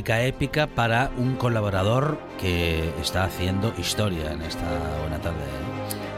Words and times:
Música 0.00 0.22
épica 0.22 0.66
para 0.66 1.10
un 1.18 1.36
colaborador 1.36 2.18
que 2.40 2.88
está 3.02 3.24
haciendo 3.24 3.74
historia 3.76 4.32
en 4.32 4.40
esta 4.40 4.64
buena 5.02 5.20
tarde. 5.20 5.44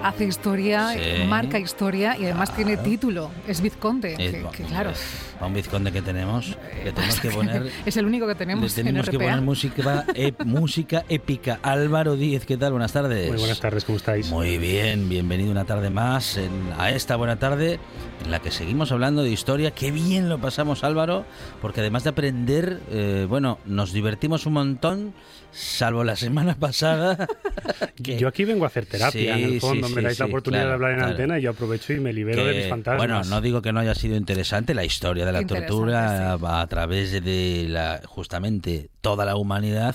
¿Eh? 0.02 0.06
Hace 0.06 0.24
historia, 0.24 0.88
Sí. 0.92 1.24
marca 1.26 1.58
historia 1.58 2.16
y 2.18 2.24
además 2.24 2.54
tiene 2.54 2.72
Claro. 2.74 2.88
título. 2.88 3.30
Es 3.46 3.60
vizconde. 3.60 4.12
Es- 4.18 4.18
que, 4.32 4.46
que 4.56 4.62
claro. 4.64 4.90
A 5.40 5.46
un 5.46 5.54
vizconde 5.54 5.90
que 5.92 6.02
tenemos, 6.02 6.56
le 6.84 6.92
tenemos 6.92 7.20
que 7.20 7.30
poner, 7.30 7.70
Es 7.86 7.96
el 7.96 8.06
único 8.06 8.26
que 8.26 8.32
le 8.32 8.38
tenemos 8.38 8.76
en 8.78 8.84
tenemos 8.86 9.08
que 9.08 9.16
RPA. 9.16 9.24
poner 9.24 9.40
música, 9.42 10.06
ep- 10.14 10.44
música 10.44 11.04
épica. 11.08 11.58
Álvaro 11.62 12.16
Díez, 12.16 12.44
¿qué 12.46 12.56
tal? 12.56 12.72
Buenas 12.72 12.92
tardes. 12.92 13.28
Muy 13.28 13.38
buenas 13.38 13.60
tardes, 13.60 13.84
¿cómo 13.84 13.96
estáis? 13.96 14.28
Muy 14.30 14.58
bien, 14.58 15.08
bienvenido 15.08 15.50
una 15.50 15.64
tarde 15.64 15.90
más 15.90 16.36
en- 16.36 16.72
a 16.78 16.90
esta 16.90 17.16
buena 17.16 17.36
tarde 17.38 17.78
en 18.24 18.30
la 18.30 18.40
que 18.40 18.50
seguimos 18.50 18.92
hablando 18.92 19.22
de 19.22 19.30
historia. 19.30 19.72
Qué 19.72 19.90
bien 19.90 20.28
lo 20.28 20.38
pasamos, 20.38 20.84
Álvaro, 20.84 21.24
porque 21.60 21.80
además 21.80 22.04
de 22.04 22.10
aprender, 22.10 22.80
eh, 22.90 23.26
bueno, 23.28 23.58
nos 23.66 23.92
divertimos 23.92 24.46
un 24.46 24.52
montón, 24.54 25.12
salvo 25.52 26.04
la 26.04 26.16
semana 26.16 26.54
pasada. 26.56 27.26
que- 28.02 28.18
Yo 28.18 28.28
aquí 28.28 28.44
vengo 28.44 28.64
a 28.64 28.68
hacer 28.68 28.86
terapia, 28.86 29.34
Sí, 29.36 29.42
en 29.42 29.52
el 29.54 29.60
fondo. 29.60 29.86
sí, 29.88 29.94
me 29.94 30.00
sí, 30.00 30.04
dais 30.06 30.18
la 30.18 30.26
sí, 30.26 30.30
oportunidad 30.30 30.62
claro, 30.62 30.68
de 30.70 30.74
hablar 30.74 30.90
en 30.92 30.96
claro. 30.98 31.10
antena 31.12 31.38
y 31.38 31.42
yo 31.42 31.50
aprovecho 31.50 31.92
y 31.92 32.00
me 32.00 32.12
libero 32.12 32.44
de 32.44 32.52
que, 32.52 32.58
mis 32.60 32.68
fantasmas. 32.68 32.98
Bueno, 32.98 33.22
no 33.24 33.40
digo 33.40 33.62
que 33.62 33.72
no 33.72 33.80
haya 33.80 33.94
sido 33.94 34.16
interesante 34.16 34.74
la 34.74 34.84
historia 34.84 35.24
de 35.26 35.32
la 35.32 35.46
tortura 35.46 36.32
a, 36.34 36.60
a 36.60 36.66
través 36.66 37.12
de 37.12 37.66
la 37.68 38.00
justamente 38.06 38.90
toda 39.00 39.24
la 39.24 39.36
humanidad. 39.36 39.94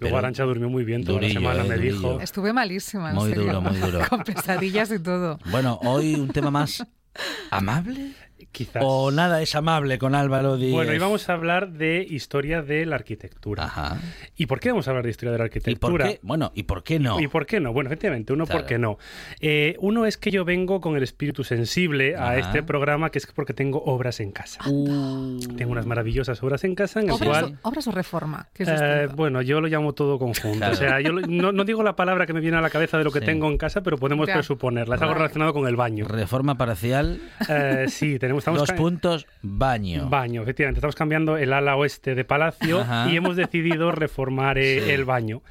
Luego 0.00 0.18
Arancha 0.18 0.42
durmió 0.42 0.68
muy 0.68 0.82
bien 0.84 1.04
toda 1.04 1.20
durillo, 1.20 1.40
la 1.40 1.50
semana, 1.52 1.64
eh, 1.64 1.68
me 1.68 1.74
durillo. 1.76 1.94
dijo. 1.96 2.20
Estuve 2.20 2.52
malísima. 2.52 3.12
Muy 3.12 3.28
serio. 3.30 3.44
duro, 3.44 3.60
muy 3.60 3.76
duro. 3.78 4.00
Con 4.10 4.22
pesadillas 4.24 4.90
y 4.90 4.98
todo. 4.98 5.38
Bueno, 5.46 5.78
hoy 5.84 6.16
un 6.16 6.28
tema 6.28 6.50
más 6.50 6.84
amable 7.50 8.12
Quizás. 8.52 8.82
o 8.86 9.10
nada 9.10 9.40
es 9.42 9.54
amable 9.54 9.98
con 9.98 10.14
Álvaro 10.14 10.56
Díaz. 10.56 10.72
Bueno, 10.72 10.92
y 10.92 10.98
vamos 10.98 11.28
a 11.28 11.32
hablar 11.32 11.70
de 11.72 12.06
historia 12.08 12.62
de 12.62 12.84
la 12.86 12.96
arquitectura. 12.96 13.64
Ajá. 13.64 13.98
¿Y 14.36 14.46
por 14.46 14.60
qué 14.60 14.68
vamos 14.70 14.86
a 14.86 14.90
hablar 14.90 15.04
de 15.04 15.10
historia 15.10 15.32
de 15.32 15.38
la 15.38 15.44
¿Y 15.46 15.48
por 15.48 15.56
arquitectura? 15.56 16.08
qué? 16.08 16.20
Bueno, 16.22 16.52
¿y 16.54 16.62
por 16.64 16.82
qué 16.84 16.98
no? 16.98 17.18
¿Y 17.20 17.28
por 17.28 17.46
qué 17.46 17.60
no? 17.60 17.72
Bueno, 17.72 17.88
efectivamente, 17.88 18.32
uno, 18.32 18.44
Claro. 18.46 18.60
¿por 18.60 18.68
qué 18.68 18.78
no? 18.78 18.98
Eh, 19.40 19.76
uno 19.80 20.06
es 20.06 20.16
que 20.18 20.30
yo 20.30 20.44
vengo 20.44 20.80
con 20.80 20.96
el 20.96 21.02
espíritu 21.02 21.44
sensible 21.44 22.14
a 22.16 22.36
este 22.38 22.62
programa, 22.62 23.10
que 23.10 23.18
es 23.18 23.26
porque 23.26 23.54
tengo 23.54 23.82
obras 23.84 24.20
en 24.20 24.32
casa. 24.32 24.60
Uh, 24.68 25.38
Tengo 25.56 25.72
unas 25.72 25.86
maravillosas 25.86 26.42
obras 26.42 26.64
en 26.64 26.74
casa 26.74 27.00
en 27.00 27.06
el 27.06 27.12
¿Obras, 27.12 27.28
cual... 27.28 27.58
o, 27.62 27.68
obras 27.68 27.86
o 27.86 27.90
reforma? 27.92 28.48
Que 28.52 28.64
Eh, 28.68 29.08
bueno, 29.14 29.42
yo 29.42 29.60
lo 29.60 29.68
llamo 29.68 29.92
todo 29.94 30.18
conjunto. 30.18 30.58
Claro. 30.58 30.72
O 30.74 30.76
sea, 30.76 31.00
yo 31.00 31.12
lo- 31.12 31.22
no, 31.26 31.52
no 31.52 31.64
digo 31.64 31.82
la 31.82 31.96
palabra 31.96 32.26
que 32.26 32.32
me 32.32 32.40
viene 32.40 32.56
a 32.56 32.60
la 32.60 32.70
cabeza 32.70 32.98
de 32.98 33.04
lo 33.04 33.10
que 33.10 33.20
Sí. 33.20 33.26
tengo 33.26 33.48
en 33.48 33.56
casa, 33.58 33.82
pero 33.82 33.96
podemos 33.98 34.28
presuponerla. 34.28 34.96
Es 34.96 35.02
algo 35.02 35.14
relacionado 35.14 35.52
con 35.52 35.66
el 35.66 35.76
baño. 35.76 36.06
reforma 36.06 36.56
parcial, 36.56 37.20
Eh, 37.48 37.86
sí, 37.88 38.18
tenemos 38.18 38.41
estamos 38.42 38.60
dos 38.60 38.72
puntos, 38.72 39.26
baño. 39.42 40.08
Baño, 40.08 40.42
efectivamente. 40.42 40.78
Estamos 40.78 40.94
cambiando 40.96 41.36
el 41.36 41.52
ala 41.52 41.76
oeste 41.76 42.14
de 42.14 42.24
Palacio 42.24 42.80
Ajá. 42.80 43.10
y 43.10 43.16
hemos 43.16 43.36
decidido 43.36 43.92
reformar 43.92 44.58
eh, 44.58 44.80
Sí. 44.84 44.90
el 44.90 45.04
baño. 45.04 45.42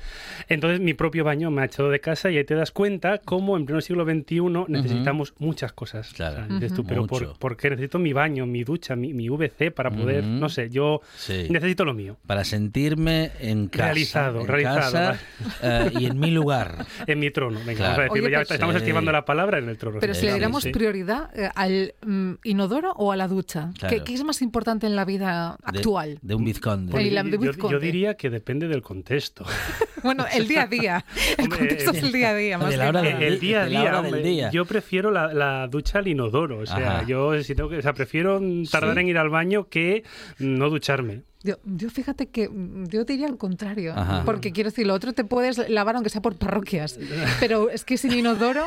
Entonces, 0.49 0.79
mi 0.79 0.93
propio 0.93 1.23
baño 1.23 1.51
me 1.51 1.61
ha 1.61 1.65
echado 1.65 1.89
de 1.89 1.99
casa 1.99 2.29
y 2.31 2.37
ahí 2.37 2.43
te 2.43 2.55
das 2.55 2.71
cuenta 2.71 3.19
cómo 3.19 3.57
en 3.57 3.65
pleno 3.65 3.81
siglo 3.81 4.03
XXI 4.05 4.41
necesitamos 4.67 5.33
muchas 5.39 5.71
cosas. 5.73 6.13
Claro. 6.13 6.43
O 6.43 6.47
sea, 6.47 6.55
dices 6.55 6.73
tú, 6.73 6.83
pero 6.83 7.05
por, 7.07 7.37
¿por 7.37 7.57
qué 7.57 7.69
necesito 7.69 7.99
mi 7.99 8.13
baño, 8.13 8.45
mi 8.45 8.63
ducha, 8.63 8.95
mi, 8.95 9.13
mi 9.13 9.29
VC 9.29 9.71
para 9.71 9.89
poder, 9.91 10.21
Ujú. 10.23 10.29
no 10.33 10.49
sé, 10.49 10.69
yo 10.69 11.01
Sí. 11.15 11.47
necesito 11.49 11.85
lo 11.85 11.93
mío. 11.93 12.17
Para 12.27 12.43
sentirme 12.43 13.31
en 13.39 13.67
casa. 13.67 13.83
Realizado, 13.85 14.41
en 14.41 14.47
realizado. 14.47 14.91
casa, 14.91 15.19
eh, 15.61 15.91
y 15.99 16.05
en 16.05 16.19
mi 16.19 16.31
lugar. 16.31 16.85
En 17.07 17.19
mi 17.19 17.31
trono. 17.31 17.59
Venga, 17.65 17.73
Claro. 17.77 17.89
vamos 17.91 17.99
a 17.99 18.03
decirlo. 18.03 18.27
Oye, 18.27 18.31
ya 18.31 18.39
pero- 18.43 18.53
estamos 18.53 18.75
Sí. 18.75 18.77
esquivando 18.81 19.11
la 19.11 19.25
palabra 19.25 19.57
en 19.59 19.69
el 19.69 19.77
trono. 19.77 19.97
Pero 19.99 20.13
si 20.13 20.25
le 20.27 20.39
sí. 20.61 20.71
prioridad 20.71 21.29
eh, 21.37 21.49
al 21.55 21.93
mm, 22.05 22.33
inodoro 22.43 22.80
o 22.91 23.11
a 23.11 23.15
la 23.15 23.27
ducha, 23.27 23.71
Claro. 23.77 23.95
¿Qué, 23.95 24.03
qué 24.03 24.13
es 24.15 24.23
más 24.23 24.41
importante 24.41 24.87
en 24.87 24.95
la 24.95 25.05
vida 25.05 25.57
De- 25.71 25.77
actual? 25.79 26.17
De, 26.21 26.35
un 26.35 26.43
vizconde. 26.43 26.91
Pues- 26.91 27.05
Yo- 27.11 27.23
de 27.23 27.69
yo, 27.71 27.79
diría 27.79 28.15
que 28.15 28.29
depende 28.29 28.67
del 28.67 28.81
contexto. 28.81 29.45
Bueno, 30.03 30.25
el 30.33 30.47
día 30.47 30.63
a 30.63 30.65
día. 30.67 31.05
El 31.37 31.43
Hombre, 31.43 31.59
contexto 31.59 31.91
es 31.91 32.01
el 32.01 32.11
día 32.11 32.29
a 32.31 32.33
día. 32.33 32.57
Más 32.57 32.69
de 32.71 32.77
la 32.77 32.89
hora 32.89 33.03
del 33.03 33.21
el 33.21 33.39
día 33.39 33.61
a 33.61 33.63
de 33.65 33.69
día, 33.69 33.99
hombre, 33.99 34.23
día. 34.23 34.49
yo 34.49 34.65
prefiero 34.65 35.11
la, 35.11 35.31
la 35.31 35.67
ducha 35.67 35.99
al 35.99 36.07
inodoro. 36.07 36.57
O 36.57 36.65
sea, 36.65 36.97
Ajá. 36.97 37.05
yo 37.05 37.39
si 37.43 37.53
tengo 37.53 37.69
que, 37.69 37.77
o 37.77 37.81
sea, 37.83 37.93
prefiero 37.93 38.41
tardar 38.71 38.95
Sí. 38.95 38.99
en 39.01 39.07
ir 39.09 39.19
al 39.19 39.29
baño 39.29 39.67
que 39.69 40.03
no 40.39 40.71
ducharme. 40.71 41.21
Yo, 41.43 41.57
yo 41.65 41.91
fíjate 41.91 42.29
que 42.29 42.49
mm, 42.49 42.87
yo 42.87 43.03
diría 43.05 43.27
al 43.27 43.37
contrario, 43.37 43.93
Ajá. 43.95 44.23
porque 44.25 44.51
quiero 44.51 44.71
decir, 44.71 44.87
lo 44.87 44.95
otro 44.95 45.13
te 45.13 45.23
puedes 45.23 45.69
lavar 45.69 45.93
aunque 45.95 46.09
sea 46.09 46.21
por 46.23 46.35
parroquias, 46.35 46.97
pero 47.39 47.69
es 47.69 47.83
que 47.85 47.97
sin 47.97 48.11
inodoro, 48.13 48.63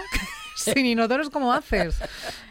sin 0.74 0.86
inodoro 0.86 1.22
es 1.22 1.30
como 1.30 1.52
haces. 1.52 1.98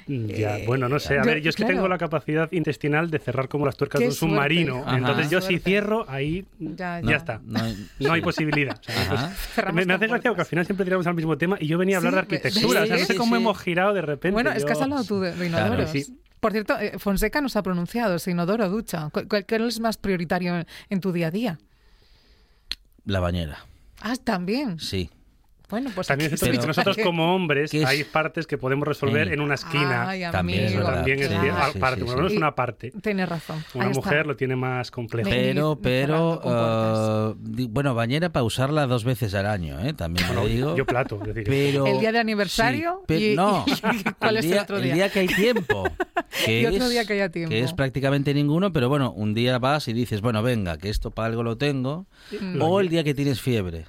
Ya, 0.08 0.58
bueno, 0.66 0.90
no 0.90 1.00
sé. 1.00 1.14
A 1.14 1.18
Eh, 1.18 1.20
yo- 1.22 1.26
ver, 1.26 1.42
yo 1.42 1.50
es 1.50 1.56
que 1.56 1.64
claro. 1.64 1.76
tengo 1.76 1.88
la 1.88 1.98
capacidad 1.98 2.52
intestinal 2.52 3.10
de 3.10 3.20
cerrar 3.20 3.48
como 3.48 3.66
las 3.66 3.78
tuercas 3.78 4.00
Qué 4.00 4.06
de 4.06 4.10
un 4.10 4.16
submarino. 4.16 4.74
suerte. 4.74 4.90
Ajá. 4.90 4.98
Entonces 4.98 5.30
yo 5.30 5.40
si 5.42 5.60
cierro, 5.60 6.06
ahí 6.10 6.46
Ya, 6.60 7.00
ya, 7.02 7.10
ya. 7.12 7.16
está. 7.18 7.42
No 7.46 7.62
hay- 7.64 7.88
No 8.00 8.14
hay 8.14 8.20
sí. 8.22 8.26
posibilidad. 8.26 8.78
O 8.80 8.84
sea, 8.84 9.02
Ajá. 9.14 9.34
pues, 9.56 9.74
me, 9.74 9.86
me 9.86 9.94
hace 9.94 10.08
gracia 10.08 10.30
porque 10.32 10.42
al 10.42 10.48
final 10.48 10.66
siempre 10.66 10.84
tiramos 10.86 11.08
al 11.08 11.14
mismo 11.16 11.38
tema 11.38 11.58
y 11.60 11.68
yo 11.68 11.78
venía 11.78 11.96
a 11.96 12.00
hablar 12.00 12.14
Sí, 12.14 12.16
de 12.16 12.20
arquitectura. 12.20 12.80
sí, 12.82 12.84
o 12.84 12.88
sea, 12.88 12.98
no 12.98 13.06
sé 13.06 13.16
cómo 13.16 13.36
sí. 13.36 13.42
hemos 13.42 13.60
girado 13.62 13.94
de 13.94 14.02
repente. 14.02 14.34
Bueno, 14.34 14.52
es 14.52 14.66
que 14.66 14.72
has 14.74 14.82
hablado 14.82 15.04
tú 15.06 15.20
de, 15.22 15.32
de 15.34 15.48
Claro, 15.50 15.68
inodoros. 15.76 15.92
sí. 15.92 16.20
Por 16.42 16.52
cierto, 16.52 16.78
eh, 16.78 17.00
Fonseca 17.00 17.40
nos 17.40 17.56
ha 17.56 17.64
pronunciado, 17.64 18.20
si 18.20 18.32
inodoro 18.32 18.66
o 18.66 18.70
ducha. 18.70 19.10
¿Cu- 19.14 19.26
¿Cuál, 19.30 19.46
cuál 19.48 19.68
es 19.70 19.80
más 19.80 19.96
prioritario 19.96 20.66
en 20.90 21.00
tu 21.00 21.14
día 21.14 21.28
a 21.28 21.32
día? 21.32 21.60
La 23.06 23.22
bañera, 23.22 23.66
Ah, 24.02 24.16
también. 24.22 24.78
sí. 24.80 25.10
Bueno, 25.74 25.90
pues 25.96 26.06
También 26.06 26.32
es 26.32 26.40
cierto 26.40 26.62
que 26.62 26.68
nosotros 26.68 26.98
como 27.04 27.34
hombres 27.34 27.72
¿Qué 27.72 27.82
es? 27.82 27.86
hay 27.88 28.04
partes 28.04 28.46
que 28.46 28.60
podemos 28.60 28.88
resolver 28.88 29.28
Sí. 29.28 29.34
en 29.34 29.42
una 29.42 29.56
esquina. 29.56 30.08
Ay, 30.08 30.22
También 30.32 30.66
es 30.66 30.76
verdad. 30.76 30.94
También 30.98 31.20
es 31.20 31.28
sí, 31.30 31.34
sí, 31.34 31.80
por 31.80 31.98
lo 32.00 32.16
menos 32.16 32.34
una 32.34 32.54
parte. 32.54 32.92
Tienes 33.02 33.28
razón. 33.28 33.64
Una 33.74 33.86
Ahí 33.86 33.92
está. 33.92 34.04
mujer 34.06 34.28
lo 34.28 34.36
tiene 34.36 34.56
más 34.56 34.92
complejo. 34.92 35.28
Pero, 35.32 35.80
pero, 35.82 37.36
di- 37.40 37.68
bueno, 37.68 37.96
bañera 37.96 38.30
para 38.30 38.44
usarla 38.44 38.86
dos 38.86 39.04
veces 39.04 39.34
al 39.34 39.48
año, 39.48 39.80
¿eh? 39.80 39.94
También 39.94 40.28
Bueno, 40.28 40.46
digo. 40.46 40.76
yo 40.76 40.86
plato, 40.86 41.20
es 41.22 41.28
decir, 41.34 41.44
Pero, 41.48 41.88
¿El 41.88 42.00
día 42.00 42.12
de 42.12 42.20
aniversario? 42.20 43.02
Y- 43.10 43.34
no, 43.36 43.66
y- 43.68 44.04
¿cuál 44.20 44.38
es 44.38 44.46
el 44.46 44.52
día, 44.52 44.62
otro 44.62 44.80
día? 44.80 44.94
día 44.94 45.10
que 45.10 45.20
hay 45.22 45.28
tiempo. 45.28 45.84
Que 46.46 46.62
Y 46.62 46.66
otro 46.66 46.86
es- 46.86 46.90
día 46.92 47.06
que 47.06 47.14
haya 47.14 47.30
tiempo. 47.30 47.50
Que 47.52 47.60
es 47.62 47.74
prácticamente 47.74 48.34
ninguno, 48.34 48.74
pero 48.74 48.90
bueno, 48.90 49.12
un 49.12 49.34
día 49.36 49.60
vas 49.60 49.88
y 49.88 49.94
dices, 49.94 50.22
bueno, 50.22 50.42
venga, 50.42 50.78
que 50.78 50.90
esto 50.90 51.12
para 51.12 51.28
algo 51.28 51.44
lo 51.44 51.58
tengo. 51.58 52.08
Mm. 52.40 52.60
O 52.62 52.80
el 52.80 52.90
día 52.90 53.04
que 53.04 53.14
tienes 53.14 53.40
fiebre. 53.40 53.86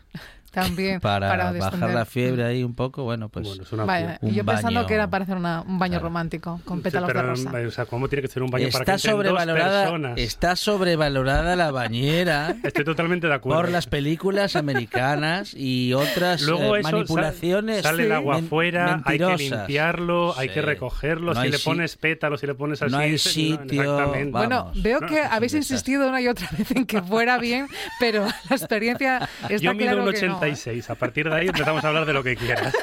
También. 0.55 1.01
para, 1.01 1.29
bajar 1.29 1.55
distender. 1.55 1.91
la 1.95 2.05
fiebre 2.05 2.45
ahí 2.45 2.63
un 2.65 2.75
poco, 2.75 3.05
bueno, 3.05 3.29
pues 3.29 3.47
Bueno, 3.47 3.63
es 3.63 3.73
una 3.73 3.85
Vaya. 3.85 4.19
Un 4.23 4.31
yo 4.33 4.45
pensando 4.45 4.81
baño. 4.81 4.87
que 4.89 4.95
era 4.95 5.11
para 5.11 5.25
hacer 5.25 5.37
una- 5.37 5.63
un 5.63 5.79
baño 5.79 5.93
Claro. 5.95 6.05
romántico 6.05 6.61
con 6.65 6.79
Sí, 6.79 6.85
pétalos 6.85 7.07
pero, 7.09 7.21
de 7.23 7.27
rosa. 7.29 7.51
O 7.67 7.71
sea, 7.71 7.87
¿cómo 7.87 8.09
tiene 8.09 8.23
que 8.23 8.29
ser 8.29 8.43
un 8.43 8.51
baño 8.51 8.69
para 8.73 8.85
que 8.85 8.93
está 8.93 9.09
entren 9.11 9.13
dos 9.17 9.25
sobrevalorada, 9.27 9.83
personas? 9.83 10.19
está 10.19 10.57
sobrevalorada 10.57 11.57
la 11.57 11.71
bañera 11.71 12.55
Estoy 12.63 12.85
totalmente 12.85 13.27
de 13.27 13.35
acuerdo. 13.35 13.61
por 13.63 13.71
las 13.71 13.87
películas 13.87 14.57
americanas 14.57 15.55
y 15.57 15.93
otras 15.93 16.43
Luego 16.43 16.77
eh, 16.77 16.81
eso, 16.81 16.91
manipulaciones. 16.91 17.83
sale, 17.83 17.97
sale 17.97 18.07
el 18.07 18.13
agua 18.13 18.37
afuera, 18.37 19.03
hay 19.05 19.19
que 19.19 19.37
limpiarlo, 19.37 20.37
hay 20.39 20.49
Sí. 20.49 20.55
que 20.55 20.63
recogerlo. 20.63 21.33
No 21.35 21.41
si 21.41 21.47
hay 21.47 21.51
le 21.53 21.59
si- 21.59 21.65
pones 21.65 21.97
pétalos, 21.97 22.41
si 22.41 22.47
le 22.47 22.55
pones 22.55 22.81
así... 22.83 22.93
no 22.93 22.99
hay 22.99 23.19
sitio, 23.19 23.83
exactamente. 23.83 24.31
va- 24.33 24.39
Bueno, 24.41 24.73
veo 24.77 25.01
No, 25.01 25.07
que 25.07 25.21
habéis 25.21 25.55
insistido 25.55 26.09
una 26.09 26.21
y 26.21 26.29
otra 26.29 26.49
vez 26.57 26.71
en 26.73 26.87
que 26.87 27.01
fuera 27.03 27.39
bien, 27.39 27.67
pero 27.99 28.25
la 28.27 28.57
experiencia 28.57 29.29
está 29.43 29.57
Yo 29.57 29.73
mido 29.75 29.93
claro 29.93 30.05
un 30.05 30.13
que 30.13 30.27
no, 30.27 30.35
¿eh? 30.49 30.53
86. 30.53 30.91
A 30.91 30.95
partir 30.95 31.29
de 31.29 31.37
ahí 31.37 31.47
empezamos 31.47 31.85
a 31.85 31.89
hablar 31.89 32.07
de 32.07 32.13
lo 32.13 32.23
que 32.23 32.37
quieras. 32.37 32.75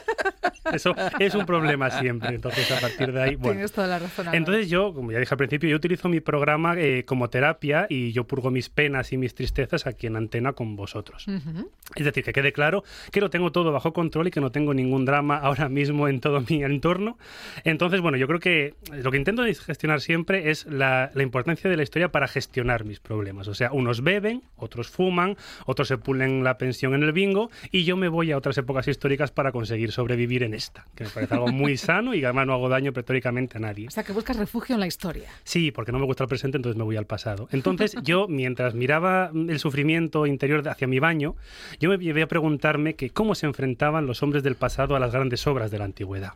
Eso 0.71 0.95
es 1.19 1.35
un 1.35 1.45
problema 1.45 1.89
siempre. 1.89 2.35
Entonces, 2.35 2.71
a 2.71 2.79
partir 2.79 3.11
de 3.11 3.21
ahí, 3.21 3.35
bueno. 3.35 3.53
Tienes 3.53 3.71
toda 3.71 3.87
la 3.87 3.99
razón. 3.99 4.27
Entonces 4.33 4.69
yo, 4.69 4.93
como 4.93 5.11
ya 5.11 5.19
dije 5.19 5.33
al 5.33 5.37
principio, 5.37 5.69
yo 5.69 5.75
utilizo 5.75 6.09
mi 6.09 6.19
programa 6.19 6.75
eh, 6.77 7.03
como 7.05 7.29
terapia 7.29 7.87
y 7.89 8.11
yo 8.11 8.25
purgo 8.25 8.51
mis 8.51 8.69
penas 8.69 9.11
y 9.13 9.17
mis 9.17 9.33
tristezas 9.33 9.87
aquí 9.87 10.07
en 10.07 10.15
antena 10.15 10.53
con 10.53 10.75
vosotros. 10.75 11.27
Ujú. 11.27 11.71
Es 11.95 12.05
decir, 12.05 12.23
que 12.23 12.33
quede 12.33 12.53
claro 12.53 12.83
que 13.11 13.21
lo 13.21 13.29
tengo 13.29 13.51
todo 13.51 13.71
bajo 13.71 13.93
control 13.93 14.27
y 14.27 14.31
que 14.31 14.41
no 14.41 14.51
tengo 14.51 14.73
ningún 14.73 15.05
drama 15.05 15.37
ahora 15.37 15.69
mismo 15.69 16.07
en 16.07 16.19
todo 16.19 16.41
mi 16.41 16.63
entorno. 16.63 17.17
Entonces, 17.63 18.01
bueno, 18.01 18.17
yo 18.17 18.27
creo 18.27 18.39
que 18.39 18.75
lo 18.91 19.11
que 19.11 19.17
intento 19.17 19.43
es 19.45 19.61
gestionar 19.61 20.01
siempre 20.01 20.51
es 20.51 20.65
la, 20.65 21.11
la 21.13 21.23
importancia 21.23 21.69
de 21.69 21.77
la 21.77 21.83
historia 21.83 22.11
para 22.11 22.27
gestionar 22.27 22.85
mis 22.85 22.99
problemas. 22.99 23.47
O 23.47 23.53
sea, 23.53 23.71
unos 23.71 24.03
beben, 24.03 24.43
otros 24.55 24.89
fuman, 24.89 25.37
otros 25.65 25.87
se 25.87 25.97
pulen 25.97 26.43
la 26.43 26.57
pensión 26.57 26.93
en 26.93 27.03
el 27.03 27.11
bingo 27.11 27.49
y 27.71 27.83
yo 27.83 27.97
me 27.97 28.07
voy 28.07 28.31
a 28.31 28.37
otras 28.37 28.57
épocas 28.57 28.87
históricas 28.87 29.31
para 29.31 29.51
conseguir 29.51 29.91
sobrevivir 29.91 30.43
en 30.43 30.50
esta, 30.53 30.85
que 30.95 31.03
me 31.05 31.09
parece 31.09 31.33
algo 31.33 31.47
muy 31.47 31.77
sano 31.77 32.13
y 32.13 32.19
que 32.19 32.25
además 32.25 32.47
no 32.47 32.53
hago 32.53 32.69
daño 32.69 32.93
pretóricamente 32.93 33.57
a 33.57 33.61
nadie. 33.61 33.87
O 33.87 33.91
sea, 33.91 34.03
que 34.03 34.13
buscas 34.13 34.37
refugio 34.37 34.75
en 34.75 34.79
la 34.79 34.87
historia. 34.87 35.29
Sí, 35.43 35.71
porque 35.71 35.91
no 35.91 35.99
me 35.99 36.05
gusta 36.05 36.23
el 36.23 36.29
presente, 36.29 36.57
entonces 36.57 36.77
me 36.77 36.83
voy 36.83 36.97
al 36.97 37.05
pasado. 37.05 37.47
Entonces 37.51 37.95
yo, 38.03 38.27
mientras 38.29 38.73
miraba 38.73 39.31
el 39.33 39.59
sufrimiento 39.59 40.25
interior 40.25 40.67
hacia 40.67 40.87
mi 40.87 40.99
baño, 40.99 41.35
yo 41.79 41.89
me 41.89 41.97
llevé 41.97 42.21
a 42.21 42.27
preguntarme 42.27 42.95
que 42.95 43.09
cómo 43.09 43.35
se 43.35 43.45
enfrentaban 43.45 44.05
los 44.05 44.23
hombres 44.23 44.43
del 44.43 44.55
pasado 44.55 44.95
a 44.95 44.99
las 44.99 45.11
grandes 45.11 45.45
obras 45.47 45.71
de 45.71 45.79
la 45.79 45.85
antigüedad. 45.85 46.33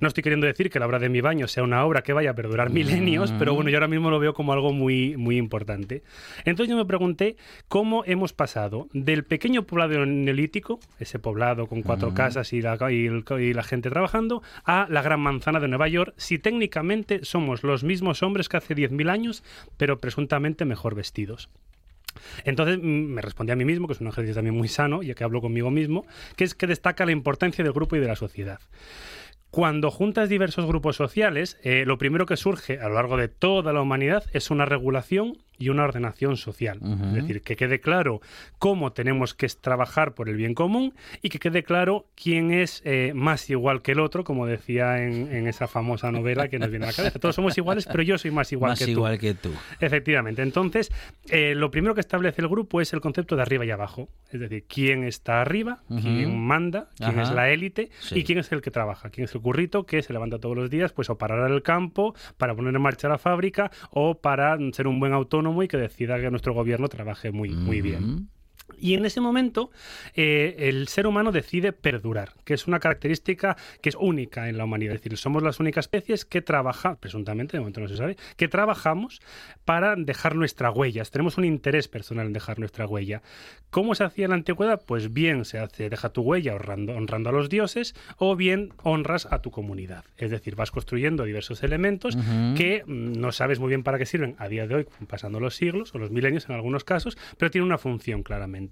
No 0.00 0.08
estoy 0.08 0.22
queriendo 0.22 0.46
decir 0.46 0.70
que 0.70 0.78
la 0.78 0.86
obra 0.86 0.98
de 0.98 1.08
mi 1.08 1.20
baño 1.20 1.48
sea 1.48 1.62
una 1.62 1.84
obra 1.84 2.02
que 2.02 2.12
vaya 2.12 2.30
a 2.30 2.34
perdurar 2.34 2.70
milenios, 2.70 3.32
pero 3.38 3.54
bueno, 3.54 3.70
yo 3.70 3.76
ahora 3.76 3.88
mismo 3.88 4.10
lo 4.10 4.18
veo 4.18 4.34
como 4.34 4.52
algo 4.52 4.72
muy, 4.72 5.16
muy 5.16 5.36
importante. 5.36 6.02
Entonces 6.44 6.70
yo 6.70 6.76
me 6.76 6.84
pregunté 6.86 7.36
cómo 7.68 8.04
hemos 8.06 8.32
pasado 8.32 8.88
del 8.92 9.24
pequeño 9.24 9.62
poblado 9.64 10.04
neolítico, 10.06 10.80
ese 10.98 11.18
poblado 11.18 11.66
con 11.66 11.82
cuatro 11.82 12.14
casas 12.14 12.52
y 12.52 12.60
la, 12.62 12.76
y 12.90 13.06
el- 13.06 13.24
y 13.40 13.52
la 13.54 13.62
gente 13.62 13.90
trabajando, 13.90 14.42
a 14.64 14.86
la 14.90 15.02
gran 15.02 15.20
manzana 15.20 15.60
de 15.60 15.68
Nueva 15.68 15.88
York, 15.88 16.14
si 16.16 16.38
técnicamente 16.38 17.24
somos 17.24 17.62
los 17.62 17.84
mismos 17.84 18.22
hombres 18.22 18.48
que 18.48 18.56
hace 18.56 18.74
10.000 18.74 19.08
años, 19.10 19.42
pero 19.76 20.00
presuntamente 20.00 20.64
mejor 20.64 20.94
vestidos. 20.94 21.48
Entonces 22.44 22.78
mm, 22.78 22.82
me 22.86 23.22
respondí 23.22 23.52
a 23.52 23.56
mí 23.56 23.64
mismo, 23.64 23.86
que 23.86 23.94
es 23.94 24.00
un 24.00 24.08
ejercicio 24.08 24.34
también 24.34 24.54
muy 24.56 24.68
sano, 24.68 25.02
ya 25.02 25.14
que 25.14 25.24
hablo 25.24 25.40
conmigo 25.40 25.70
mismo, 25.70 26.04
que 26.36 26.44
es 26.44 26.54
que 26.54 26.66
destaca 26.66 27.06
la 27.06 27.12
importancia 27.12 27.64
del 27.64 27.72
grupo 27.72 27.96
y 27.96 28.00
de 28.00 28.06
la 28.06 28.16
sociedad. 28.16 28.60
Cuando 29.52 29.90
juntas 29.90 30.30
diversos 30.30 30.64
grupos 30.64 30.96
sociales, 30.96 31.58
eh, 31.62 31.84
lo 31.84 31.98
primero 31.98 32.24
que 32.24 32.38
surge 32.38 32.80
a 32.80 32.88
lo 32.88 32.94
largo 32.94 33.18
de 33.18 33.28
toda 33.28 33.74
la 33.74 33.82
humanidad 33.82 34.24
es 34.32 34.50
una 34.50 34.64
regulación 34.64 35.36
y 35.58 35.68
una 35.68 35.84
ordenación 35.84 36.36
social. 36.36 36.78
Ujú. 36.80 37.04
Es 37.06 37.14
decir, 37.14 37.42
que 37.42 37.56
quede 37.56 37.80
claro 37.80 38.20
cómo 38.58 38.92
tenemos 38.92 39.34
que 39.34 39.46
trabajar 39.48 40.14
por 40.14 40.28
el 40.28 40.36
bien 40.36 40.54
común 40.54 40.94
y 41.22 41.28
que 41.28 41.38
quede 41.38 41.62
claro 41.62 42.06
quién 42.14 42.50
es 42.50 42.82
eh, 42.84 43.12
más 43.14 43.48
igual 43.50 43.82
que 43.82 43.92
el 43.92 44.00
otro, 44.00 44.24
como 44.24 44.46
decía 44.46 45.02
en, 45.02 45.32
en 45.34 45.46
esa 45.46 45.66
famosa 45.68 46.10
novela 46.10 46.48
que 46.48 46.58
nos 46.58 46.70
viene 46.70 46.86
a 46.86 46.88
la 46.88 46.94
cabeza. 46.94 47.18
Todos 47.18 47.34
somos 47.36 47.56
iguales, 47.58 47.86
pero 47.86 48.02
yo 48.02 48.18
soy 48.18 48.30
más 48.30 48.50
igual 48.52 48.70
más 48.72 48.78
que 48.78 48.86
tú. 48.86 48.90
igual 48.92 49.18
que 49.18 49.34
tú. 49.34 49.50
Efectivamente. 49.80 50.42
Entonces, 50.42 50.90
eh, 51.30 51.54
lo 51.54 51.70
primero 51.70 51.94
que 51.94 52.00
establece 52.00 52.40
el 52.42 52.48
grupo 52.48 52.80
es 52.80 52.92
el 52.92 53.00
concepto 53.00 53.36
de 53.36 53.42
arriba 53.42 53.64
y 53.64 53.70
abajo. 53.70 54.08
Es 54.30 54.40
decir, 54.40 54.64
quién 54.68 55.04
está 55.04 55.40
arriba, 55.42 55.82
Ujú. 55.88 56.00
quién 56.00 56.38
manda, 56.40 56.88
quién 56.96 57.10
Ajá. 57.18 57.22
es 57.22 57.30
la 57.30 57.50
élite 57.50 57.90
Sí. 58.00 58.20
y 58.20 58.24
quién 58.24 58.38
es 58.38 58.50
el 58.52 58.62
que 58.62 58.70
trabaja, 58.70 59.10
quién 59.10 59.26
es 59.26 59.34
el 59.34 59.40
currito 59.42 59.84
que 59.84 60.02
se 60.02 60.12
levanta 60.12 60.38
todos 60.38 60.56
los 60.56 60.70
días 60.70 60.92
pues 60.92 61.10
o 61.10 61.18
para 61.18 61.46
el 61.46 61.62
campo, 61.62 62.14
para 62.38 62.54
poner 62.54 62.74
en 62.74 62.80
marcha 62.82 63.08
la 63.08 63.18
fábrica 63.18 63.70
o 63.90 64.18
para 64.20 64.56
ser 64.72 64.86
un 64.86 64.98
buen 65.00 65.12
autónomo 65.12 65.51
y 65.60 65.68
que 65.68 65.76
decida 65.76 66.20
que 66.20 66.30
nuestro 66.30 66.54
gobierno 66.54 66.88
trabaje 66.88 67.32
muy, 67.32 67.50
muy 67.50 67.80
bien. 67.82 68.28
Y 68.82 68.94
en 68.94 69.06
ese 69.06 69.20
momento 69.20 69.70
eh, 70.16 70.56
el 70.58 70.88
ser 70.88 71.06
humano 71.06 71.30
decide 71.30 71.72
perdurar, 71.72 72.32
que 72.44 72.52
es 72.52 72.66
una 72.66 72.80
característica 72.80 73.56
que 73.80 73.90
es 73.90 73.94
única 73.94 74.48
en 74.48 74.58
la 74.58 74.64
humanidad. 74.64 74.96
Es 74.96 75.02
decir, 75.02 75.16
somos 75.16 75.40
las 75.44 75.60
únicas 75.60 75.84
especies 75.84 76.24
que 76.24 76.42
trabajan, 76.42 76.96
presuntamente, 76.96 77.56
de 77.56 77.60
momento 77.60 77.80
no 77.80 77.86
se 77.86 77.96
sabe, 77.96 78.16
que 78.36 78.48
trabajamos 78.48 79.20
para 79.64 79.94
dejar 79.94 80.34
nuestra 80.34 80.72
huella. 80.72 81.04
Tenemos 81.04 81.38
un 81.38 81.44
interés 81.44 81.86
personal 81.86 82.26
en 82.26 82.32
dejar 82.32 82.58
nuestra 82.58 82.84
huella. 82.84 83.22
¿Cómo 83.70 83.94
se 83.94 84.02
hacía 84.02 84.24
en 84.24 84.30
la 84.30 84.36
antigüedad? 84.36 84.82
Pues 84.84 85.12
bien 85.12 85.44
se 85.44 85.60
hace, 85.60 85.88
deja 85.88 86.08
tu 86.08 86.22
huella 86.22 86.56
honrando, 86.56 86.94
honrando 86.94 87.30
a 87.30 87.32
los 87.32 87.48
dioses 87.48 87.94
o 88.16 88.34
bien 88.34 88.72
honras 88.82 89.28
a 89.30 89.42
tu 89.42 89.52
comunidad. 89.52 90.04
Es 90.16 90.32
decir, 90.32 90.56
vas 90.56 90.72
construyendo 90.72 91.22
diversos 91.22 91.62
elementos 91.62 92.16
que 92.56 92.82
mm, 92.84 93.12
no 93.12 93.30
sabes 93.30 93.60
muy 93.60 93.68
bien 93.68 93.84
para 93.84 93.98
qué 93.98 94.06
sirven 94.06 94.34
a 94.38 94.48
día 94.48 94.66
de 94.66 94.74
hoy, 94.74 94.86
pasando 95.06 95.38
los 95.38 95.54
siglos 95.54 95.94
o 95.94 95.98
los 95.98 96.10
milenios 96.10 96.48
en 96.48 96.56
algunos 96.56 96.82
casos, 96.82 97.16
pero 97.38 97.52
tiene 97.52 97.64
una 97.64 97.78
función 97.78 98.24
claramente. 98.24 98.71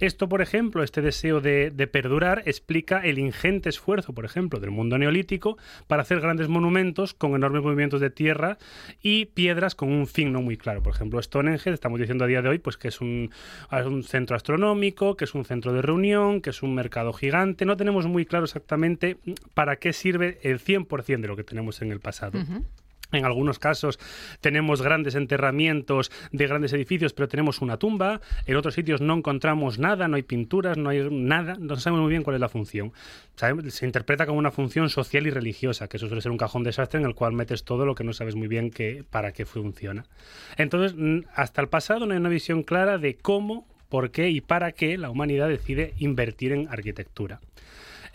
Esto, 0.00 0.28
por 0.28 0.42
ejemplo, 0.42 0.82
este 0.82 1.02
deseo 1.02 1.40
de, 1.40 1.70
perdurar 1.90 2.42
explica 2.44 3.00
el 3.00 3.18
ingente 3.18 3.68
esfuerzo, 3.68 4.12
por 4.12 4.24
ejemplo, 4.24 4.60
del 4.60 4.70
mundo 4.70 4.98
neolítico 4.98 5.56
para 5.86 6.02
hacer 6.02 6.20
grandes 6.20 6.48
monumentos 6.48 7.14
con 7.14 7.34
enormes 7.34 7.62
movimientos 7.62 8.00
de 8.00 8.10
tierra 8.10 8.58
y 9.02 9.26
piedras 9.26 9.74
con 9.74 9.90
un 9.90 10.06
fin 10.06 10.32
no 10.32 10.42
muy 10.42 10.56
claro. 10.56 10.82
Por 10.82 10.94
ejemplo, 10.94 11.22
Stonehenge, 11.22 11.70
estamos 11.70 11.98
diciendo 11.98 12.24
a 12.24 12.26
día 12.26 12.42
de 12.42 12.48
hoy, 12.48 12.58
pues 12.58 12.76
que 12.76 12.88
es 12.88 13.00
un, 13.00 13.30
centro 14.04 14.36
astronómico, 14.36 15.16
que 15.16 15.24
es 15.24 15.34
un 15.34 15.44
centro 15.44 15.72
de 15.72 15.82
reunión, 15.82 16.40
que 16.40 16.50
es 16.50 16.62
un 16.62 16.74
mercado 16.74 17.12
gigante. 17.12 17.64
No 17.64 17.76
tenemos 17.76 18.06
muy 18.06 18.26
claro 18.26 18.44
exactamente 18.44 19.18
para 19.54 19.76
qué 19.76 19.92
sirve 19.92 20.38
el 20.42 20.60
100% 20.60 21.20
de 21.20 21.28
lo 21.28 21.36
que 21.36 21.44
tenemos 21.44 21.82
en 21.82 21.92
el 21.92 22.00
pasado. 22.00 22.38
En 23.10 23.24
algunos 23.24 23.58
casos 23.58 23.98
tenemos 24.40 24.82
grandes 24.82 25.14
enterramientos 25.14 26.10
de 26.30 26.46
grandes 26.46 26.72
edificios, 26.74 27.14
pero 27.14 27.28
tenemos 27.28 27.62
una 27.62 27.78
tumba. 27.78 28.20
En 28.46 28.56
otros 28.56 28.74
sitios 28.74 29.00
no 29.00 29.14
encontramos 29.14 29.78
nada, 29.78 30.08
no 30.08 30.16
hay 30.16 30.22
pinturas, 30.22 30.76
no 30.76 30.90
hay 30.90 31.08
nada. 31.10 31.56
No 31.58 31.76
sabemos 31.76 32.02
muy 32.02 32.10
bien 32.10 32.22
cuál 32.22 32.34
es 32.34 32.40
la 32.40 32.48
función. 32.48 32.92
Se 33.68 33.86
interpreta 33.86 34.26
como 34.26 34.38
una 34.38 34.50
función 34.50 34.90
social 34.90 35.26
y 35.26 35.30
religiosa, 35.30 35.88
que 35.88 35.96
eso 35.96 36.06
suele 36.06 36.20
ser 36.20 36.32
un 36.32 36.38
cajón 36.38 36.64
desastre 36.64 37.00
en 37.00 37.06
el 37.06 37.14
cual 37.14 37.32
metes 37.32 37.64
todo 37.64 37.86
lo 37.86 37.94
que 37.94 38.04
no 38.04 38.12
sabes 38.12 38.34
muy 38.34 38.48
bien 38.48 38.70
que, 38.70 39.04
para 39.08 39.32
qué 39.32 39.46
funciona. 39.46 40.04
Entonces, 40.56 40.94
hasta 41.34 41.62
el 41.62 41.68
pasado 41.68 42.04
no 42.04 42.12
hay 42.12 42.18
una 42.18 42.28
visión 42.28 42.62
clara 42.62 42.98
de 42.98 43.16
cómo, 43.16 43.66
por 43.88 44.10
qué 44.10 44.28
y 44.28 44.40
para 44.40 44.72
qué 44.72 44.98
la 44.98 45.08
humanidad 45.08 45.48
decide 45.48 45.94
invertir 45.98 46.52
en 46.52 46.68
arquitectura. 46.68 47.40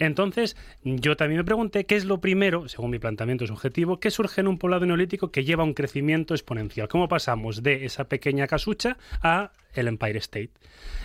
Entonces, 0.06 0.56
yo 0.84 1.16
también 1.16 1.40
me 1.40 1.44
pregunté 1.44 1.86
qué 1.86 1.96
es 1.96 2.06
lo 2.06 2.20
primero, 2.20 2.68
según 2.68 2.92
mi 2.92 3.00
planteamiento 3.00 3.48
subjetivo, 3.48 4.00
que 4.00 4.12
surge 4.12 4.42
en 4.42 4.48
un 4.48 4.58
poblado 4.58 4.86
neolítico 4.86 5.32
que 5.32 5.44
lleva 5.44 5.64
un 5.64 5.74
crecimiento 5.74 6.34
exponencial. 6.34 6.88
¿Cómo 6.88 7.08
pasamos 7.08 7.64
de 7.64 7.86
esa 7.86 8.06
pequeña 8.06 8.48
casucha 8.48 8.98
a 9.22 9.52
el 9.74 9.88
Empire 9.88 10.20
State? 10.20 10.52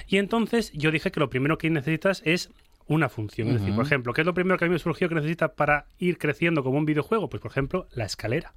Y 0.07 0.19
entonces 0.19 0.73
yo 0.73 0.91
dije 0.91 1.11
que 1.11 1.21
lo 1.21 1.31
primero 1.31 1.59
que 1.59 1.71
necesitas 1.71 2.23
es 2.25 2.51
una 2.87 3.09
función. 3.09 3.49
Es 3.49 3.61
decir, 3.61 3.75
por 3.75 3.85
ejemplo, 3.85 4.13
¿qué 4.15 4.23
es 4.23 4.27
lo 4.27 4.35
primero 4.35 4.59
que 4.59 4.65
a 4.65 4.69
mí 4.69 4.73
me 4.73 4.79
surgió 4.79 5.09
que 5.09 5.15
necesita 5.15 5.55
para 5.55 5.87
ir 5.99 6.19
creciendo 6.19 6.65
como 6.65 6.79
un 6.79 6.87
videojuego? 6.87 7.29
Pues, 7.29 7.43
por 7.43 7.51
ejemplo, 7.51 7.87
la 7.93 8.05
escalera. 8.05 8.55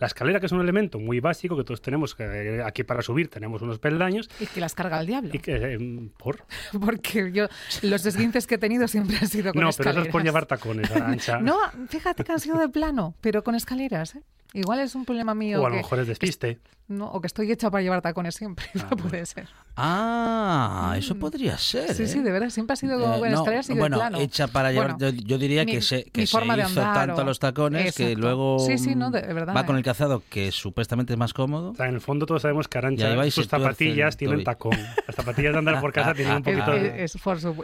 La 0.00 0.06
escalera, 0.06 0.40
que 0.40 0.46
es 0.46 0.52
un 0.52 0.60
elemento 0.60 0.98
muy 0.98 1.20
básico 1.20 1.56
que 1.56 1.62
todos 1.64 1.80
tenemos, 1.82 2.14
que 2.14 2.62
aquí 2.64 2.82
para 2.84 3.02
subir 3.02 3.28
tenemos 3.28 3.62
unos 3.62 3.78
peldaños, 3.78 4.28
Y 4.40 4.46
que 4.46 4.60
las 4.60 4.74
carga 4.74 4.98
el 5.00 5.06
diablo. 5.06 5.30
y 5.32 5.38
que, 5.38 5.54
eh, 5.74 6.10
¿por? 6.18 6.44
Porque 6.84 7.30
yo, 7.32 7.46
los 7.82 8.04
esguinces 8.06 8.46
que 8.46 8.56
he 8.56 8.58
tenido 8.58 8.88
siempre 8.88 9.18
han 9.18 9.28
sido 9.28 9.52
con 9.52 9.62
No, 9.62 9.70
pero 9.76 9.90
eso 9.90 10.00
es 10.00 10.08
por 10.08 10.22
escaleras. 10.22 10.24
llevar 10.24 10.46
tacones, 10.46 10.90
Arancha. 10.90 11.38
No, 11.40 11.56
fíjate 11.88 12.24
que 12.24 12.32
han 12.32 12.40
sido 12.40 12.58
de 12.58 12.68
plano, 12.68 13.14
pero 13.20 13.44
con 13.44 13.54
escaleras, 13.54 14.14
¿eh? 14.16 14.22
Igual 14.52 14.80
es 14.80 14.94
un 14.94 15.04
problema 15.04 15.34
mío. 15.34 15.62
o 15.62 15.66
a 15.66 15.68
lo 15.70 15.76
que- 15.76 15.82
mejor 15.82 16.00
es 16.00 16.06
despiste. 16.08 16.58
no, 16.88 17.06
o 17.06 17.20
que 17.20 17.28
estoy 17.28 17.50
hecha 17.52 17.70
para 17.70 17.82
llevar 17.82 18.02
tacones 18.02 18.34
siempre. 18.34 18.66
Ah, 18.74 18.86
no 18.90 18.96
puede 18.96 19.24
ser. 19.26 19.48
Ah, 20.04 20.94
eso 20.98 21.14
podría 21.16 21.56
ser. 21.56 21.94
Sí, 21.94 22.02
¿eh? 22.02 22.06
sí, 22.08 22.20
de 22.20 22.30
verdad, 22.32 22.50
siempre 22.50 22.72
ha 22.74 22.76
sido 22.76 22.98
como 23.00 23.14
Eh, 23.16 23.18
con 23.20 23.30
no, 23.30 23.38
escaleras 23.38 23.70
y 23.70 23.74
bueno, 23.74 23.96
plano. 23.98 24.18
hecha 24.18 24.48
para 24.48 24.72
llevar. 24.72 24.96
Bueno, 24.98 25.12
yo, 25.16 25.22
yo 25.24 25.38
diría 25.38 25.64
mi- 25.64 25.72
que 25.72 25.80
se, 25.82 26.04
que 26.04 26.26
se 26.26 26.36
hizo 26.36 26.38
andar 26.38 26.94
tanto 26.94 27.22
o- 27.22 27.24
los 27.24 27.38
tacones 27.38 27.94
que 27.94 28.02
Exacto. 28.12 28.20
luego 28.20 28.58
Sí, 28.58 28.76
sí, 28.78 28.94
no, 28.96 29.10
mm, 29.10 29.12
de 29.12 29.20
verdad, 29.32 29.54
va 29.56 29.64
con 29.66 29.76
eh. 29.76 29.78
el 29.78 29.84
calzado 29.84 30.22
que 30.28 30.50
supuestamente 30.52 31.12
es 31.12 31.18
más 31.18 31.32
cómodo. 31.32 31.70
O 31.70 31.74
sea, 31.74 31.86
en 31.88 31.94
el 31.94 32.00
fondo 32.00 32.26
todos 32.26 32.42
sabemos 32.42 32.66
que 32.68 32.78
Arancha, 32.78 33.30
sus 33.30 33.46
zapatillas 33.46 34.16
tienen 34.16 34.42
tacón. 34.44 34.76
Las 35.06 35.14
zapatillas 35.16 35.52
de 35.52 35.58
andar 35.58 35.80
por 35.80 35.92
casa 35.92 36.12
tienen 36.14 36.36
un 36.36 36.42
poquito 36.42 36.72
de... 36.72 37.04
es 37.04 37.16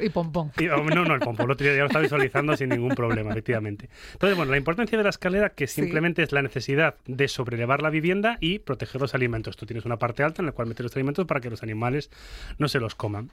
y 0.02 0.08
pompón. 0.10 0.52
Y, 0.58 0.68
oh, 0.68 0.84
no, 0.84 1.04
no, 1.04 1.14
el 1.14 1.20
pompo, 1.20 1.42
el 1.42 1.50
otro 1.50 1.64
día 1.66 1.74
ya 1.74 1.80
lo 1.80 1.86
estaba 1.86 2.02
visualizando 2.02 2.56
sin 2.56 2.68
ningún 2.68 2.94
problema, 2.94 3.30
efectivamente. 3.32 3.88
Entonces, 4.12 4.36
bueno, 4.36 4.52
la 4.52 4.58
importancia 4.58 4.96
de 4.96 5.04
la 5.04 5.10
escalera, 5.10 5.50
que 5.50 5.66
Sí. 5.66 5.82
simplemente 5.82 6.22
es 6.22 6.30
la 6.32 6.42
necesidad 6.42 6.75
de 7.06 7.28
sobrelevar 7.28 7.82
la 7.82 7.90
vivienda 7.90 8.38
y 8.40 8.58
proteger 8.58 9.00
los 9.00 9.14
alimentos. 9.14 9.56
Tú 9.56 9.66
tienes 9.66 9.84
una 9.84 9.98
parte 9.98 10.22
alta 10.22 10.42
en 10.42 10.46
la 10.46 10.52
cual 10.52 10.68
meter 10.68 10.84
los 10.84 10.94
alimentos 10.94 11.26
para 11.26 11.40
que 11.40 11.50
los 11.50 11.62
animales 11.62 12.10
no 12.58 12.68
se 12.68 12.80
los 12.80 12.94
coman. 12.94 13.30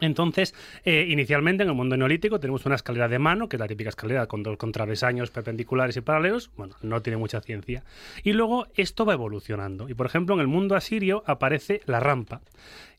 Entonces, 0.00 0.54
eh, 0.84 1.06
inicialmente 1.08 1.62
en 1.62 1.68
el 1.68 1.74
mundo 1.74 1.96
neolítico 1.96 2.40
tenemos 2.40 2.64
una 2.66 2.74
escalera 2.76 3.08
de 3.08 3.18
mano, 3.18 3.48
que 3.48 3.56
es 3.56 3.60
la 3.60 3.68
típica 3.68 3.90
escalera 3.90 4.26
con 4.26 4.42
dos 4.42 4.56
contravesaños 4.56 5.30
perpendiculares 5.30 5.96
y 5.96 6.00
paralelos. 6.00 6.50
Bueno, 6.56 6.76
no 6.82 7.02
tiene 7.02 7.16
mucha 7.16 7.40
ciencia. 7.40 7.84
Y 8.22 8.32
luego 8.32 8.66
esto 8.74 9.04
va 9.04 9.14
evolucionando. 9.14 9.88
Y 9.88 9.94
por 9.94 10.06
ejemplo, 10.06 10.34
en 10.34 10.40
el 10.40 10.46
mundo 10.46 10.76
asirio 10.76 11.22
aparece 11.26 11.80
la 11.86 12.00
rampa 12.00 12.40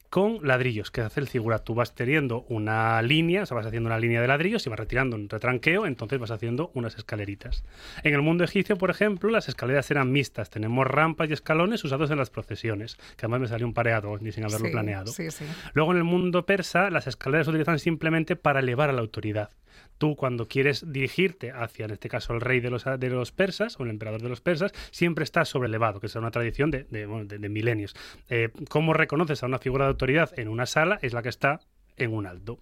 con 0.10 0.40
ladrillos, 0.48 0.92
que 0.92 1.02
hace 1.02 1.20
el 1.20 1.28
figura. 1.28 1.60
Tú 1.60 1.76
vas 1.76 1.94
teniendo 1.94 2.46
una 2.50 3.02
línea, 3.02 3.44
o 3.44 3.46
sea, 3.46 3.56
vas 3.56 3.66
haciendo 3.66 3.88
una 3.88 4.00
línea 4.00 4.22
de 4.22 4.28
ladrillos 4.28 4.66
y 4.66 4.70
vas 4.70 4.80
retirando 4.80 5.16
un 5.16 5.30
retranqueo, 5.30 5.86
entonces 5.86 6.20
vas 6.20 6.32
haciendo 6.32 6.72
unas 6.74 6.98
escaleritas. 6.98 7.64
En 8.04 8.14
el 8.14 8.22
mundo 8.22 8.44
egipcio, 8.44 8.78
por 8.78 8.90
ejemplo, 8.90 9.30
las 9.30 9.50
escaleras 9.50 9.90
eran 9.92 10.12
mixtas. 10.12 10.50
Tenemos 10.50 10.88
rampas 10.88 11.30
y 11.30 11.34
escalones 11.34 11.84
usados 11.84 12.10
en 12.12 12.18
las 12.18 12.30
procesiones, 12.30 12.96
que 12.96 13.26
además 13.26 13.42
me 13.42 13.48
salió 13.48 13.68
un 13.68 13.74
pareado, 13.74 14.18
ni 14.20 14.32
sin 14.32 14.44
haberlo 14.46 14.68
Sí, 14.68 14.72
planeado. 14.72 15.08
Sí, 15.12 15.32
sí. 15.32 15.46
Luego 15.74 15.92
en 15.92 15.98
el 15.98 16.04
mundo 16.04 16.46
persa, 16.46 16.90
las 16.90 17.08
escaleras 17.08 17.46
se 17.46 17.52
utilizan 17.52 17.80
simplemente 17.80 18.36
para 18.36 18.60
elevar 18.60 18.90
a 18.90 18.94
la 18.94 19.02
autoridad. 19.02 19.50
Tú 19.98 20.16
cuando 20.16 20.48
quieres 20.48 20.92
dirigirte 20.92 21.52
hacia, 21.52 21.86
en 21.86 21.92
este 21.92 22.08
caso, 22.10 22.34
el 22.34 22.42
rey 22.42 22.60
de 22.60 22.70
los, 22.70 22.86
de 22.86 23.10
los 23.10 23.32
persas 23.32 23.80
o 23.80 23.84
el 23.84 23.90
emperador 23.90 24.22
de 24.22 24.30
los 24.30 24.42
persas, 24.42 24.72
siempre 24.92 25.24
estás 25.24 25.50
sobrelevado, 25.50 26.00
que 26.00 26.06
es 26.08 26.16
una 26.16 26.32
tradición 26.32 26.70
de, 26.72 26.84
de, 26.86 27.08
de- 27.08 27.38
de 27.40 27.50
milenios. 27.50 27.96
Eh, 28.30 28.50
¿Cómo 28.70 28.94
reconoces 28.94 29.42
a 29.44 29.48
una 29.48 29.58
figura 29.60 29.86
de 29.86 29.90
autoridad 29.90 30.38
en 30.38 30.48
una 30.50 30.66
sala? 30.66 31.00
Es 31.02 31.14
la 31.14 31.22
que 31.24 31.30
está 31.30 31.60
en 31.98 32.14
un 32.14 32.28
alto. 32.28 32.60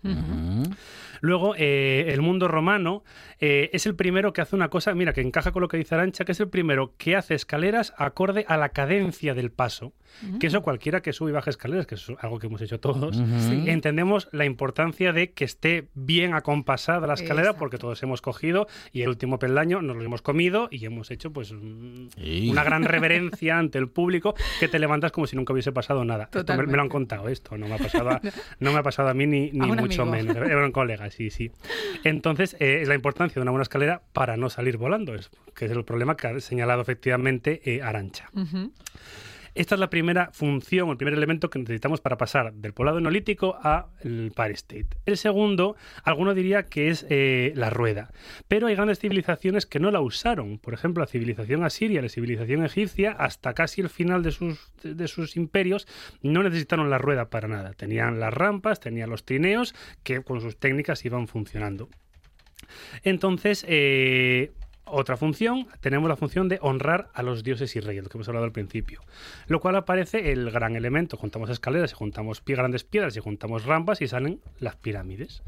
Luego, 1.21 1.55
eh, 1.57 2.05
el 2.13 2.21
mundo 2.21 2.47
romano 2.47 3.03
eh, 3.39 3.69
es 3.73 3.85
el 3.85 3.95
primero 3.95 4.31
que 4.31 4.41
hace 4.41 4.55
una 4.55 4.69
cosa, 4.69 4.93
mira, 4.95 5.11
que 5.11 5.21
encaja 5.21 5.51
con 5.51 5.61
lo 5.61 5.67
que 5.67 5.75
dice 5.77 5.95
Arancha, 5.95 6.23
que 6.23 6.31
es 6.31 6.39
el 6.39 6.47
primero 6.49 6.93
que 6.97 7.15
hace 7.17 7.33
escaleras 7.35 7.93
acorde 7.97 8.45
a 8.47 8.55
la 8.57 8.69
cadencia 8.69 9.33
del 9.33 9.51
paso. 9.51 9.93
Que 10.39 10.47
eso 10.47 10.61
cualquiera 10.61 11.01
que 11.01 11.11
sube 11.13 11.31
y 11.31 11.33
baja 11.33 11.49
escaleras, 11.49 11.85
que 11.87 11.95
es 11.95 12.07
algo 12.19 12.39
que 12.39 12.47
hemos 12.47 12.61
hecho 12.61 12.79
todos. 12.79 13.15
Sí. 13.17 13.63
entendemos 13.67 14.29
la 14.31 14.45
importancia 14.45 15.11
de 15.13 15.31
que 15.31 15.43
esté 15.45 15.87
bien 15.93 16.33
acompasada 16.33 17.05
la 17.07 17.13
escalera, 17.15 17.47
Exacto. 17.49 17.59
porque 17.59 17.77
todos 17.77 18.01
hemos 18.03 18.21
cogido 18.21 18.67
y 18.93 19.01
el 19.01 19.09
último 19.09 19.39
peldaño 19.39 19.81
nos 19.81 19.97
lo 19.97 20.03
hemos 20.03 20.21
comido 20.21 20.67
y 20.71 20.85
hemos 20.85 21.11
hecho 21.11 21.31
pues 21.33 21.51
un- 21.51 22.09
Sí. 22.15 22.49
una 22.49 22.63
gran 22.63 22.83
reverencia 22.83 23.57
ante 23.57 23.77
el 23.77 23.89
público 23.89 24.35
que 24.59 24.67
te 24.67 24.79
levantas 24.79 25.11
como 25.11 25.27
si 25.27 25.35
nunca 25.35 25.53
hubiese 25.53 25.71
pasado 25.71 26.05
nada. 26.05 26.29
Esto 26.33 26.55
me, 26.55 26.63
me 26.65 26.73
lo 26.75 26.81
han 26.81 26.89
contado 26.89 27.27
esto, 27.29 27.57
no 27.57 27.67
me 27.67 27.75
ha 27.75 27.77
pasado 27.77 28.09
a, 28.09 28.21
no 28.59 28.71
me 28.71 28.79
ha 28.79 28.83
pasado 28.83 29.09
a 29.09 29.13
mí 29.13 29.27
ni, 29.27 29.51
ni 29.51 29.63
A 29.69 29.75
mucho 29.75 30.03
amigo. 30.03 30.17
menos. 30.33 30.37
Era 30.37 30.65
un 30.65 30.71
colega, 30.71 31.09
sí, 31.11 31.29
sí. 31.29 31.51
Entonces, 32.03 32.55
eh, 32.59 32.79
es 32.81 32.87
la 32.87 32.95
importancia 32.95 33.35
de 33.35 33.41
una 33.41 33.51
buena 33.51 33.63
escalera 33.63 34.01
para 34.13 34.37
no 34.37 34.49
salir 34.49 34.77
volando, 34.77 35.13
es, 35.15 35.29
que 35.55 35.65
es 35.65 35.71
el 35.71 35.83
problema 35.83 36.15
que 36.15 36.27
ha 36.27 36.39
señalado 36.39 36.81
efectivamente 36.81 37.61
eh, 37.65 37.81
Arancha. 37.81 38.29
Esta 39.55 39.75
es 39.75 39.79
la 39.79 39.89
primera 39.89 40.31
función, 40.33 40.89
el 40.89 40.97
primer 40.97 41.13
elemento 41.13 41.49
que 41.49 41.59
necesitamos 41.59 42.01
para 42.01 42.17
pasar 42.17 42.53
del 42.53 42.73
poblado 42.73 42.99
neolítico 42.99 43.57
al 43.61 43.85
Empire 44.03 44.51
State. 44.51 44.89
El 45.05 45.15
segundo, 45.15 45.77
alguno 46.03 46.33
diría 46.33 46.63
que 46.63 46.89
es 46.89 47.05
eh, 47.09 47.53
la 47.55 47.69
rueda, 47.69 48.11
pero 48.49 48.67
hay 48.67 48.75
grandes 48.75 48.99
civilizaciones 48.99 49.65
que 49.65 49.79
no 49.79 49.91
la 49.91 50.01
usaron. 50.01 50.59
Por 50.59 50.73
ejemplo, 50.73 51.01
la 51.01 51.07
civilización 51.07 51.63
asiria, 51.63 52.01
la 52.01 52.09
civilización 52.09 52.65
egipcia, 52.65 53.13
hasta 53.13 53.53
casi 53.53 53.79
el 53.79 53.87
final 53.87 54.23
de 54.23 54.31
sus, 54.31 54.59
de 54.83 55.07
sus 55.07 55.37
imperios, 55.37 55.87
no 56.21 56.43
necesitaron 56.43 56.89
la 56.89 56.97
rueda 56.97 57.29
para 57.29 57.47
nada. 57.47 57.71
Tenían 57.73 58.19
las 58.19 58.33
rampas, 58.33 58.81
tenían 58.81 59.09
los 59.09 59.23
trineos, 59.23 59.73
que 60.03 60.21
con 60.21 60.41
sus 60.41 60.57
técnicas 60.57 61.05
iban 61.05 61.29
funcionando. 61.29 61.87
Entonces, 63.03 63.65
eh, 63.69 64.51
otra 64.85 65.17
función, 65.17 65.67
tenemos 65.81 66.07
la 66.09 66.15
función 66.15 66.47
de 66.47 66.59
honrar 66.61 67.09
a 67.13 67.23
los 67.23 67.43
dioses 67.43 67.75
y 67.75 67.79
reyes, 67.79 68.03
lo 68.03 68.09
que 68.09 68.17
hemos 68.17 68.27
hablado 68.27 68.45
al 68.45 68.51
principio. 68.51 69.01
Lo 69.47 69.59
cual 69.59 69.75
aparece 69.75 70.31
el 70.31 70.51
gran 70.51 70.75
elemento. 70.75 71.17
Juntamos 71.17 71.49
escaleras 71.49 71.91
y 71.91 71.95
juntamos 71.95 72.41
pie- 72.43 72.55
grandes 72.55 72.83
piedras 72.83 73.15
y 73.17 73.19
juntamos 73.19 73.65
rampas 73.65 74.01
y 74.01 74.07
salen 74.07 74.39
las 74.59 74.75
pirámides. 74.75 75.43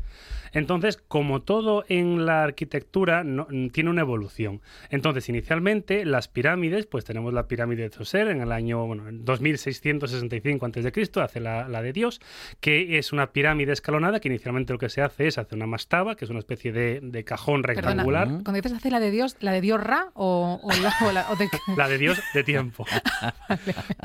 Entonces, 0.54 0.98
como 0.98 1.42
todo 1.42 1.86
en 1.88 2.26
la 2.26 2.44
arquitectura, 2.44 3.24
no- 3.24 3.48
tiene 3.72 3.90
una 3.90 4.02
evolución. 4.02 4.62
Entonces, 4.90 5.30
inicialmente, 5.30 6.06
las 6.06 6.28
pirámides, 6.28 6.86
pues 6.88 7.06
tenemos 7.06 7.34
la 7.34 7.48
pirámide 7.48 7.84
de 7.84 7.90
Zoser 7.90 8.28
en 8.30 8.42
el 8.42 8.52
año 8.52 8.86
bueno, 8.88 9.08
en 9.08 9.24
2665 9.26 10.66
a.C., 10.66 11.22
hace 11.22 11.40
la, 11.40 11.68
la 11.68 11.82
de 11.82 11.94
Dios, 11.94 12.20
que 12.60 12.98
es 12.98 13.12
una 13.14 13.32
pirámide 13.32 13.72
escalonada 13.74 14.20
que 14.20 14.28
inicialmente 14.30 14.74
lo 14.74 14.80
que 14.80 14.90
se 14.90 15.02
hace 15.02 15.28
es 15.28 15.38
hacer 15.38 15.56
una 15.58 15.68
mastaba, 15.68 16.16
que 16.16 16.26
es 16.26 16.32
una 16.32 16.40
especie 16.40 16.72
de, 16.72 17.00
de 17.02 17.24
cajón 17.24 17.62
Perdona, 17.62 17.88
rectangular. 17.90 18.28
Cuando 18.28 18.54
dices 18.54 18.74
hacer 18.74 18.92
la 18.92 19.00
de 19.00 19.12
Dios, 19.12 19.27
¿la 19.42 19.52
de 19.52 19.62
Dios 19.62 19.82
Ra 19.82 20.10
o, 20.14 20.60
o 20.64 20.70
la, 20.82 20.94
o 21.06 21.12
la- 21.12 21.30
o 21.32 21.36
de 21.36 21.50
qué? 21.50 21.58
La 21.76 21.88
de 21.88 21.98
Dios 21.98 22.20
de 22.34 22.44
tiempo. 22.44 22.86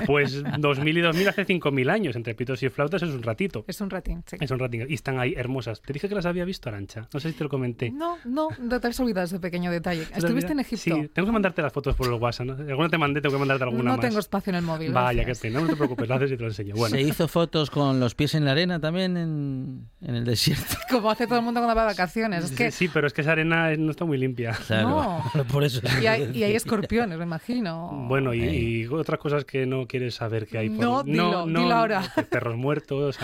Pues 0.07 0.43
2000 0.59 0.99
y 0.99 1.01
2000 1.01 1.29
hace 1.29 1.45
5000 1.45 1.91
años. 1.91 2.17
Entre 2.17 2.35
pitos 2.35 2.63
y 2.63 2.69
flautas 2.69 3.03
es 3.03 3.11
un 3.11 3.23
ratito. 3.23 3.65
Es 3.67 3.81
un 3.81 3.91
ratín, 3.91 4.23
sí. 4.27 4.37
Es 4.41 4.51
un 4.51 4.59
ratito. 4.59 4.85
Y 4.89 4.95
están 4.95 5.19
ahí 5.19 5.35
hermosas. 5.37 5.81
Te 5.83 5.93
dije 5.93 6.09
que 6.09 6.15
las 6.15 6.27
había 6.27 6.45
visto, 6.45 6.69
Arancha. 6.69 7.09
No 7.13 7.21
sé 7.21 7.31
si 7.31 7.37
te 7.39 7.45
lo 7.45 7.51
comenté. 7.51 7.91
No, 7.91 8.19
no, 8.25 8.49
no 8.59 8.81
te 8.81 8.89
has 8.89 8.99
olvidado 9.01 9.27
ese 9.27 9.39
pequeño 9.41 9.71
detalle. 9.71 10.05
¿Te 10.07 10.19
¿Estuviste 10.19 10.53
en? 10.53 10.61
Egipto? 10.61 10.95
Sí, 10.97 11.09
tengo 11.13 11.27
que 11.27 11.33
mandarte 11.33 11.61
las 11.63 11.73
fotos 11.73 11.95
por 11.97 12.07
el 12.07 12.15
WhatsApp. 12.15 12.47
¿no? 12.47 12.53
Alguna 12.55 12.89
te 12.89 12.99
mandé, 12.99 13.21
tengo 13.21 13.35
que 13.35 13.39
mandarte 13.41 13.65
alguna 13.65 13.83
no 13.85 13.91
más. 13.97 14.01
tengo 14.01 14.19
espacio 14.19 14.51
en 14.51 14.57
el 14.57 14.63
móvil. 14.63 14.93
Vaya, 14.93 15.23
gracias. 15.25 15.39
pena. 15.41 15.61
No 15.61 15.67
te 15.67 15.77
preocupes, 15.77 16.09
lo 16.09 16.15
haces 16.15 16.33
y 16.33 16.37
te 16.37 16.43
lo 16.43 16.49
enseño. 16.49 16.75
Bueno, 16.77 16.95
Se 16.97 17.03
hizo 17.03 17.29
fotos 17.29 17.71
con 17.71 17.99
los 18.01 18.15
pies 18.15 18.35
en 18.35 18.45
la 18.45 18.53
arena 18.53 18.81
también 18.81 19.17
en, 19.17 19.89
en 20.01 20.15
el 20.15 20.25
desierto. 20.25 20.77
Como 20.91 21.11
hace 21.11 21.27
todo 21.27 21.39
el 21.39 21.45
mundo 21.45 21.61
cuando 21.61 21.75
va 21.75 21.83
de 21.83 21.89
vacaciones. 21.89 22.45
Es 22.45 22.51
sí, 22.51 22.57
que, 22.57 22.71
sí, 22.71 22.89
pero 22.93 23.07
es 23.07 23.13
que 23.13 23.23
esa 23.23 23.33
arena 23.33 23.75
no 23.77 23.91
está 23.91 24.05
muy 24.05 24.19
limpia. 24.19 24.53
Claro, 24.67 25.12
por 25.51 25.65
eso. 25.65 25.81
y, 26.01 26.07
hay, 26.07 26.31
y 26.35 26.43
hay 26.43 26.55
escorpiones, 26.55 27.19
me 27.19 27.25
imagino. 27.25 28.07
Bueno, 28.09 28.35
y, 28.35 28.87
otras 28.87 29.19
cosas 29.19 29.45
que 29.45 29.67
no 29.67 29.87
quieres 29.87 30.15
saber 30.15 30.47
que 30.47 30.59
hay 30.59 30.71
por 30.71 30.85
No, 30.85 31.03
dilo, 31.03 31.47
dilo 31.47 31.73
ahora. 31.73 32.03
Perros 32.31 32.57
muertos, 32.57 33.17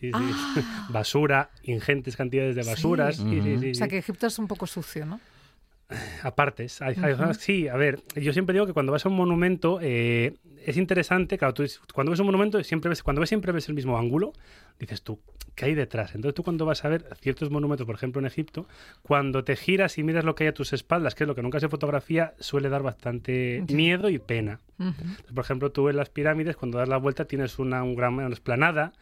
sí, 0.00 0.10
sí. 0.10 0.10
basura, 0.88 1.50
ingentes 1.62 2.16
cantidades 2.16 2.54
de 2.56 2.62
basuras. 2.62 3.16
Sí. 3.16 3.22
sí, 3.22 3.40
sí, 3.42 3.58
sí, 3.60 3.70
O 3.70 3.74
sea 3.74 3.88
que 3.88 3.98
Egipto 3.98 4.26
es 4.26 4.38
un 4.38 4.48
poco 4.48 4.66
sucio, 4.66 5.06
¿no? 5.06 5.20
Apartes. 6.22 6.82
Hay, 6.82 6.94
hay 7.00 7.14
zonas- 7.14 7.36
sí, 7.38 7.68
a 7.68 7.76
ver, 7.76 8.00
yo 8.16 8.32
siempre 8.32 8.52
digo 8.54 8.66
que 8.66 8.72
cuando 8.72 8.92
vas 8.92 9.06
a 9.06 9.08
un 9.08 9.14
monumento 9.16 9.78
eh, 9.80 10.34
es 10.64 10.76
interesante, 10.76 11.38
claro, 11.38 11.54
tú 11.54 11.64
cuando 11.94 12.10
ves 12.10 12.18
un 12.20 12.26
monumento 12.26 12.62
siempre 12.64 12.88
ves, 12.88 13.02
cuando 13.02 13.20
ves 13.20 13.28
siempre 13.28 13.52
ves 13.52 13.68
el 13.68 13.74
mismo 13.74 13.96
ángulo, 13.96 14.32
dices 14.80 15.02
tú, 15.02 15.20
¿qué 15.54 15.66
hay 15.66 15.74
detrás? 15.74 16.14
Entonces 16.16 16.34
tú 16.34 16.42
cuando 16.42 16.66
vas 16.66 16.84
a 16.84 16.88
ver 16.88 17.06
ciertos 17.20 17.50
monumentos, 17.50 17.86
por 17.86 17.94
ejemplo 17.94 18.18
en 18.20 18.26
Egipto, 18.26 18.66
cuando 19.02 19.44
te 19.44 19.54
giras 19.54 19.96
y 19.98 20.02
miras 20.02 20.24
lo 20.24 20.34
que 20.34 20.44
hay 20.44 20.48
a 20.48 20.54
tus 20.54 20.72
espaldas, 20.72 21.14
que 21.14 21.22
es 21.22 21.28
lo 21.28 21.36
que 21.36 21.42
nunca 21.42 21.60
se 21.60 21.68
fotografía, 21.68 22.34
suele 22.40 22.68
dar 22.68 22.82
bastante 22.82 23.62
miedo 23.76 24.08
y 24.10 24.18
pena. 24.18 24.58
Entonces, 24.78 25.32
por 25.34 25.44
ejemplo, 25.44 25.70
tú 25.70 25.88
en 25.88 25.96
las 25.96 26.10
pirámides, 26.10 26.56
cuando 26.56 26.78
das 26.78 26.88
la 26.88 26.96
vuelta, 26.98 27.26
tienes 27.26 27.58
una, 27.60 27.82
un 27.84 27.94
gran, 27.94 28.14
una 28.14 28.28
esplanada. 28.28 28.92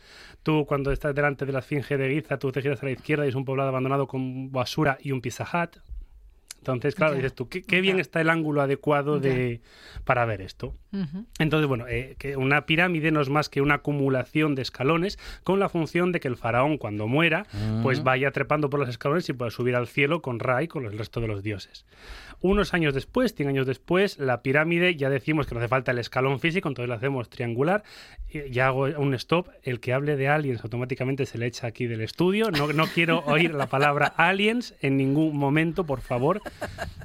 Tú, 0.45 0.67
cuando 0.67 0.93
estás 0.93 1.15
delante 1.15 1.47
de 1.47 1.53
la 1.53 1.61
Esfinge 1.61 1.97
de 1.97 2.11
Giza, 2.15 2.39
tú 2.39 2.53
te 2.53 2.61
giras 2.63 2.83
a 2.83 2.87
la 2.87 2.93
izquierda 2.93 3.25
y 3.25 3.31
es 3.31 3.35
un 3.35 3.45
poblado 3.47 3.71
abandonado 3.71 4.07
con 4.07 4.53
basura 4.53 4.99
y 5.03 5.11
un 5.13 5.21
Pizza 5.23 5.45
Hut. 5.45 5.79
Entonces, 6.73 6.95
claro, 6.95 7.15
dices 7.15 7.35
tú, 7.35 7.49
qué, 7.49 7.63
qué 7.63 7.81
bien 7.81 8.01
está 8.01 8.21
el 8.21 8.31
ángulo 8.31 8.63
adecuado 8.63 9.21
de, 9.21 9.61
para 10.05 10.25
ver 10.25 10.41
esto. 10.41 10.75
Entonces, 11.39 11.69
bueno, 11.69 11.87
eh, 11.89 12.17
que 12.19 12.37
una 12.37 12.67
pirámide 12.67 13.11
no 13.11 13.21
es 13.21 13.29
más 13.29 13.49
que 13.49 13.61
una 13.61 13.75
acumulación 13.75 14.55
de 14.55 14.63
escalones 14.63 15.19
con 15.43 15.61
la 15.61 15.69
función 15.69 16.13
de 16.13 16.21
que 16.21 16.29
el 16.29 16.37
faraón, 16.37 16.79
cuando 16.79 17.07
muera, 17.07 17.47
pues 17.83 18.03
vaya 18.03 18.31
trepando 18.31 18.71
por 18.71 18.81
los 18.81 18.89
escalones 18.89 19.29
y 19.29 19.33
pueda 19.33 19.51
subir 19.51 19.77
al 19.77 19.87
cielo 19.87 20.23
con 20.23 20.39
Ra 20.39 20.63
y 20.63 20.69
con 20.69 20.85
el 20.85 20.97
resto 20.97 21.21
de 21.21 21.29
los 21.29 21.43
dioses. 21.43 21.85
Unos 22.45 22.75
años 22.75 22.93
después, 22.93 23.35
100 23.35 23.49
años 23.49 23.67
después, 23.67 24.19
la 24.19 24.43
pirámide, 24.43 24.97
ya 24.97 25.09
decimos 25.09 25.47
que 25.47 25.55
no 25.55 25.61
hace 25.61 25.69
falta 25.69 25.93
el 25.93 25.99
escalón 25.99 26.41
físico, 26.41 26.69
entonces 26.69 26.91
la 26.91 26.97
hacemos 26.97 27.31
triangular. 27.31 27.85
Ya 28.51 28.67
hago 28.67 28.83
un 28.83 29.15
stop. 29.15 29.49
El 29.63 29.81
que 29.81 29.95
hable 29.95 30.17
de 30.17 30.29
aliens 30.29 30.63
automáticamente 30.63 31.25
se 31.25 31.39
le 31.39 31.47
echa 31.47 31.67
aquí 31.67 31.87
del 31.87 32.03
estudio. 32.03 32.51
No, 32.51 32.71
no 32.75 32.87
quiero 32.87 33.21
oír 33.27 33.55
la 33.55 33.69
palabra 33.69 34.13
aliens 34.19 34.75
en 34.83 34.99
ningún 34.99 35.35
momento, 35.39 35.85
por 35.85 36.03
favor. 36.03 36.43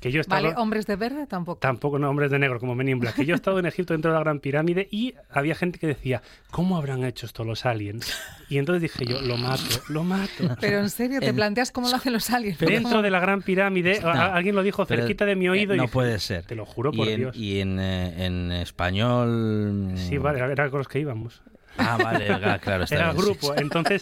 Que 0.01 0.11
yo 0.11 0.19
he 0.19 0.21
estado... 0.21 0.43
Vale, 0.43 0.55
hombres 0.57 0.85
de 0.87 0.97
verde 0.97 1.25
tampoco. 1.25 1.59
Tampoco 1.59 1.99
no, 1.99 2.09
hombres 2.09 2.31
de 2.31 2.39
negro 2.39 2.59
como 2.59 2.75
Men 2.75 2.89
in 2.89 2.99
Black. 2.99 3.15
Que 3.15 3.25
yo 3.25 3.33
he 3.33 3.37
estado 3.37 3.59
en 3.59 3.65
Egipto 3.65 3.78
dentro 3.87 4.11
de 4.11 4.17
la 4.17 4.23
Gran 4.23 4.39
Pirámide 4.39 4.87
y 4.91 5.13
había 5.29 5.55
gente 5.55 5.79
que 5.79 5.87
decía, 5.87 6.21
¿cómo 6.51 6.77
habrán 6.77 7.03
hecho 7.03 7.25
esto 7.25 7.43
los 7.43 7.65
aliens? 7.65 8.11
Y 8.49 8.57
entonces 8.57 8.81
dije 8.81 9.05
yo, 9.05 9.21
lo 9.21 9.37
mato, 9.37 9.63
lo 9.89 10.03
mato. 10.03 10.55
Pero 10.59 10.79
en 10.79 10.89
serio, 10.89 11.19
¿te 11.19 11.27
En- 11.27 11.35
planteas 11.35 11.71
cómo 11.71 11.89
lo 11.89 11.95
hacen 11.95 12.13
los 12.13 12.29
aliens? 12.31 12.57
Dentro 12.59 13.01
de 13.01 13.11
la 13.11 13.19
Gran 13.19 13.41
Pirámide, 13.41 13.99
No, 14.01 14.09
a- 14.09 14.33
alguien 14.35 14.55
lo 14.55 14.63
dijo 14.63 14.85
cerquita 14.85 15.25
de 15.25 15.35
mi 15.35 15.49
oído 15.49 15.73
eh, 15.73 15.75
y 15.75 15.77
no 15.77 15.83
dije, 15.83 15.93
puede 15.93 16.19
ser. 16.19 16.43
Te 16.45 16.55
lo 16.55 16.65
juro 16.65 16.91
por 16.91 17.07
y 17.07 17.11
en, 17.11 17.17
Dios. 17.19 17.35
Y 17.37 17.59
en, 17.61 17.79
eh, 17.79 18.25
en 18.25 18.51
español. 18.51 19.91
Sí, 19.95 20.17
vale, 20.17 20.39
era 20.39 20.69
con 20.69 20.79
los 20.79 20.87
que 20.87 20.99
íbamos. 20.99 21.41
Ah, 21.77 21.97
vale, 22.03 22.25
claro. 22.61 22.83
está 22.83 22.95
Era 22.95 23.09
el 23.11 23.15
bien, 23.15 23.25
grupo. 23.25 23.47
sí. 23.53 23.61
Entonces, 23.61 24.01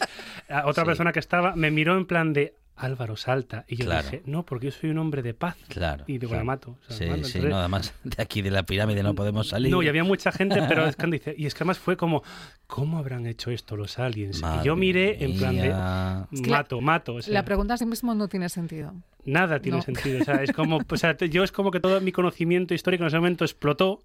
otra 0.64 0.82
Sí. 0.84 0.86
persona 0.86 1.12
que 1.12 1.20
estaba 1.20 1.54
me 1.54 1.70
miró 1.70 1.96
en 1.96 2.06
plan 2.06 2.32
de, 2.32 2.54
Álvaro 2.78 3.16
salta. 3.16 3.64
Y 3.68 3.76
yo 3.76 3.84
Claro. 3.86 4.02
dije, 4.04 4.22
no, 4.26 4.44
porque 4.44 4.66
yo 4.66 4.72
soy 4.72 4.90
un 4.90 4.98
hombre 4.98 5.22
de 5.22 5.34
paz. 5.34 5.56
Claro. 5.68 6.04
Y 6.06 6.18
digo, 6.18 6.30
claro. 6.30 6.40
la 6.40 6.44
mato. 6.44 6.70
O 6.80 6.84
sea, 6.92 6.96
Sí, 6.96 7.04
mando, 7.06 7.26
sí, 7.28 7.38
entonces- 7.38 7.50
nada 7.50 7.68
más 7.68 7.94
de 8.04 8.22
aquí 8.22 8.42
de 8.42 8.50
la 8.50 8.62
pirámide 8.64 9.02
no 9.02 9.14
podemos 9.14 9.48
salir. 9.48 9.70
No, 9.70 9.82
y 9.82 9.88
había 9.88 10.04
mucha 10.04 10.32
gente, 10.32 10.62
pero 10.68 10.86
es 10.86 10.96
cuando 10.96 11.14
dice, 11.14 11.34
y 11.36 11.46
es 11.46 11.54
que 11.54 11.58
además 11.58 11.78
fue 11.78 11.96
como, 11.96 12.22
¿cómo 12.66 12.98
habrán 12.98 13.26
hecho 13.26 13.50
esto 13.50 13.76
los 13.76 13.98
aliens? 13.98 14.40
Madre 14.40 14.60
y 14.62 14.66
yo 14.66 14.76
miré 14.76 15.24
en 15.24 15.36
plan 15.36 15.56
de, 15.56 15.62
mía. 15.62 16.28
Es 16.32 16.40
que 16.40 16.50
la- 16.50 16.56
mato, 16.58 16.80
mato. 16.80 17.14
o 17.16 17.22
sea, 17.22 17.34
La 17.34 17.44
pregunta 17.44 17.74
a 17.74 17.76
sí 17.76 17.86
mismo 17.86 18.14
no 18.14 18.28
tiene 18.28 18.48
sentido. 18.48 18.94
nada 19.24 19.60
tiene 19.60 19.78
No. 19.78 19.82
sentido. 19.82 20.20
O 20.22 20.24
sea, 20.24 20.42
es 20.42 20.52
como, 20.52 20.78
o 20.88 20.96
sea, 20.96 21.16
yo 21.18 21.44
es 21.44 21.52
como 21.52 21.70
que 21.70 21.80
todo 21.80 22.00
mi 22.00 22.12
conocimiento 22.12 22.72
histórico 22.74 23.02
en 23.04 23.08
ese 23.08 23.16
momento 23.18 23.44
explotó 23.44 24.00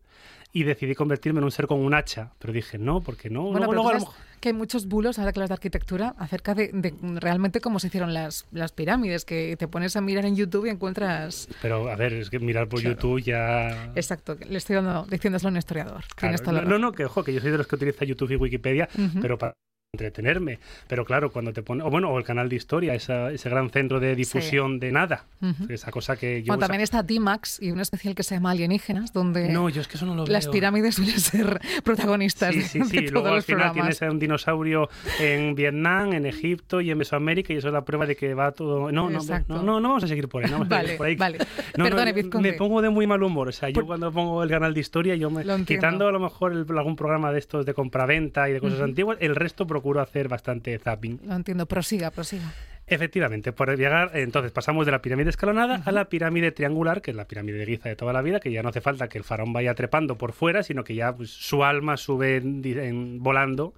y 0.52 0.64
decidí 0.64 0.94
convertirme 0.96 1.40
en 1.40 1.46
un 1.46 1.52
ser 1.52 1.66
con 1.68 1.80
un 1.80 1.94
hacha. 1.94 2.32
Pero 2.40 2.54
dije, 2.54 2.78
no, 2.78 3.02
porque 3.02 3.30
no. 3.30 3.44
Bueno, 3.44 3.60
luego, 3.60 3.72
pero 3.72 3.84
luego 3.84 3.90
a 3.90 3.94
tú 3.94 4.00
lo 4.00 4.06
sabes 4.06 4.18
mejor- 4.18 4.33
que 4.44 4.50
hay 4.50 4.54
muchos 4.54 4.88
bulos, 4.88 5.20
ahora 5.20 5.32
que 5.32 5.40
las 5.40 5.48
de 5.48 5.54
arquitectura, 5.54 6.16
acerca 6.18 6.54
de, 6.54 6.70
de 6.74 6.94
realmente 7.22 7.62
cómo 7.62 7.80
se 7.80 7.88
hicieron 7.88 8.14
las, 8.14 8.46
las 8.52 8.74
pirámides, 8.74 9.24
que 9.24 9.56
te 9.58 9.70
pones 9.70 9.96
a 9.96 10.02
mirar 10.02 10.26
en 10.26 10.36
YouTube 10.36 10.66
y 10.66 10.70
encuentras... 10.70 11.48
Pero 11.62 11.90
a 11.90 11.96
ver, 11.96 12.12
es 12.12 12.30
que 12.30 12.40
mirar 12.40 12.68
por 12.68 12.82
Claro. 12.82 12.96
YouTube 12.98 13.22
ya. 13.24 13.94
Exacto, 13.96 14.36
le 14.50 14.58
estoy 14.58 14.76
dando, 14.76 15.06
diciéndoselo 15.10 15.48
a 15.48 15.52
un 15.52 15.58
historiador. 15.58 16.04
Claro, 16.18 16.52
no, 16.52 16.62
no, 16.64 16.78
no, 16.78 16.92
que 16.92 17.06
ojo, 17.06 17.24
que 17.24 17.34
yo 17.34 17.40
soy 17.40 17.52
de 17.52 17.58
los 17.58 17.68
que 17.68 17.76
utiliza 17.76 18.04
YouTube 18.04 18.32
y 18.32 18.36
Wikipedia, 18.36 18.90
pero 19.22 19.38
para 19.38 19.54
entretenerme. 19.94 20.58
Pero 20.88 21.06
claro, 21.06 21.32
cuando 21.32 21.54
te 21.54 21.62
pone, 21.62 21.84
o 21.84 21.90
bueno, 21.92 22.10
o 22.10 22.18
el 22.18 22.24
canal 22.24 22.50
de 22.50 22.56
historia, 22.56 22.96
esa- 22.96 23.32
ese 23.32 23.48
gran 23.48 23.70
centro 23.70 24.00
de 24.00 24.16
difusión 24.16 24.80
de 24.80 24.92
nada, 24.92 25.26
Ujú. 25.40 25.72
esa 25.72 25.92
cosa 25.92 26.16
que 26.18 26.42
yo... 26.42 26.48
Bueno, 26.48 26.62
también 26.62 26.82
está 26.82 27.04
D-Max 27.04 27.60
y 27.62 27.70
un 27.70 27.80
especial 27.80 28.16
que 28.16 28.24
se 28.24 28.34
llama 28.34 28.50
Alienígenas, 28.52 29.14
donde 29.14 29.50
No, 29.50 29.70
yo 29.70 29.82
es 29.82 29.88
que 29.88 29.98
eso 29.98 30.08
no 30.08 30.16
lo 30.16 30.26
las 30.26 30.46
veo. 30.46 30.52
pirámides 30.54 30.96
suelen 30.96 31.20
ser 31.20 31.60
protagonistas 31.84 32.56
Sí, 32.56 32.62
sí, 32.64 32.80
de 32.80 32.86
sí. 32.86 33.08
Luego 33.10 33.28
al 33.28 33.44
final 33.44 33.66
programas. 33.72 33.74
tienes 33.74 34.02
a 34.02 34.10
un 34.12 34.18
dinosaurio 34.18 34.90
en 35.20 35.54
Vietnam, 35.54 36.14
en 36.14 36.26
Egipto 36.26 36.82
y 36.82 36.90
en 36.90 36.98
Mesoamérica 36.98 37.54
y 37.54 37.58
eso 37.58 37.68
es 37.68 37.74
la 37.74 37.86
prueba 37.86 38.08
de 38.08 38.16
que 38.16 38.34
va 38.34 38.52
todo... 38.52 38.92
No, 38.92 39.12
no, 39.12 39.20
no, 39.48 39.62
no, 39.62 39.80
no 39.80 39.90
vamos 39.90 40.04
a 40.06 40.08
seguir 40.08 40.28
por 40.28 40.44
ahí. 40.44 40.50
No 40.50 40.58
vamos 40.58 40.72
a 40.72 40.76
Vale, 40.76 40.86
seguir 40.88 40.98
por 40.98 41.06
ahí. 41.08 41.16
vale. 41.18 41.38
No, 41.78 41.84
no, 41.84 41.90
Perdone, 41.92 42.14
Vizconde. 42.14 42.52
me 42.52 42.58
pongo 42.58 42.82
de 42.82 42.90
muy 42.90 43.06
mal 43.06 43.22
humor. 43.22 43.50
O 43.50 43.52
sea, 43.52 43.70
yo 43.70 43.76
Por- 43.76 43.86
cuando 43.86 44.12
pongo 44.12 44.42
el 44.42 44.50
canal 44.50 44.74
de 44.74 44.80
historia, 44.80 45.14
yo 45.16 45.30
me, 45.30 45.44
Lo 45.44 45.64
quitando 45.66 46.08
a 46.08 46.12
lo 46.12 46.20
mejor 46.20 46.52
el- 46.54 46.66
algún 46.80 46.96
programa 46.96 47.32
de 47.32 47.38
estos 47.38 47.64
de 47.68 47.76
compraventa 47.76 48.50
y 48.50 48.54
de 48.54 48.60
cosas 48.60 48.78
Ujú. 48.80 48.86
antiguas, 48.86 49.18
el 49.22 49.36
resto 49.36 49.68
procuro 49.68 49.83
hacer 50.00 50.28
bastante 50.28 50.78
zapping. 50.80 51.20
Lo 51.26 51.36
entiendo, 51.36 51.66
prosiga, 51.66 52.12
prosiga. 52.12 52.52
Efectivamente, 52.86 53.54
por 53.54 53.76
llegar, 53.78 54.12
entonces 54.14 54.52
pasamos 54.52 54.86
de 54.86 54.92
la 54.92 55.02
pirámide 55.02 55.30
escalonada 55.30 55.82
a 55.86 55.92
la 55.94 56.10
pirámide 56.10 56.52
triangular, 56.52 57.02
que 57.02 57.12
es 57.12 57.18
la 57.18 57.26
pirámide 57.26 57.60
de 57.60 57.66
Giza 57.66 57.88
de 57.88 57.96
toda 57.96 58.12
la 58.12 58.22
vida, 58.22 58.42
que 58.42 58.52
ya 58.52 58.62
no 58.62 58.70
hace 58.70 58.82
falta 58.82 59.08
que 59.08 59.18
el 59.18 59.24
faraón 59.24 59.54
vaya 59.54 59.74
trepando 59.74 60.18
por 60.18 60.34
fuera, 60.34 60.64
sino 60.64 60.84
que 60.84 60.94
ya 60.96 61.16
pues, 61.16 61.30
su 61.30 61.64
alma 61.64 61.96
sube 61.96 62.36
en- 62.38 62.62
en- 62.66 63.24
volando 63.24 63.74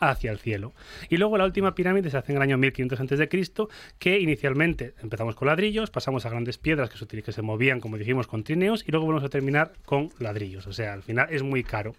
hacia 0.00 0.30
el 0.30 0.38
cielo. 0.38 0.72
Y 1.08 1.16
luego 1.16 1.38
la 1.38 1.44
última 1.44 1.74
pirámide 1.74 2.10
se 2.10 2.16
hace 2.16 2.32
en 2.32 2.36
el 2.36 2.42
año 2.42 2.58
1500 2.58 3.00
a.C., 3.00 3.28
que 3.98 4.18
inicialmente 4.20 4.94
empezamos 5.02 5.34
con 5.34 5.48
ladrillos, 5.48 5.90
pasamos 5.90 6.26
a 6.26 6.30
grandes 6.30 6.58
piedras 6.58 6.90
que 6.90 6.98
se, 6.98 7.06
que 7.22 7.32
se 7.32 7.42
movían, 7.42 7.80
como 7.80 7.96
dijimos, 7.98 8.26
con 8.26 8.44
trineos, 8.44 8.84
y 8.86 8.92
luego 8.92 9.06
vamos 9.06 9.24
a 9.24 9.28
terminar 9.28 9.72
con 9.84 10.10
ladrillos. 10.18 10.66
O 10.66 10.72
sea, 10.72 10.92
al 10.92 11.02
final 11.02 11.28
es 11.30 11.42
muy 11.42 11.62
caro. 11.64 11.94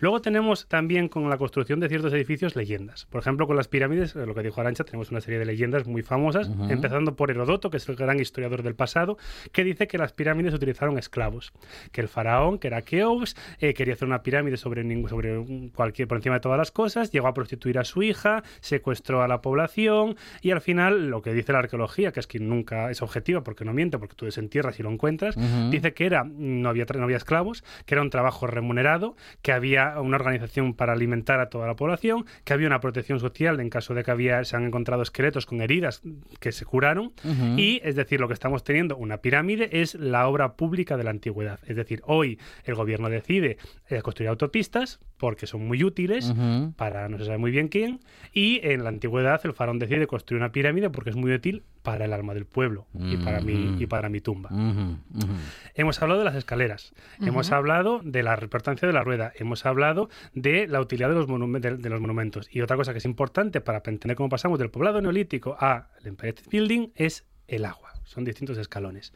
Luego 0.00 0.20
tenemos 0.20 0.66
también 0.66 1.06
con 1.08 1.30
la 1.30 1.38
construcción 1.38 1.78
de 1.78 1.88
ciertos 1.88 2.12
edificios 2.12 2.56
leyendas. 2.56 3.06
Por 3.06 3.20
ejemplo, 3.20 3.46
con 3.46 3.54
las 3.56 3.68
pirámides, 3.68 4.16
eh, 4.16 4.26
lo 4.26 4.34
que 4.34 4.42
dijo 4.42 4.60
Arancha, 4.60 4.82
tenemos 4.82 5.12
una 5.12 5.20
serie 5.20 5.38
de 5.38 5.44
leyendas 5.44 5.86
muy 5.86 6.02
famosas, 6.02 6.48
Ujú. 6.48 6.64
empezando 6.70 7.14
por 7.14 7.30
Herodoto, 7.30 7.70
que 7.70 7.76
es 7.76 7.88
el 7.88 7.94
gran 7.94 8.18
historiador 8.18 8.64
del 8.64 8.74
pasado, 8.74 9.16
que 9.52 9.62
dice 9.62 9.86
que 9.86 9.98
las 9.98 10.12
pirámides 10.12 10.54
utilizaron 10.54 10.98
esclavos, 10.98 11.52
que 11.92 12.00
el 12.00 12.08
faraón, 12.08 12.58
que 12.58 12.66
era 12.66 12.82
Keops, 12.82 13.36
eh, 13.60 13.74
quería 13.74 13.94
hacer 13.94 14.08
una 14.08 14.24
pirámide 14.24 14.56
sobre, 14.56 14.82
ningún- 14.82 15.08
sobre 15.08 15.70
cualquier, 15.72 16.08
por 16.08 16.16
encima 16.18 16.34
de 16.36 16.40
todas 16.40 16.58
las 16.58 16.72
cosas, 16.72 17.12
llegó 17.12 17.28
a 17.28 17.31
prostituir 17.34 17.78
a 17.78 17.84
su 17.84 18.02
hija, 18.02 18.42
secuestró 18.60 19.22
a 19.22 19.28
la 19.28 19.40
población 19.40 20.16
y 20.40 20.50
al 20.50 20.60
final 20.60 21.08
lo 21.08 21.22
que 21.22 21.32
dice 21.32 21.52
la 21.52 21.60
arqueología, 21.60 22.12
que 22.12 22.20
es 22.20 22.26
que 22.26 22.38
nunca 22.38 22.90
es 22.90 23.02
objetiva 23.02 23.42
porque 23.42 23.64
no 23.64 23.72
miente, 23.72 23.98
porque 23.98 24.14
tú 24.14 24.24
desentierras 24.24 24.78
y 24.78 24.82
lo 24.82 24.90
encuentras, 24.90 25.36
dice 25.70 25.94
que 25.94 26.06
era 26.06 26.24
no 26.24 26.68
había, 26.68 26.84
no 26.94 27.04
había 27.04 27.16
esclavos, 27.16 27.64
que 27.86 27.94
era 27.94 28.02
un 28.02 28.10
trabajo 28.10 28.46
remunerado, 28.46 29.16
que 29.42 29.52
había 29.52 30.00
una 30.00 30.16
organización 30.16 30.74
para 30.74 30.92
alimentar 30.92 31.40
a 31.40 31.48
toda 31.48 31.66
la 31.66 31.76
población, 31.76 32.26
que 32.44 32.52
había 32.52 32.66
una 32.66 32.80
protección 32.80 33.20
social 33.20 33.60
en 33.60 33.70
caso 33.70 33.94
de 33.94 34.04
que 34.04 34.10
había, 34.10 34.44
se 34.44 34.56
han 34.56 34.64
encontrado 34.64 35.02
esqueletos 35.02 35.46
con 35.46 35.60
heridas 35.60 36.02
que 36.40 36.52
se 36.52 36.64
curaron. 36.64 37.12
Y 37.56 37.80
es 37.84 37.96
decir, 37.96 38.20
lo 38.20 38.28
que 38.28 38.34
estamos 38.34 38.64
teniendo, 38.64 38.96
una 38.96 39.18
pirámide, 39.18 39.80
es 39.82 39.94
la 39.94 40.26
obra 40.28 40.54
pública 40.54 40.96
de 40.96 41.04
la 41.04 41.10
antigüedad. 41.10 41.60
Es 41.66 41.76
decir, 41.76 42.02
hoy 42.04 42.38
el 42.64 42.74
gobierno 42.74 43.08
decide 43.08 43.56
eh, 43.88 44.02
construir 44.02 44.28
autopistas 44.28 45.00
porque 45.22 45.46
son 45.46 45.64
muy 45.68 45.84
útiles 45.84 46.30
Ujú. 46.30 46.72
para 46.76 47.08
no 47.08 47.16
se 47.16 47.26
sabe 47.26 47.38
muy 47.38 47.52
bien 47.52 47.68
quién, 47.68 48.00
y 48.32 48.58
en 48.66 48.82
la 48.82 48.88
antigüedad 48.88 49.40
el 49.44 49.52
faraón 49.52 49.78
decide 49.78 50.08
construir 50.08 50.42
una 50.42 50.50
pirámide 50.50 50.90
porque 50.90 51.10
es 51.10 51.16
muy 51.16 51.32
útil 51.32 51.62
para 51.84 52.06
el 52.06 52.12
alma 52.12 52.34
del 52.34 52.44
pueblo 52.44 52.88
y, 52.92 53.18
para 53.18 53.40
mi, 53.40 53.54
Mm. 53.54 53.80
y 53.82 53.86
para 53.86 54.08
mi 54.08 54.20
tumba. 54.20 54.50
Ujú, 54.52 54.96
ujú. 55.14 55.32
Hemos 55.76 56.02
hablado 56.02 56.18
de 56.18 56.24
las 56.24 56.34
escaleras, 56.34 56.92
hemos 57.20 57.52
hablado 57.52 58.00
de 58.02 58.24
la 58.24 58.36
importancia 58.42 58.88
de 58.88 58.92
la 58.94 59.04
rueda, 59.04 59.32
hemos 59.36 59.64
hablado 59.64 60.08
de 60.34 60.66
la 60.66 60.80
utilidad 60.80 61.08
de 61.08 61.14
los, 61.14 61.28
de, 61.62 61.76
de 61.76 61.88
los 61.88 62.00
monumentos. 62.00 62.48
Y 62.50 62.60
otra 62.62 62.76
cosa 62.76 62.90
que 62.90 62.98
es 62.98 63.04
importante 63.04 63.60
para 63.60 63.80
entender 63.86 64.16
cómo 64.16 64.28
pasamos 64.28 64.58
del 64.58 64.70
poblado 64.70 65.00
neolítico 65.00 65.56
al 65.60 65.84
Empire 66.04 66.30
State 66.30 66.50
Building 66.50 66.88
es 66.96 67.24
el 67.46 67.64
agua. 67.64 67.92
Son 68.02 68.24
distintos 68.24 68.58
escalones. 68.58 69.12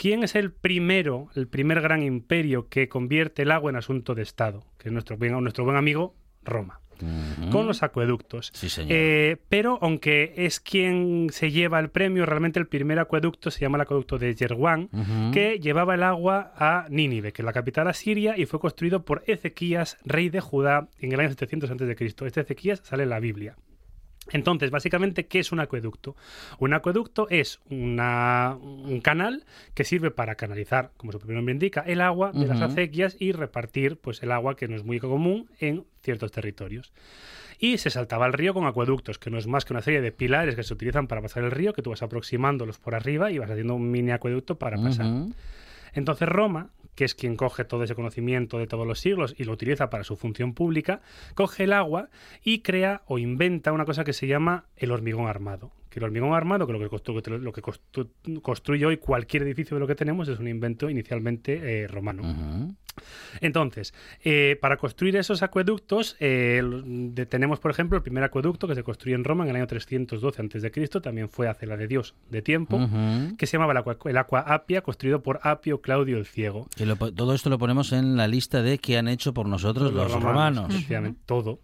¿Quién 0.00 0.22
es 0.22 0.34
el 0.34 0.50
primero, 0.50 1.28
el 1.34 1.46
primer 1.46 1.82
gran 1.82 2.02
imperio 2.02 2.68
que 2.68 2.88
convierte 2.88 3.42
el 3.42 3.50
agua 3.50 3.70
en 3.70 3.76
asunto 3.76 4.14
de 4.14 4.22
Estado? 4.22 4.64
Que 4.78 4.88
es 4.88 4.92
nuestro, 4.92 5.18
buen- 5.18 5.38
nuestro 5.42 5.64
buen 5.64 5.76
amigo 5.76 6.14
Roma 6.42 6.80
con 7.50 7.66
los 7.66 7.82
acueductos. 7.82 8.50
Sí, 8.54 8.68
señor. 8.68 8.92
Eh, 8.92 9.36
pero 9.48 9.78
aunque 9.80 10.34
es 10.36 10.60
quien 10.60 11.28
se 11.30 11.50
lleva 11.50 11.78
el 11.80 11.88
premio, 11.88 12.26
realmente 12.26 12.58
el 12.60 12.66
primer 12.66 12.98
acueducto 12.98 13.50
se 13.50 13.60
llama 13.60 13.76
el 13.78 13.82
acueducto 13.82 14.18
de 14.18 14.34
Yerwan, 14.34 14.88
que 15.32 15.58
llevaba 15.60 15.94
el 15.94 16.02
agua 16.02 16.52
a 16.56 16.86
Nínive, 16.90 17.32
que 17.32 17.40
es 17.42 17.46
la 17.46 17.52
capital 17.54 17.88
asiria, 17.88 18.36
y 18.38 18.44
fue 18.46 18.60
construido 18.60 19.04
por 19.06 19.22
Ezequías, 19.26 19.96
rey 20.04 20.28
de 20.28 20.40
Judá, 20.40 20.88
en 20.98 21.12
el 21.12 21.20
año 21.20 21.30
700 21.30 21.70
a.C. 21.70 21.96
Este 22.26 22.40
Ezequías 22.40 22.80
sale 22.84 23.02
en 23.04 23.08
la 23.10 23.20
Biblia. 23.20 23.56
Entonces, 24.32 24.70
básicamente, 24.70 25.26
¿qué 25.26 25.40
es 25.40 25.52
un 25.52 25.60
acueducto? 25.60 26.16
Un 26.58 26.72
acueducto 26.74 27.28
es 27.30 27.60
una- 27.68 28.56
un 28.60 29.00
canal 29.00 29.44
que 29.74 29.84
sirve 29.84 30.10
para 30.10 30.36
canalizar, 30.36 30.92
como 30.96 31.12
su 31.12 31.18
propio 31.18 31.34
nombre 31.36 31.52
indica, 31.52 31.80
el 31.80 32.00
agua 32.00 32.32
de 32.32 32.46
las 32.46 32.60
acequias 32.66 33.16
y 33.18 33.32
repartir 33.32 33.96
pues, 33.96 34.22
el 34.22 34.32
agua, 34.32 34.56
que 34.56 34.68
no 34.68 34.76
es 34.76 34.84
muy 34.84 35.00
común, 35.00 35.48
en 35.58 35.84
ciertos 36.02 36.30
territorios. 36.32 36.92
Y 37.58 37.76
se 37.78 37.90
saltaba 37.90 38.26
el 38.26 38.32
río 38.32 38.54
con 38.54 38.64
acueductos, 38.66 39.18
que 39.18 39.30
no 39.30 39.36
es 39.36 39.46
más 39.46 39.64
que 39.66 39.72
una 39.74 39.82
serie 39.82 40.00
de 40.00 40.12
pilares 40.12 40.54
que 40.54 40.62
se 40.62 40.72
utilizan 40.72 41.06
para 41.08 41.20
pasar 41.20 41.44
el 41.44 41.50
río, 41.50 41.72
que 41.74 41.82
tú 41.82 41.90
vas 41.90 42.02
aproximándolos 42.02 42.78
por 42.78 42.94
arriba 42.94 43.30
y 43.30 43.38
vas 43.38 43.50
haciendo 43.50 43.74
un 43.74 43.90
mini 43.90 44.12
acueducto 44.12 44.56
para 44.58 44.78
pasar. 44.82 45.06
Entonces 45.92 46.28
Roma, 46.28 46.70
que 47.00 47.06
es 47.06 47.14
quien 47.14 47.34
coge 47.34 47.64
todo 47.64 47.82
ese 47.82 47.94
conocimiento 47.94 48.58
de 48.58 48.66
todos 48.66 48.86
los 48.86 49.00
siglos 49.00 49.34
y 49.38 49.44
lo 49.44 49.52
utiliza 49.52 49.88
para 49.88 50.04
su 50.04 50.16
función 50.16 50.52
pública, 50.52 51.00
coge 51.34 51.64
el 51.64 51.72
agua 51.72 52.10
y 52.44 52.58
crea 52.58 53.00
o 53.06 53.16
inventa 53.16 53.72
una 53.72 53.86
cosa 53.86 54.04
que 54.04 54.12
se 54.12 54.26
llama 54.26 54.66
el 54.76 54.90
hormigón 54.90 55.26
armado. 55.26 55.72
Que 55.88 55.98
el 55.98 56.04
hormigón 56.04 56.34
armado, 56.34 56.66
que 56.66 56.74
lo 56.74 56.78
que, 56.78 57.30
lo 57.38 57.52
que 57.54 57.62
constru- 57.62 58.42
construye 58.42 58.84
hoy 58.84 58.98
cualquier 58.98 59.44
edificio 59.44 59.76
de 59.76 59.80
lo 59.80 59.86
que 59.86 59.94
tenemos, 59.94 60.28
es 60.28 60.38
un 60.38 60.46
invento 60.46 60.90
inicialmente 60.90 61.84
eh, 61.84 61.86
romano. 61.88 62.22
Entonces, 63.40 63.94
eh, 64.24 64.58
para 64.60 64.76
construir 64.76 65.16
esos 65.16 65.42
acueductos, 65.42 66.16
eh, 66.20 66.62
de- 66.64 67.26
tenemos, 67.26 67.60
por 67.60 67.70
ejemplo, 67.70 67.96
el 67.96 68.02
primer 68.02 68.24
acueducto 68.24 68.66
que 68.68 68.74
se 68.74 68.82
construyó 68.82 69.16
en 69.16 69.24
Roma 69.24 69.44
en 69.44 69.50
el 69.50 69.56
año 69.56 69.66
312 69.66 70.42
a.C., 70.42 71.00
también 71.00 71.28
fue 71.28 71.48
hace 71.48 71.66
la 71.66 71.76
de 71.76 71.86
Dios 71.86 72.14
de 72.30 72.42
tiempo, 72.42 72.80
que 73.38 73.46
se 73.46 73.56
llamaba 73.56 73.72
el 73.72 73.78
Aqua, 73.78 73.96
el 74.04 74.16
Aqua 74.16 74.40
Appia, 74.40 74.82
construido 74.82 75.22
por 75.22 75.40
Apio 75.42 75.80
Claudio 75.80 76.18
el 76.18 76.26
Ciego. 76.26 76.68
Que 76.76 76.86
lo 76.86 76.96
todo 76.96 77.34
esto 77.34 77.50
lo 77.50 77.58
ponemos 77.58 77.92
en 77.92 78.16
la 78.16 78.28
lista 78.28 78.62
de 78.62 78.78
que 78.78 78.98
han 78.98 79.08
hecho 79.08 79.32
por 79.34 79.46
nosotros 79.46 79.92
los, 79.92 80.10
romanos. 80.12 80.74
Todo. 81.26 81.58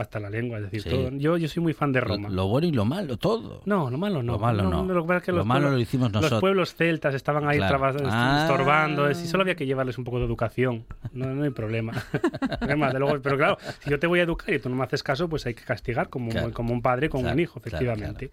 Hasta 0.00 0.18
la 0.18 0.30
lengua, 0.30 0.58
es 0.58 0.64
decir, 0.64 0.82
Sí. 0.82 0.88
todo. 0.90 1.10
Yo, 1.12 1.36
yo 1.36 1.46
soy 1.48 1.62
muy 1.62 1.72
fan 1.74 1.92
de 1.92 2.00
Lo, 2.00 2.06
Roma. 2.06 2.28
lo 2.30 2.48
bueno 2.48 2.66
y 2.66 2.72
lo 2.72 2.84
malo, 2.84 3.16
todo. 3.18 3.60
No, 3.66 3.90
lo 3.90 3.98
malo 3.98 4.22
no. 4.22 4.32
Lo 4.32 4.38
malo 4.38 4.62
no. 4.62 4.84
lo 4.84 5.02
que 5.02 5.08
pasa 5.08 5.18
es 5.18 5.24
que 5.24 5.32
Lo 5.32 5.38
los 5.38 5.46
malo 5.46 5.60
pueblos- 5.62 5.74
lo 5.76 5.82
hicimos 5.82 6.08
nosotros. 6.12 6.30
Los 6.32 6.40
pueblos 6.40 6.74
celtas 6.74 7.14
estaban 7.14 7.46
ahí 7.48 7.58
Claro. 7.58 7.76
trabas- 7.78 7.96
Ah. 8.06 8.46
estorbando. 8.48 9.12
Si 9.14 9.26
solo 9.26 9.42
había 9.42 9.54
que 9.56 9.66
llevarles 9.66 9.98
un 9.98 10.04
poco 10.04 10.18
de 10.18 10.24
educación. 10.24 10.84
No, 11.12 11.26
no 11.26 11.44
hay 11.44 11.50
problema. 11.50 11.92
Problema, 12.60 12.92
de 12.92 12.98
luego, 12.98 13.20
pero 13.22 13.36
claro, 13.36 13.58
si 13.80 13.90
yo 13.90 13.98
te 13.98 14.06
voy 14.06 14.20
a 14.20 14.22
educar 14.22 14.54
y 14.54 14.58
tú 14.58 14.68
no 14.68 14.76
me 14.76 14.84
haces 14.84 15.02
caso, 15.02 15.28
pues 15.28 15.44
hay 15.46 15.54
que 15.54 15.62
castigar 15.64 16.08
como, 16.08 16.30
Claro. 16.30 16.46
un, 16.48 16.52
como 16.52 16.72
un 16.72 16.82
padre 16.82 17.08
con 17.08 17.20
Claro, 17.20 17.34
un 17.34 17.40
hijo, 17.40 17.58
efectivamente. 17.58 18.30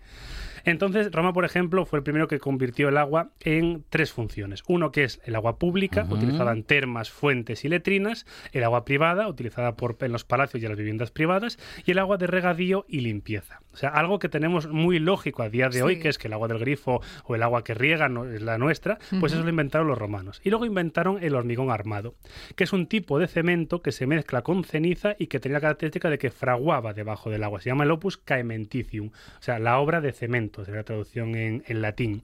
Entonces, 0.67 1.13
Roma, 1.13 1.31
por 1.31 1.45
ejemplo, 1.45 1.85
fue 1.85 1.99
el 1.99 2.03
primero 2.03 2.27
que 2.27 2.39
convirtió 2.39 2.89
el 2.89 2.97
agua 2.97 3.29
en 3.39 3.85
tres 3.89 4.11
funciones. 4.11 4.63
Uno 4.67 4.91
que 4.91 5.05
es 5.05 5.21
el 5.23 5.35
agua 5.37 5.57
pública, 5.57 6.05
utilizada 6.09 6.51
en 6.51 6.63
termas, 6.63 7.09
fuentes 7.09 7.63
y 7.63 7.69
letrinas, 7.69 8.25
el 8.51 8.65
agua 8.65 8.83
privada, 8.83 9.29
utilizada 9.29 9.77
por, 9.77 9.95
en 10.01 10.11
los 10.11 10.25
palacios 10.25 10.61
y 10.61 10.65
en 10.65 10.71
las 10.71 10.77
viviendas 10.77 11.11
privadas, 11.11 11.57
y 11.85 11.91
el 11.91 11.99
agua 11.99 12.17
de 12.17 12.27
regadío 12.27 12.85
y 12.89 12.99
limpieza. 12.99 13.61
O 13.71 13.77
sea, 13.77 13.91
algo 13.91 14.19
que 14.19 14.27
tenemos 14.27 14.67
muy 14.67 14.99
lógico 14.99 15.41
a 15.41 15.49
día 15.49 15.69
de 15.69 15.77
Sí. 15.77 15.81
hoy, 15.81 15.99
que 15.99 16.09
es 16.09 16.17
que 16.17 16.27
el 16.27 16.33
agua 16.33 16.49
del 16.49 16.59
grifo 16.59 16.99
o 17.23 17.35
el 17.35 17.43
agua 17.43 17.63
que 17.63 17.73
riega 17.73 18.09
no, 18.09 18.25
es 18.25 18.41
la 18.41 18.57
nuestra, 18.57 18.97
pues 19.21 19.31
eso 19.31 19.43
lo 19.43 19.49
inventaron 19.49 19.87
los 19.87 19.97
romanos. 19.97 20.41
Y 20.43 20.49
luego 20.49 20.65
inventaron 20.65 21.23
el 21.23 21.33
hormigón 21.33 21.71
armado, 21.71 22.15
que 22.57 22.65
es 22.65 22.73
un 22.73 22.87
tipo 22.87 23.19
de 23.19 23.27
cemento 23.27 23.81
que 23.81 23.93
se 23.93 24.05
mezcla 24.05 24.41
con 24.41 24.65
ceniza 24.65 25.15
y 25.17 25.27
que 25.27 25.39
tenía 25.39 25.57
la 25.59 25.61
característica 25.61 26.09
de 26.09 26.17
que 26.17 26.29
fraguaba 26.29 26.93
debajo 26.93 27.29
del 27.29 27.45
agua. 27.45 27.61
Se 27.61 27.69
llama 27.69 27.85
el 27.85 27.91
opus 27.91 28.17
caementicium, 28.17 29.07
o 29.07 29.41
sea, 29.41 29.59
la 29.59 29.77
obra 29.79 30.01
de 30.01 30.11
cemento. 30.11 30.56
La 30.65 30.83
traducción 30.83 31.35
en 31.35 31.81
latín. 31.81 32.23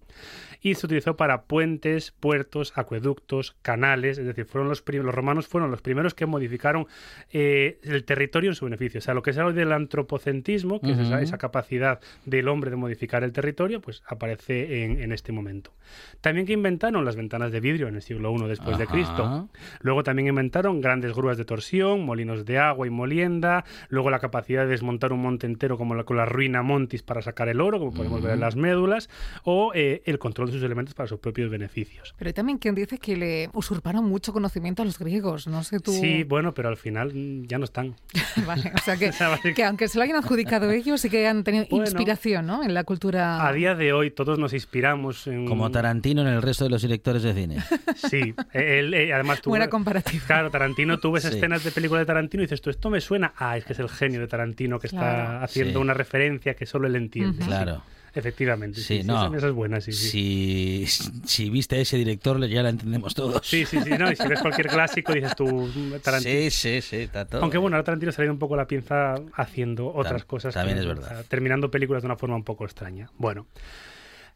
Y 0.63 0.75
se 0.75 0.87
utilizó 0.87 1.15
para 1.15 1.43
puentes, 1.43 2.11
puertos, 2.19 2.73
acueductos, 2.75 3.55
canales, 3.61 4.17
es 4.17 4.25
decir, 4.25 4.45
fueron 4.45 4.69
los, 4.69 4.83
romanos 5.13 5.47
fueron 5.47 5.69
los 5.69 5.81
primeros 5.81 6.15
que 6.15 6.25
modificaron 6.25 6.87
eh, 7.31 7.79
el 7.83 8.03
territorio 8.05 8.49
en 8.49 8.55
su 8.55 8.65
beneficio. 8.65 8.97
O 8.97 9.01
sea, 9.01 9.13
lo 9.13 9.21
que 9.21 9.31
es 9.31 9.37
algo 9.37 9.53
del 9.53 9.71
antropocentrismo, 9.71 10.79
que 10.79 10.91
es 10.91 10.99
esa, 10.99 11.37
capacidad 11.37 11.99
del 12.25 12.47
hombre 12.47 12.71
de 12.71 12.77
modificar 12.77 13.23
el 13.23 13.33
territorio, 13.33 13.81
pues 13.81 14.01
aparece 14.07 14.85
en, 14.85 15.01
en 15.01 15.11
este 15.11 15.31
momento. 15.33 15.73
También 16.21 16.47
que 16.47 16.53
inventaron 16.53 17.03
las 17.03 17.15
ventanas 17.15 17.51
de 17.51 17.59
vidrio 17.59 17.89
en 17.89 17.95
el 17.95 18.01
siglo 18.01 18.33
I 18.33 18.47
después 18.47 18.77
de. 18.77 18.87
Cristo. 18.93 19.49
Luego 19.81 20.03
también 20.03 20.27
inventaron 20.27 20.81
grandes 20.81 21.13
grúas 21.13 21.37
de 21.37 21.45
torsión, 21.45 22.05
molinos 22.05 22.45
de 22.45 22.59
agua 22.59 22.85
y 22.87 22.89
molienda. 22.89 23.65
Luego 23.89 24.09
la 24.09 24.19
capacidad 24.19 24.63
de 24.63 24.69
desmontar 24.69 25.13
un 25.13 25.21
monte 25.21 25.47
entero 25.47 25.77
como 25.77 25.95
la, 25.95 26.03
con 26.03 26.17
la 26.17 26.25
ruina 26.25 26.61
montis 26.61 27.01
para 27.01 27.21
sacar 27.21 27.49
el 27.49 27.61
oro, 27.61 27.79
como 27.79 27.93
podemos 27.93 28.21
ver 28.21 28.33
en 28.33 28.39
las 28.39 28.55
médulas. 28.55 29.09
O 29.43 29.71
eh, 29.73 30.03
el 30.05 30.19
control 30.19 30.51
de 30.51 30.52
sus 30.53 30.63
elementos 30.63 30.93
para 30.93 31.07
sus 31.07 31.19
propios 31.19 31.49
beneficios. 31.51 32.13
Pero 32.17 32.29
hay 32.29 32.33
también 32.33 32.57
quien 32.57 32.75
dice 32.75 32.97
que 32.97 33.17
le 33.17 33.49
usurparon 33.53 34.05
mucho 34.05 34.31
conocimiento 34.33 34.81
a 34.81 34.85
los 34.85 34.97
griegos. 34.99 35.47
No 35.47 35.63
sé 35.63 35.79
tú. 35.79 35.91
Sí, 35.91 36.23
bueno, 36.23 36.53
pero 36.53 36.69
al 36.69 36.77
final 36.77 37.11
ya 37.47 37.57
no 37.57 37.65
están. 37.65 37.95
Vale, 38.45 38.71
o 38.75 38.77
sea 38.79 38.97
que, 38.97 39.09
O 39.09 39.13
sea, 39.13 39.29
básicamente- 39.29 39.53
que 39.55 39.63
aunque 39.65 39.87
se 39.87 39.97
lo 39.97 40.03
hayan 40.03 40.17
adjudicado 40.17 40.71
ellos, 40.71 41.01
sí 41.01 41.09
que 41.09 41.27
han 41.27 41.43
tenido 41.43 41.65
Bueno. 41.69 41.85
inspiración 41.85 42.45
¿no? 42.47 42.63
en 42.63 42.73
la 42.73 42.83
cultura. 42.83 43.45
A 43.47 43.51
día 43.53 43.75
de 43.75 43.93
hoy 43.93 44.11
todos 44.11 44.39
nos 44.39 44.53
inspiramos 44.53 45.27
en... 45.27 45.45
Como 45.45 45.69
Tarantino 45.71 46.21
en 46.21 46.27
el 46.27 46.41
resto 46.41 46.63
de 46.63 46.69
los 46.69 46.81
directores 46.81 47.23
de 47.23 47.33
cine. 47.33 47.57
Sí, 48.09 48.33
él, 48.53 48.93
eh, 48.93 49.13
además. 49.13 49.41
Buena 49.45 49.69
comparativa. 49.69 50.23
Claro, 50.27 50.51
Tarantino, 50.51 50.99
tú 50.99 51.11
ves 51.11 51.23
Sí. 51.23 51.29
escenas 51.29 51.63
de 51.63 51.71
películas 51.71 52.01
de 52.01 52.05
Tarantino 52.05 52.43
y 52.43 52.45
dices, 52.45 52.61
tú, 52.61 52.69
esto 52.69 52.89
me 52.89 52.99
suena. 53.01 53.33
Ah, 53.37 53.57
es 53.57 53.65
que 53.65 53.73
es 53.73 53.79
el 53.79 53.89
genio 53.89 54.19
de 54.19 54.27
Tarantino 54.27 54.79
que 54.79 54.87
está 54.87 55.41
haciendo 55.43 55.79
Sí. 55.79 55.81
una 55.83 55.93
referencia 55.93 56.53
que 56.55 56.65
solo 56.65 56.87
él 56.87 56.95
entiende. 56.95 57.43
Claro. 57.45 57.81
Efectivamente. 58.15 58.79
Sí, 58.79 59.01
Sí, 59.01 59.03
no. 59.07 59.25
esa- 59.27 59.37
esa 59.37 59.47
es 59.47 59.53
buena, 59.53 59.81
sí. 59.81 59.91
Si, 59.91 60.85
si 61.25 61.49
viste 61.49 61.77
a 61.77 61.79
ese 61.79 61.97
director, 61.97 62.45
ya 62.47 62.61
la 62.61 62.69
entendemos 62.69 63.15
todos. 63.15 63.45
Sí, 63.47 63.65
sí, 63.65 63.79
sí, 63.83 63.89
no, 63.97 64.11
y 64.11 64.15
si 64.15 64.27
ves 64.27 64.39
cualquier 64.41 64.67
clásico 64.67 65.13
dices 65.13 65.35
tú, 65.35 65.45
mm, 65.47 65.99
Tarantino. 66.03 66.33
Sí, 66.41 66.51
sí, 66.51 66.81
sí, 66.81 66.95
está 66.97 67.25
todo. 67.25 67.41
Aunque 67.41 67.57
bueno, 67.57 67.75
ahora 67.75 67.85
Tarantino 67.85 68.11
se 68.11 68.21
ha 68.21 68.25
ido 68.25 68.33
un 68.33 68.39
poco 68.39 68.55
la 68.55 68.67
pinza 68.67 69.15
haciendo 69.35 69.87
otras 69.93 70.25
cosas. 70.25 70.53
también 70.53 70.77
que- 70.77 70.81
es 70.81 70.87
verdad. 70.87 71.05
o 71.05 71.09
sea, 71.15 71.23
terminando 71.23 71.71
películas 71.71 72.03
de 72.03 72.07
una 72.07 72.15
forma 72.15 72.35
un 72.35 72.43
poco 72.43 72.65
extraña. 72.65 73.09
Bueno. 73.17 73.47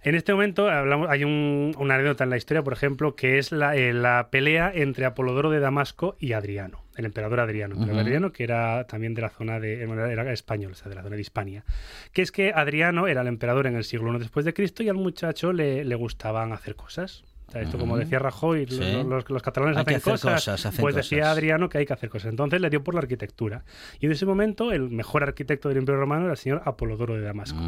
En 0.03 0.15
este 0.15 0.31
momento 0.31 0.69
hablamos, 0.69 1.09
hay 1.09 1.23
un- 1.23 1.73
una 1.77 1.95
anécdota 1.95 2.23
en 2.23 2.29
la 2.29 2.37
historia, 2.37 2.63
por 2.63 2.71
ejemplo, 2.73 3.15
que 3.15 3.39
es 3.39 3.51
la, 3.51 3.75
eh, 3.75 3.93
la 3.93 4.29
pelea 4.31 4.71
entre 4.73 5.05
Apolodoro 5.05 5.49
de 5.49 5.59
Damasco 5.59 6.15
y 6.19 6.33
Adriano, 6.33 6.83
el 6.97 7.05
emperador 7.05 7.39
Adriano. 7.39 7.75
El 7.75 7.81
emperador 7.81 8.01
Ujú. 8.01 8.07
Adriano, 8.07 8.31
que 8.31 8.43
era 8.43 8.85
también 8.85 9.13
de 9.13 9.21
la 9.21 9.29
zona 9.29 9.59
de. 9.59 9.81
era 9.83 10.33
español, 10.33 10.71
o 10.73 10.75
sea, 10.75 10.89
de 10.89 10.95
la 10.95 11.03
zona 11.03 11.15
de 11.15 11.21
Hispania. 11.21 11.63
Que 12.11 12.21
es 12.21 12.31
que 12.31 12.51
Adriano 12.53 13.07
era 13.07 13.21
el 13.21 13.27
emperador 13.27 13.67
en 13.67 13.75
el 13.75 13.83
siglo 13.83 14.13
I 14.15 14.19
después 14.19 14.45
de 14.45 14.53
Cristo 14.53 14.83
y 14.83 14.89
al 14.89 14.95
muchacho 14.95 15.53
le, 15.53 15.85
le 15.85 15.95
gustaban 15.95 16.51
hacer 16.53 16.75
cosas. 16.75 17.23
O 17.47 17.51
sea, 17.51 17.61
esto, 17.61 17.77
como 17.77 17.95
decía 17.97 18.19
Rajoy, 18.19 18.65
Sí. 18.67 18.77
los, 18.77 19.05
los- 19.05 19.29
los 19.29 19.41
catalanes 19.41 19.77
hacen 19.77 19.95
hacer 19.95 20.11
cosas. 20.13 20.33
cosas, 20.33 20.65
hacen 20.65 20.81
pues 20.81 20.95
decía 20.95 21.19
cosas. 21.19 21.33
Adriano 21.37 21.69
que 21.69 21.77
hay 21.77 21.85
que 21.85 21.93
hacer 21.93 22.09
cosas. 22.09 22.29
Entonces 22.29 22.59
le 22.59 22.69
dio 22.69 22.83
por 22.83 22.93
la 22.93 22.99
arquitectura. 22.99 23.63
Y 24.01 24.07
en 24.07 24.11
ese 24.11 24.25
momento, 24.25 24.73
el 24.73 24.89
mejor 24.89 25.23
arquitecto 25.23 25.69
del 25.69 25.77
Imperio 25.77 26.01
Romano 26.01 26.23
era 26.23 26.31
el 26.33 26.37
señor 26.37 26.61
Apolodoro 26.65 27.13
de 27.15 27.21
Damasco. 27.21 27.59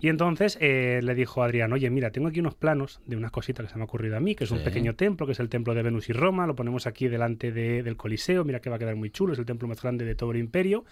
Y 0.00 0.08
entonces 0.08 0.58
eh, 0.60 1.00
le 1.04 1.14
dijo 1.14 1.42
a 1.42 1.46
Adriano, 1.46 1.76
oye, 1.76 1.88
mira, 1.90 2.10
tengo 2.10 2.26
aquí 2.26 2.40
unos 2.40 2.56
planos 2.56 3.00
de 3.06 3.16
unas 3.16 3.30
cositas 3.30 3.66
que 3.66 3.70
se 3.72 3.76
me 3.78 3.82
ha 3.82 3.84
ocurrido 3.84 4.16
a 4.16 4.20
mí, 4.20 4.34
que 4.34 4.44
es 4.44 4.50
un 4.50 4.64
pequeño 4.64 4.96
templo, 4.96 5.26
que 5.26 5.32
es 5.32 5.40
el 5.40 5.48
templo 5.48 5.74
de 5.74 5.82
Venus 5.84 6.08
y 6.08 6.12
Roma, 6.12 6.46
lo 6.48 6.56
ponemos 6.56 6.88
aquí 6.88 7.06
delante 7.06 7.52
de- 7.52 7.84
del 7.84 7.96
Coliseo, 7.96 8.44
mira 8.44 8.58
que 8.60 8.68
va 8.68 8.76
a 8.76 8.78
quedar 8.80 8.96
muy 8.96 9.10
chulo, 9.10 9.32
es 9.34 9.38
el 9.38 9.46
templo 9.46 9.68
más 9.68 9.80
grande 9.80 10.04
de 10.04 10.16
todo 10.16 10.32
el 10.32 10.38
imperio. 10.38 10.84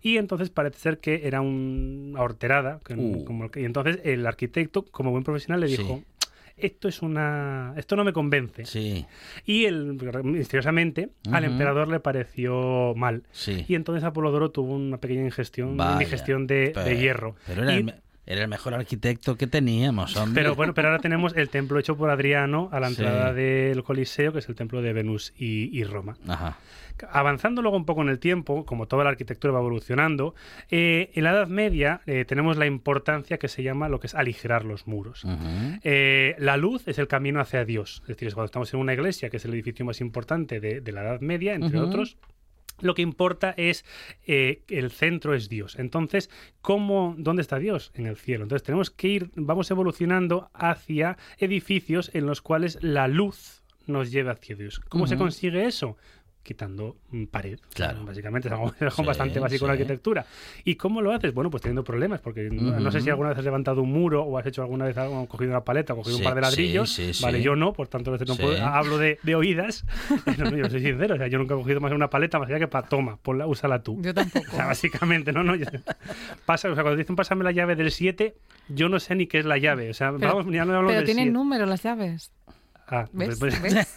Y 0.00 0.16
entonces 0.18 0.48
parece 0.50 0.78
ser 0.78 0.98
que 0.98 1.26
era 1.26 1.40
un- 1.40 2.10
una 2.12 2.22
horterada, 2.22 2.78
que- 2.84 2.94
Uh. 2.94 3.24
como 3.24 3.50
y 3.56 3.64
entonces 3.64 3.98
el 4.04 4.24
arquitecto, 4.26 4.84
como 4.84 5.10
buen 5.10 5.24
profesional, 5.24 5.60
le 5.60 5.68
Sí. 5.68 5.76
Esto 6.62 6.88
es 6.88 7.02
una. 7.02 7.74
Esto 7.76 7.96
no 7.96 8.04
me 8.04 8.12
convence. 8.12 8.64
Sí, 8.64 9.06
Y 9.46 9.64
el, 9.66 9.98
misteriosamente 10.24 11.10
al 11.30 11.44
emperador 11.44 11.88
le 11.88 12.00
pareció 12.00 12.94
mal. 12.96 13.22
sí. 13.30 13.64
Y 13.68 13.74
entonces 13.74 14.04
Apolodoro 14.04 14.50
tuvo 14.50 14.74
una 14.74 14.98
pequeña 14.98 15.24
ingestión, 15.24 15.76
Vaya. 15.76 15.92
indigestión 15.92 16.46
de, 16.46 16.72
hierro. 16.98 17.36
Pero 17.46 17.62
era, 17.64 17.74
Y- 17.74 17.78
el, 17.78 17.94
era 18.26 18.42
el 18.42 18.48
mejor 18.48 18.74
arquitecto 18.74 19.36
que 19.36 19.46
teníamos, 19.46 20.16
hombre. 20.16 20.42
Pero 20.42 20.54
bueno, 20.54 20.72
pero 20.74 20.88
ahora 20.88 21.00
tenemos 21.00 21.34
el 21.36 21.48
templo 21.48 21.78
hecho 21.78 21.96
por 21.96 22.10
Adriano 22.10 22.68
a 22.72 22.78
la 22.80 22.88
Sí. 22.90 22.96
entrada 23.02 23.32
del 23.32 23.82
Coliseo, 23.82 24.32
que 24.32 24.38
es 24.40 24.48
el 24.48 24.54
templo 24.54 24.82
de 24.82 24.92
Venus 24.92 25.32
y, 25.36 25.76
y 25.76 25.84
Roma. 25.84 26.16
Ajá. 26.28 26.56
Avanzando 27.10 27.62
luego 27.62 27.78
un 27.78 27.86
poco 27.86 28.02
en 28.02 28.10
el 28.10 28.18
tiempo, 28.18 28.66
como 28.66 28.86
toda 28.86 29.04
la 29.04 29.10
arquitectura 29.10 29.54
va 29.54 29.60
evolucionando, 29.60 30.34
eh, 30.70 31.10
en 31.14 31.24
la 31.24 31.30
Edad 31.30 31.48
Media 31.48 32.02
eh, 32.06 32.24
tenemos 32.26 32.58
la 32.58 32.66
importancia 32.66 33.38
que 33.38 33.48
se 33.48 33.62
llama 33.62 33.88
lo 33.88 34.00
que 34.00 34.06
es 34.06 34.14
aligerar 34.14 34.64
los 34.66 34.86
muros. 34.86 35.24
Ujú. 35.24 35.34
Eh, 35.82 36.36
la 36.38 36.56
luz 36.58 36.86
es 36.86 36.98
el 36.98 37.08
camino 37.08 37.40
hacia 37.40 37.64
Dios. 37.64 38.00
Es 38.02 38.08
decir, 38.08 38.28
es 38.28 38.34
cuando 38.34 38.46
estamos 38.46 38.72
en 38.74 38.80
una 38.80 38.92
iglesia, 38.92 39.30
que 39.30 39.38
es 39.38 39.44
el 39.46 39.54
edificio 39.54 39.84
más 39.86 40.00
importante 40.02 40.60
de, 40.60 40.82
de 40.82 40.92
la 40.92 41.02
Edad 41.02 41.20
Media, 41.20 41.54
entre 41.54 41.78
Ujú. 41.78 41.88
otros, 41.88 42.18
lo 42.80 42.94
que 42.94 43.02
importa 43.02 43.54
es 43.56 43.84
eh, 44.26 44.62
el 44.68 44.90
centro 44.90 45.34
es 45.34 45.48
Dios. 45.48 45.76
Entonces, 45.78 46.30
¿cómo, 46.60 47.14
¿dónde 47.18 47.42
está 47.42 47.58
Dios? 47.58 47.92
En 47.94 48.06
el 48.06 48.16
cielo. 48.16 48.44
Entonces, 48.44 48.64
tenemos 48.64 48.90
que 48.90 49.08
ir, 49.08 49.30
vamos 49.34 49.70
evolucionando 49.70 50.50
hacia 50.54 51.16
edificios 51.38 52.10
en 52.14 52.26
los 52.26 52.42
cuales 52.42 52.78
la 52.82 53.08
luz 53.08 53.62
nos 53.86 54.10
lleve 54.10 54.30
hacia 54.30 54.56
Dios. 54.56 54.80
¿Cómo 54.88 55.06
se 55.06 55.16
consigue 55.16 55.66
eso? 55.66 55.96
Quitando 56.42 56.96
mm, 57.10 57.24
pared. 57.26 57.58
Claro. 57.74 58.02
Básicamente 58.04 58.48
es 58.48 58.52
algo, 58.52 58.68
es 58.74 58.80
algo 58.82 58.96
Sí, 58.96 59.02
bastante 59.04 59.38
básico 59.40 59.66
en 59.66 59.68
la 59.68 59.76
sí. 59.76 59.82
arquitectura. 59.82 60.24
¿Y 60.64 60.74
cómo 60.76 61.02
lo 61.02 61.12
haces? 61.12 61.34
Bueno, 61.34 61.50
pues 61.50 61.62
teniendo 61.62 61.84
problemas, 61.84 62.20
porque 62.20 62.48
no, 62.50 62.80
no 62.80 62.90
sé 62.90 63.02
si 63.02 63.10
alguna 63.10 63.28
vez 63.28 63.38
has 63.38 63.44
levantado 63.44 63.82
un 63.82 63.92
muro 63.92 64.22
o 64.24 64.38
has 64.38 64.46
hecho 64.46 64.62
alguna 64.62 64.86
vez 64.86 64.96
algo, 64.96 65.26
cogido 65.28 65.50
una 65.50 65.64
paleta 65.64 65.92
o 65.92 65.96
cogido 65.96 66.16
Sí, 66.16 66.22
un 66.22 66.24
par 66.24 66.34
de 66.34 66.40
ladrillos. 66.40 66.90
sí, 66.92 67.12
sí. 67.12 67.22
Vale, 67.22 67.42
yo 67.42 67.56
no, 67.56 67.72
por 67.74 67.88
tanto, 67.88 68.10
no 68.10 68.18
Sí. 68.18 68.42
puedo- 68.42 68.64
hablo 68.66 68.96
de, 68.98 69.18
de 69.22 69.34
oídas. 69.34 69.84
No, 70.38 70.50
no, 70.50 70.56
yo 70.56 70.70
soy 70.70 70.80
sincero, 70.80 71.14
o 71.14 71.18
sea, 71.18 71.26
yo 71.26 71.38
nunca 71.38 71.54
he 71.54 71.58
cogido 71.58 71.80
más 71.80 71.92
una 71.92 72.08
paleta 72.08 72.38
más 72.38 72.48
allá 72.48 72.58
que 72.58 72.68
para 72.68 72.88
toma, 72.88 73.18
ponla, 73.18 73.46
úsala 73.46 73.82
tú. 73.82 74.00
Yo 74.00 74.14
tampoco. 74.14 74.46
O 74.52 74.56
sea, 74.56 74.66
básicamente, 74.66 75.32
no, 75.32 75.44
no. 75.44 75.54
yo- 75.56 75.66
pasa, 76.46 76.70
o 76.70 76.74
sea, 76.74 76.82
cuando 76.82 76.96
dicen 76.96 77.16
pásame 77.16 77.44
la 77.44 77.52
llave 77.52 77.76
del 77.76 77.90
7, 77.90 78.34
yo 78.68 78.88
no 78.88 78.98
sé 78.98 79.14
ni 79.14 79.26
qué 79.26 79.38
es 79.40 79.44
la 79.44 79.58
llave. 79.58 79.90
O 79.90 79.94
sea, 79.94 80.12
Pero- 80.18 80.36
vamos, 80.36 80.52
ya 80.52 80.64
no 80.64 80.70
hablamos 80.72 80.88
Pero 80.92 81.00
del 81.00 81.04
tienen 81.04 81.24
7. 81.26 81.32
número 81.34 81.66
las 81.66 81.82
llaves. 81.82 82.32
Ah, 82.90 83.06
¿Ves? 83.12 83.38
pues, 83.38 83.58
pues- 83.60 83.74
¿Ves? 83.74 83.96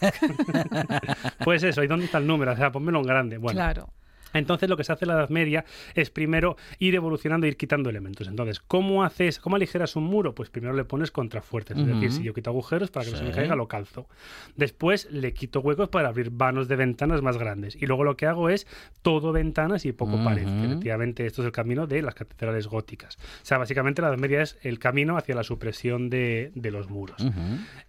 pues 1.43 1.63
eso, 1.63 1.83
¿y 1.83 1.87
dónde 1.87 2.05
está 2.05 2.19
el 2.19 2.27
número? 2.27 2.51
O 2.53 2.55
sea, 2.55 2.71
pónmelo 2.71 2.99
en 2.99 3.05
grande. 3.05 3.37
Bueno, 3.37 3.57
Claro. 3.57 3.89
Entonces 4.33 4.69
lo 4.69 4.77
que 4.77 4.83
se 4.83 4.91
hace 4.93 5.05
en 5.05 5.09
la 5.09 5.15
Edad 5.15 5.29
Media 5.29 5.65
es 5.95 6.09
primero 6.09 6.57
ir 6.79 6.95
evolucionando, 6.95 7.47
ir 7.47 7.57
quitando 7.57 7.89
elementos. 7.89 8.27
Entonces, 8.27 8.59
¿cómo 8.59 9.03
haces, 9.03 9.39
cómo 9.39 9.55
aligeras 9.55 9.95
un 9.95 10.03
muro? 10.05 10.33
Pues 10.35 10.49
primero 10.49 10.73
le 10.73 10.83
pones 10.85 11.11
contrafuertes. 11.11 11.77
Es 11.77 11.85
decir, 11.87 12.11
si 12.11 12.23
yo 12.23 12.33
quito 12.33 12.49
agujeros 12.49 12.91
para 12.91 13.05
que 13.05 13.11
no 13.11 13.17
se 13.17 13.23
me 13.23 13.29
Sí. 13.31 13.35
caiga, 13.35 13.55
lo 13.55 13.67
calzo. 13.67 14.07
Después 14.55 15.07
le 15.11 15.33
quito 15.33 15.59
huecos 15.61 15.89
para 15.89 16.09
abrir 16.09 16.29
vanos 16.31 16.67
de 16.67 16.75
ventanas 16.75 17.21
más 17.21 17.37
grandes. 17.37 17.75
Y 17.81 17.85
luego 17.87 18.03
lo 18.03 18.17
que 18.17 18.25
hago 18.25 18.49
es 18.49 18.67
todo 19.01 19.31
ventanas 19.31 19.85
y 19.85 19.91
poco 19.93 20.23
pared. 20.23 20.45
Que 20.45 20.65
efectivamente 20.65 21.25
esto 21.25 21.41
es 21.41 21.45
el 21.47 21.51
camino 21.51 21.87
de 21.87 22.01
las 22.01 22.15
catedrales 22.15 22.67
góticas. 22.67 23.17
O 23.41 23.45
sea, 23.45 23.57
básicamente 23.57 24.01
la 24.01 24.09
Edad 24.09 24.17
Media 24.17 24.41
es 24.41 24.57
el 24.61 24.79
camino 24.79 25.17
hacia 25.17 25.35
la 25.35 25.43
supresión 25.43 26.09
de, 26.09 26.51
de 26.55 26.71
los 26.71 26.89
muros. 26.89 27.23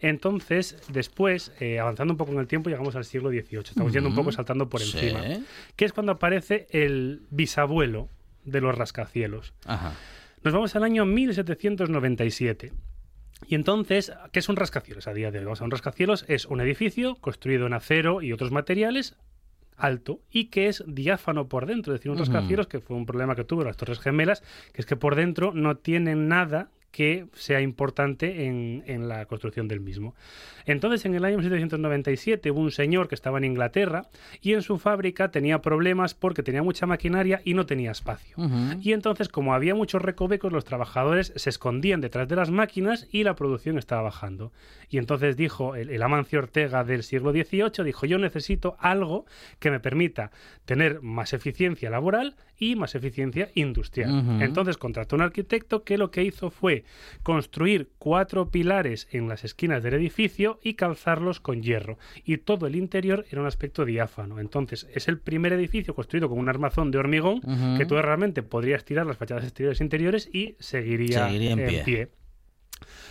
Entonces, 0.01 0.77
después, 0.93 1.53
eh, 1.61 1.79
avanzando 1.79 2.13
un 2.15 2.19
poco 2.19 2.33
en 2.33 2.39
el 2.39 2.47
tiempo, 2.47 2.71
llegamos 2.71 2.97
al 2.97 3.05
siglo 3.05 3.31
XVIII. 3.31 3.61
Estamos 3.61 3.93
yendo 3.93 4.09
un 4.09 4.15
poco 4.15 4.33
saltando 4.33 4.69
por 4.69 4.81
Sí. 4.81 4.99
encima 4.99 5.23
que 5.77 5.85
es 5.85 5.93
cuando 5.93 6.13
aparece 6.13 6.34
el 6.71 7.23
bisabuelo 7.31 8.09
de 8.45 8.61
los 8.61 8.77
rascacielos. 8.77 9.55
Ajá. 9.67 9.95
Nos 10.43 10.53
vamos 10.53 10.77
al 10.77 10.85
año 10.85 11.07
1797. 11.07 12.73
Y 13.47 13.55
entonces, 13.55 14.13
¿qué 14.33 14.39
es 14.39 14.49
un 14.49 14.57
rascacielos 14.57 15.07
a 15.07 15.15
día 15.15 15.31
de 15.31 15.39
hoy? 15.39 15.45
Vamos 15.45 15.61
a 15.61 15.65
un 15.65 15.71
rascacielos 15.71 16.25
es 16.29 16.47
un 16.47 16.61
edificio 16.61 17.17
construido 17.17 17.67
en 17.67 17.75
acero 17.75 18.23
y 18.23 18.33
otros 18.33 18.53
materiales 18.53 19.17
alto 19.77 20.21
y 20.31 20.47
que 20.47 20.69
es 20.69 20.85
diáfano 20.87 21.49
por 21.49 21.67
dentro. 21.67 21.93
Es 21.93 22.01
decir, 22.01 22.11
un 22.11 22.19
rascacielos 22.19 22.67
que 22.67 22.81
fue 22.81 22.97
un 22.97 23.07
problema 23.07 23.35
que 23.35 23.45
tuvo 23.45 23.65
las 23.65 23.77
Torres 23.77 23.99
Gemelas, 23.99 24.43
que 24.73 24.83
es 24.83 24.87
que 24.87 24.97
por 24.97 25.15
dentro 25.15 25.53
no 25.53 25.77
tienen 25.77 26.29
nada 26.29 26.71
que 26.95 27.27
sea 27.33 27.61
importante 27.61 28.47
en, 28.47 28.85
en 28.87 29.09
la 29.09 29.27
construcción 29.27 29.67
del 29.67 29.81
mismo. 29.81 30.15
Entonces, 30.65 31.05
en 31.05 31.17
el 31.17 31.25
año 31.25 31.39
1797 31.39 32.53
hubo 32.53 32.61
un 32.61 32.71
señor 32.71 33.09
que 33.09 33.17
estaba 33.17 33.39
en 33.39 33.45
Inglaterra 33.45 34.07
y 34.41 34.53
en 34.53 34.63
su 34.63 34.79
fábrica 34.79 35.33
tenía 35.33 35.61
problemas 35.61 36.15
porque 36.15 36.45
tenía 36.45 36.63
mucha 36.63 36.87
maquinaria 36.87 37.43
y 37.45 37.55
no 37.55 37.67
tenía 37.67 37.91
espacio. 37.91 38.37
Y 38.81 38.93
entonces, 38.93 39.29
como 39.29 39.55
había 39.55 39.75
muchos 39.75 40.03
recovecos, 40.03 40.53
los 40.53 40.65
trabajadores 40.65 41.33
se 41.35 41.51
escondían 41.51 42.01
detrás 42.01 42.29
de 42.29 42.37
las 42.37 42.53
máquinas 42.53 43.09
y 43.11 43.25
la 43.25 43.35
producción 43.35 43.77
estaba 43.77 44.03
bajando. 44.03 44.53
Y 44.89 44.99
entonces 44.99 45.37
dijo 45.37 45.75
el, 45.75 45.91
el 45.91 46.01
Amancio 46.01 46.39
Ortega 46.39 46.85
del 46.85 47.03
siglo 47.03 47.33
XVIII, 47.33 47.85
dijo, 47.85 48.07
yo 48.07 48.19
necesito 48.19 48.77
algo 48.79 49.27
que 49.59 49.73
me 49.73 49.81
permita 49.81 50.31
tener 50.65 51.03
más 51.03 51.33
eficiencia 51.33 51.91
laboral 51.91 52.37
y 52.59 52.77
más 52.77 52.95
eficiencia 52.95 53.51
industrial. 53.55 54.41
Entonces 54.41 54.77
contrató 54.77 55.17
un 55.17 55.23
arquitecto 55.23 55.83
que 55.83 55.99
lo 55.99 56.11
que 56.11 56.23
hizo 56.23 56.51
fue 56.51 56.84
construir 57.23 57.91
cuatro 57.99 58.51
pilares 58.51 59.09
en 59.11 59.29
las 59.29 59.45
esquinas 59.45 59.83
del 59.83 59.95
edificio 59.95 60.59
y 60.63 60.75
calzarlos 60.75 61.41
con 61.41 61.63
hierro. 61.63 61.99
Y 62.25 62.39
todo 62.39 62.67
el 62.67 62.77
interior 62.77 63.25
era 63.31 63.41
un 63.41 63.47
aspecto 63.47 63.85
diáfano. 63.85 64.41
Entonces 64.41 64.89
es 64.95 65.09
el 65.09 65.19
primer 65.19 65.53
edificio 65.53 65.95
construido 65.95 66.29
con 66.29 66.39
un 66.39 66.49
armazón 66.49 66.91
de 66.91 66.99
hormigón 66.99 67.41
que 67.77 67.87
tú 67.87 67.95
realmente 68.01 68.43
podrías 68.43 68.85
tirar 68.85 69.07
las 69.07 69.17
fachadas 69.17 69.45
exteriores 69.45 69.81
e 69.81 69.85
interiores 69.85 70.29
y 70.33 70.57
seguiría, 70.59 71.27
Seguiría 71.27 71.53
en 71.53 71.59
en 71.61 71.69
pie. 71.69 71.83
pie. 71.85 72.09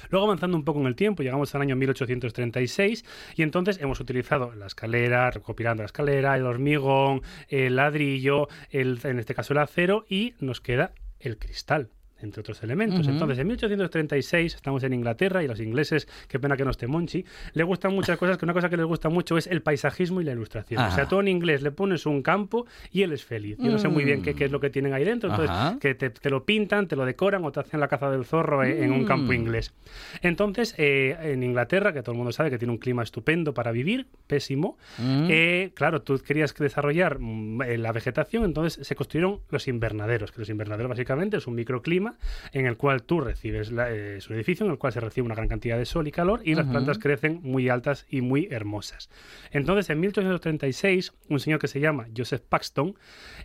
Luego 0.10 0.26
avanzando 0.28 0.56
un 0.58 0.64
poco 0.64 0.80
en 0.82 0.88
el 0.88 0.96
tiempo, 0.96 1.24
llegamos 1.24 1.56
al 1.56 1.62
año 1.62 1.76
1836 1.76 3.06
y 3.36 3.42
entonces 3.42 3.80
hemos 3.82 4.00
utilizado 4.00 4.54
la 4.54 4.68
escalera, 4.68 5.32
recopilando 5.32 5.82
la 5.82 5.86
escalera, 5.88 6.36
el 6.36 6.46
hormigón, 6.46 7.22
el 7.48 7.78
ladrillo, 7.78 8.48
el, 8.70 9.00
en 9.04 9.20
este 9.20 9.34
caso 9.34 9.54
el 9.54 9.60
acero 9.60 10.06
y 10.08 10.36
nos 10.40 10.62
queda 10.62 10.94
el 11.20 11.38
cristal 11.38 11.90
entre 12.24 12.42
otros 12.42 12.62
elementos. 12.64 13.02
Ujú. 13.02 13.10
Entonces, 13.12 13.38
en 13.40 13.48
1836 13.48 14.56
estamos 14.56 14.84
en 14.84 14.94
Inglaterra 14.94 15.44
y 15.44 15.48
los 15.48 15.60
ingleses, 15.60 16.08
qué 16.28 16.40
pena 16.40 16.56
que 16.58 16.64
no 16.66 16.72
esté 16.72 16.88
Monchi, 16.88 17.26
le 17.54 17.64
gustan 17.64 17.94
muchas 17.94 18.18
cosas, 18.18 18.38
que 18.38 18.46
una 18.46 18.54
cosa 18.54 18.70
que 18.70 18.78
les 18.78 18.86
gusta 18.86 19.10
mucho 19.10 19.38
es 19.38 19.48
el 19.48 19.62
paisajismo 19.62 20.22
y 20.22 20.24
la 20.24 20.32
ilustración. 20.32 20.82
O 20.84 20.92
sea, 20.92 21.08
tú 21.08 21.20
en 21.20 21.28
inglés 21.28 21.62
le 21.62 21.72
pones 21.72 22.06
un 22.06 22.22
campo 22.22 22.66
y 22.92 23.02
él 23.04 23.14
es 23.14 23.24
feliz. 23.24 23.58
Yo 23.60 23.72
no 23.72 23.78
sé 23.78 23.88
muy 23.88 24.04
bien 24.04 24.22
qué, 24.22 24.34
qué 24.34 24.46
es 24.46 24.52
lo 24.52 24.60
que 24.60 24.70
tienen 24.70 24.94
ahí 24.94 25.04
dentro, 25.04 25.30
entonces 25.30 25.52
Ajá. 25.56 25.78
que 25.80 25.96
te, 25.96 26.10
te 26.10 26.30
lo 26.30 26.44
pintan, 26.46 26.88
te 26.88 26.96
lo 26.96 27.06
decoran 27.06 27.44
o 27.46 27.52
te 27.52 27.60
hacen 27.60 27.80
la 27.80 27.88
caza 27.88 28.10
del 28.10 28.26
zorro 28.26 28.64
en, 28.64 28.84
en 28.84 28.92
un 28.92 29.06
campo 29.06 29.32
Mm. 29.32 29.36
inglés. 29.36 29.74
Entonces, 30.22 30.76
eh, 30.78 31.16
en 31.22 31.44
Inglaterra, 31.44 31.94
que 31.94 32.02
todo 32.02 32.12
el 32.12 32.18
mundo 32.18 32.32
sabe 32.32 32.50
que 32.50 32.58
tiene 32.58 32.72
un 32.72 32.78
clima 32.78 33.04
estupendo 33.04 33.54
para 33.54 33.72
vivir, 33.72 34.08
pésimo, 34.28 34.78
Mm. 34.98 35.28
eh, 35.30 35.72
claro, 35.76 36.02
tú 36.02 36.20
querías 36.20 36.54
que 36.54 36.64
desarrollar 36.64 37.18
mm, 37.20 37.62
eh, 37.64 37.78
la 37.78 37.92
vegetación, 37.92 38.44
entonces 38.46 38.86
se 38.86 38.96
construyeron 38.96 39.40
los 39.50 39.68
invernaderos, 39.68 40.32
que 40.32 40.40
los 40.40 40.50
invernaderos 40.50 40.90
básicamente 40.90 41.38
es 41.38 41.48
un 41.48 41.56
microclima 41.56 42.13
en 42.52 42.66
el 42.66 42.78
cual 42.78 43.04
tú 43.04 43.20
recibes, 43.22 43.72
la- 43.72 43.92
eh, 43.92 44.18
es 44.18 44.30
un 44.30 44.36
edificio 44.36 44.66
en 44.66 44.72
el 44.72 44.78
cual 44.78 44.94
se 44.94 45.00
recibe 45.00 45.26
una 45.26 45.36
gran 45.36 45.48
cantidad 45.48 45.78
de 45.78 45.86
sol 45.86 46.08
y 46.08 46.12
calor 46.12 46.42
y 46.44 46.56
las 46.56 46.66
plantas 46.68 46.98
crecen 47.00 47.40
muy 47.44 47.70
altas 47.70 48.06
y 48.10 48.22
muy 48.22 48.48
hermosas. 48.52 49.10
Entonces, 49.52 49.90
en 49.90 50.00
1836, 50.00 51.14
un 51.30 51.40
señor 51.40 51.60
que 51.60 51.68
se 51.68 51.80
llama 51.80 52.08
Joseph 52.16 52.42
Paxton 52.48 52.96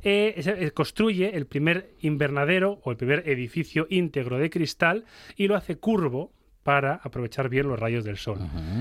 eh, 0.02 0.34
eh, 0.36 0.70
construye 0.72 1.36
el 1.36 1.46
primer 1.46 1.90
invernadero 2.00 2.80
o 2.82 2.90
el 2.90 2.96
primer 2.96 3.28
edificio 3.28 3.86
íntegro 3.90 4.38
de 4.38 4.50
cristal 4.50 5.04
y 5.36 5.46
lo 5.48 5.56
hace 5.56 5.76
curvo 5.76 6.32
para 6.68 7.00
aprovechar 7.02 7.48
bien 7.48 7.66
los 7.66 7.80
rayos 7.80 8.04
del 8.04 8.18
sol. 8.18 8.40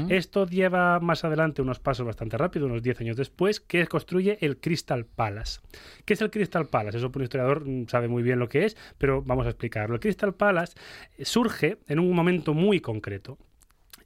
Esto 0.09 0.45
lleva 0.45 0.99
más 0.99 1.23
adelante 1.23 1.61
unos 1.61 1.79
pasos 1.79 2.05
bastante 2.05 2.37
rápidos, 2.37 2.69
unos 2.69 2.83
10 2.83 2.99
años 2.99 3.15
después, 3.15 3.61
que 3.61 3.87
construye 3.87 4.37
el 4.41 4.57
Crystal 4.57 5.05
Palace. 5.05 5.61
¿Qué 6.03 6.15
es 6.15 6.21
el 6.21 6.29
Crystal 6.29 6.67
Palace? 6.67 6.97
Eso 6.97 7.13
por 7.13 7.21
un 7.21 7.23
historiador 7.23 7.65
mm, 7.65 7.87
sabe 7.87 8.09
muy 8.09 8.23
bien 8.23 8.39
lo 8.39 8.49
que 8.49 8.65
es, 8.65 8.75
pero 8.97 9.21
vamos 9.21 9.45
a 9.45 9.51
explicarlo. 9.51 9.95
El 9.95 10.01
Crystal 10.01 10.33
Palace 10.33 10.73
surge 11.21 11.77
en 11.87 11.99
un 11.99 12.11
momento 12.11 12.53
muy 12.53 12.81
concreto. 12.81 13.37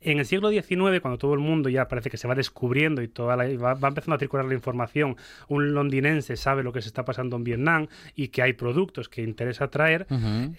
En 0.02 0.18
el 0.20 0.26
siglo 0.26 0.50
XIX, 0.50 1.00
cuando 1.00 1.18
todo 1.18 1.34
el 1.34 1.40
mundo 1.40 1.70
ya 1.70 1.88
parece 1.88 2.10
que 2.10 2.18
se 2.18 2.28
va 2.28 2.34
descubriendo 2.36 3.02
y 3.02 3.08
toda 3.08 3.36
la- 3.36 3.46
va, 3.58 3.76
va 3.76 3.88
empezando 3.90 4.16
a 4.16 4.20
circular 4.20 4.46
la 4.46 4.54
información, 4.56 5.16
un 5.48 5.74
londinense 5.74 6.36
sabe 6.36 6.64
lo 6.64 6.74
que 6.74 6.82
se 6.82 6.88
está 6.88 7.06
pasando 7.06 7.36
en 7.36 7.44
Vietnam 7.44 7.88
y 8.16 8.30
que 8.30 8.42
hay 8.42 8.54
productos 8.54 9.10
que 9.10 9.22
interesa 9.22 9.68
traer, 9.70 10.08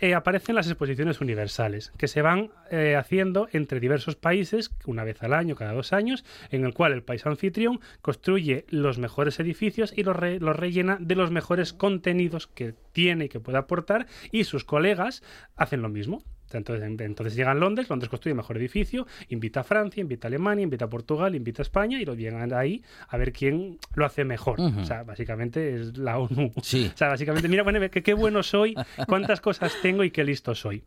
eh, 0.00 0.14
aparecen 0.14 0.54
las 0.54 0.66
exposiciones 0.68 1.20
universales, 1.20 1.92
que 1.98 2.08
se 2.08 2.22
van 2.22 2.50
eh, 2.70 2.96
haciendo 2.96 3.48
entre 3.52 3.80
diversos 3.80 4.14
países, 4.16 4.70
una 4.86 5.04
vez 5.04 5.22
al 5.22 5.32
año, 5.34 5.56
cada 5.56 5.72
dos 5.72 5.92
años, 5.92 6.24
en 6.50 6.64
el 6.64 6.72
cual 6.72 6.92
el 6.92 7.02
país 7.02 7.26
anfitrión 7.26 7.80
construye 8.00 8.64
los 8.70 8.98
mejores 8.98 9.40
edificios 9.40 9.92
y 9.96 10.04
los, 10.04 10.14
re- 10.16 10.38
los 10.40 10.54
rellena 10.56 10.98
de 11.00 11.14
los 11.16 11.30
mejores 11.30 11.72
contenidos 11.72 12.46
que 12.46 12.74
tiene 12.92 13.24
y 13.24 13.28
que 13.28 13.40
puede 13.40 13.58
aportar, 13.58 14.06
y 14.30 14.44
sus 14.44 14.64
colegas 14.64 15.22
hacen 15.56 15.82
lo 15.82 15.88
mismo. 15.88 16.22
Entonces, 16.58 16.84
en- 16.84 17.00
entonces 17.00 17.34
llega 17.36 17.50
a 17.50 17.54
Londres, 17.54 17.88
Londres 17.90 18.08
construye 18.08 18.32
el 18.32 18.36
mejor 18.36 18.56
edificio, 18.56 19.06
invita 19.28 19.60
a 19.60 19.64
Francia, 19.64 20.00
invita 20.00 20.26
a 20.26 20.28
Alemania, 20.28 20.62
invita 20.62 20.84
a 20.86 20.88
Portugal, 20.88 21.34
invita 21.34 21.62
a 21.62 21.64
España 21.64 22.00
y 22.00 22.04
lo 22.04 22.14
llegan 22.14 22.52
ahí 22.52 22.82
a 23.08 23.16
ver 23.16 23.32
quién 23.32 23.78
lo 23.94 24.04
hace 24.06 24.24
mejor. 24.24 24.60
O 24.60 24.84
sea, 24.84 25.02
básicamente 25.02 25.74
es 25.74 25.96
la 25.98 26.18
ONU. 26.18 26.52
Sí. 26.62 26.90
O 26.92 26.96
sea, 26.96 27.08
básicamente, 27.08 27.48
mira, 27.48 27.62
bueno, 27.62 27.80
qué, 27.90 28.02
qué 28.02 28.14
bueno 28.14 28.42
soy, 28.42 28.74
cuántas 29.06 29.40
cosas 29.40 29.74
tengo 29.82 30.04
y 30.04 30.10
qué 30.10 30.24
listo 30.24 30.54
soy. 30.54 30.82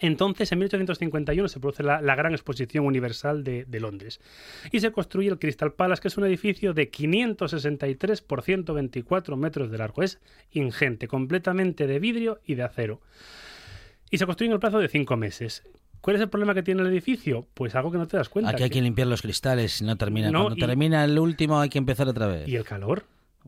Entonces, 0.00 0.50
en 0.50 0.58
1851 0.58 1.46
se 1.48 1.60
produce 1.60 1.84
la, 1.84 2.00
la 2.02 2.16
gran 2.16 2.32
exposición 2.32 2.84
universal 2.84 3.44
de, 3.44 3.64
de 3.64 3.78
Londres 3.80 4.20
y 4.72 4.80
se 4.80 4.90
construye 4.90 5.28
el 5.28 5.38
Crystal 5.38 5.72
Palace, 5.72 6.02
que 6.02 6.08
es 6.08 6.16
un 6.18 6.24
edificio 6.26 6.74
de 6.74 6.88
563 6.90 8.20
por 8.20 8.42
124 8.42 9.36
metros 9.36 9.70
de 9.70 9.78
largo. 9.78 10.02
Es 10.02 10.18
ingente, 10.50 11.06
completamente 11.06 11.86
de 11.86 12.00
vidrio 12.00 12.40
y 12.44 12.56
de 12.56 12.64
acero. 12.64 13.00
Y 14.14 14.18
se 14.18 14.26
construye 14.26 14.46
en 14.48 14.52
el 14.52 14.60
plazo 14.60 14.78
de 14.78 14.86
cinco 14.86 15.16
meses. 15.16 15.64
¿Cuál 16.00 16.14
es 16.16 16.22
el 16.22 16.28
problema 16.28 16.54
que 16.54 16.62
tiene 16.62 16.82
el 16.82 16.86
edificio? 16.86 17.48
Pues 17.52 17.74
algo 17.74 17.90
que 17.90 17.98
no 17.98 18.06
te 18.06 18.16
das 18.16 18.28
cuenta. 18.28 18.52
Aquí 18.52 18.62
hay 18.62 18.68
que- 18.70 18.74
que 18.74 18.82
limpiar 18.82 19.08
los 19.08 19.22
cristales 19.22 19.72
si 19.72 19.84
no 19.84 19.96
termina. 19.96 20.30
No, 20.30 20.42
Cuando 20.42 20.56
y- 20.56 20.60
termina 20.68 21.04
el 21.04 21.18
último 21.18 21.58
hay 21.58 21.68
que 21.68 21.78
empezar 21.78 22.06
otra 22.06 22.28
vez. 22.28 22.46
¿Y 22.46 22.54
el 22.54 22.64
calor? 22.64 23.04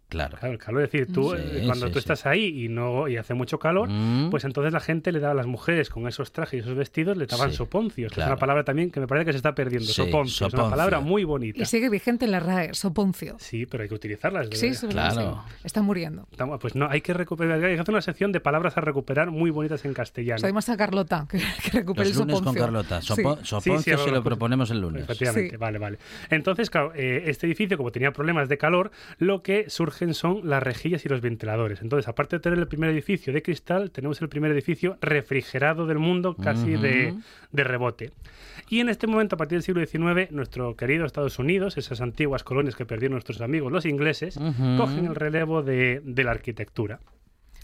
Claro. 0.09 0.37
Claro, 0.39 0.53
el 0.53 0.59
calor, 0.59 0.83
es 0.83 0.93
decir, 0.93 1.13
tú 1.13 1.35
Sí, 1.35 1.43
eh, 1.43 1.63
cuando 1.67 1.87
sí, 1.87 1.93
tú 1.93 1.99
sí. 1.99 1.99
estás 1.99 2.27
ahí 2.27 2.65
y 2.65 2.69
no 2.69 3.09
y 3.09 3.17
hace 3.17 3.35
mucho 3.35 3.59
calor, 3.59 3.89
Mm. 3.89 4.31
pues 4.31 4.45
entonces 4.45 4.73
la 4.73 4.79
gente 4.81 5.11
le 5.11 5.19
da 5.19 5.33
a 5.33 5.35
las 5.35 5.47
mujeres 5.47 5.91
con 5.91 6.07
esos 6.07 6.31
trajes 6.33 6.55
y 6.55 6.63
esos 6.63 6.77
vestidos 6.77 7.17
le 7.17 7.27
daban 7.27 7.51
Sí, 7.51 7.57
soponcios, 7.57 8.13
que 8.13 8.21
es 8.21 8.25
claro. 8.25 8.33
una 8.33 8.39
palabra 8.39 8.63
también 8.65 8.91
que 8.93 9.01
me 9.01 9.09
parece 9.09 9.27
que 9.27 9.33
se 9.33 9.39
está 9.39 9.55
perdiendo. 9.55 9.87
Sí, 9.89 9.93
soponcio, 9.95 10.47
es 10.47 10.53
una 10.55 10.63
soponcio. 10.63 10.71
palabra 10.71 11.01
muy 11.01 11.25
bonita. 11.25 11.61
Y 11.61 11.65
sigue 11.67 11.89
vigente 11.91 12.25
en 12.25 12.31
la 12.31 12.41
RAE, 12.41 12.73
Soponcio. 12.75 13.37
Sí, 13.41 13.67
pero 13.67 13.83
hay 13.83 13.89
que 13.89 13.95
utilizarlas. 13.97 14.49
Sí, 14.53 14.71
Claro. 14.89 15.43
sí. 15.49 15.55
Está 15.65 15.83
muriendo. 15.83 16.29
Pues 16.61 16.77
no, 16.77 16.89
hay 16.89 17.01
que 17.01 17.13
recuperar, 17.13 17.63
hay 17.65 17.75
que 17.75 17.81
hacer 17.81 17.93
una 17.93 18.01
sección 18.03 18.31
de 18.31 18.39
palabras 18.41 18.77
a 18.77 18.81
recuperar 18.83 19.31
muy 19.33 19.51
bonitas 19.51 19.85
en 19.85 19.93
castellano. 19.93 20.39
Sabemos 20.39 20.69
a 20.69 20.77
Carlota, 20.77 21.27
que, 21.29 21.39
que 21.39 21.71
recupere 21.79 22.09
Los 22.11 22.17
el 22.17 22.21
lunes 22.23 22.35
con 22.37 22.45
Soponcio. 22.55 22.63
Carlota. 22.63 23.03
Sí. 23.03 23.09
Sopo- 23.13 23.37
Sí, 23.39 23.41
sí, 23.43 23.47
Soponcio 23.49 23.99
se 23.99 24.11
lo 24.13 24.23
proponemos 24.23 24.71
el 24.71 24.81
lunes. 24.81 25.03
Efectivamente, 25.03 25.51
Sí. 25.51 25.57
vale, 25.57 25.79
vale. 25.79 25.99
Entonces, 26.31 26.71
claro, 26.71 26.93
eh, 26.95 27.25
este 27.27 27.47
edificio, 27.49 27.77
como 27.77 27.91
tenía 27.91 28.13
problemas 28.13 28.49
de 28.49 28.57
calor, 28.57 28.93
lo 29.19 29.43
que 29.43 29.69
surgen 29.97 30.15
son 30.15 30.49
las 30.49 30.63
rejillas 30.63 31.05
y 31.05 31.09
los 31.09 31.21
ventiladores. 31.21 31.81
Entonces, 31.81 32.09
aparte 32.09 32.37
de 32.37 32.41
tener 32.41 32.59
el 32.59 32.69
primer 32.69 32.91
edificio 32.91 33.33
de 33.33 33.43
cristal, 33.43 33.91
tenemos 33.91 34.21
el 34.21 34.29
primer 34.29 34.53
edificio 34.53 34.99
refrigerado 35.01 35.87
del 35.87 35.99
mundo, 35.99 36.37
casi 36.37 36.73
de, 36.73 37.15
de 37.53 37.65
rebote. 37.65 38.13
Y 38.69 38.81
en 38.81 38.89
este 38.89 39.07
momento, 39.07 39.37
a 39.37 39.39
partir 39.39 39.57
del 39.57 39.63
siglo 39.63 39.85
XIX, 39.85 40.31
nuestro 40.33 40.77
querido 40.77 41.07
Estados 41.07 41.39
Unidos, 41.39 41.79
esas 41.79 42.01
antiguas 42.01 42.45
colonias 42.45 42.77
que 42.77 42.85
perdieron 42.85 43.15
nuestros 43.15 43.41
amigos 43.41 43.73
los 43.73 43.87
ingleses, 43.87 44.39
cogen 44.77 45.07
el 45.07 45.15
relevo 45.15 45.63
de, 45.63 46.03
de 46.05 46.25
la 46.25 46.33
arquitectura. 46.33 47.01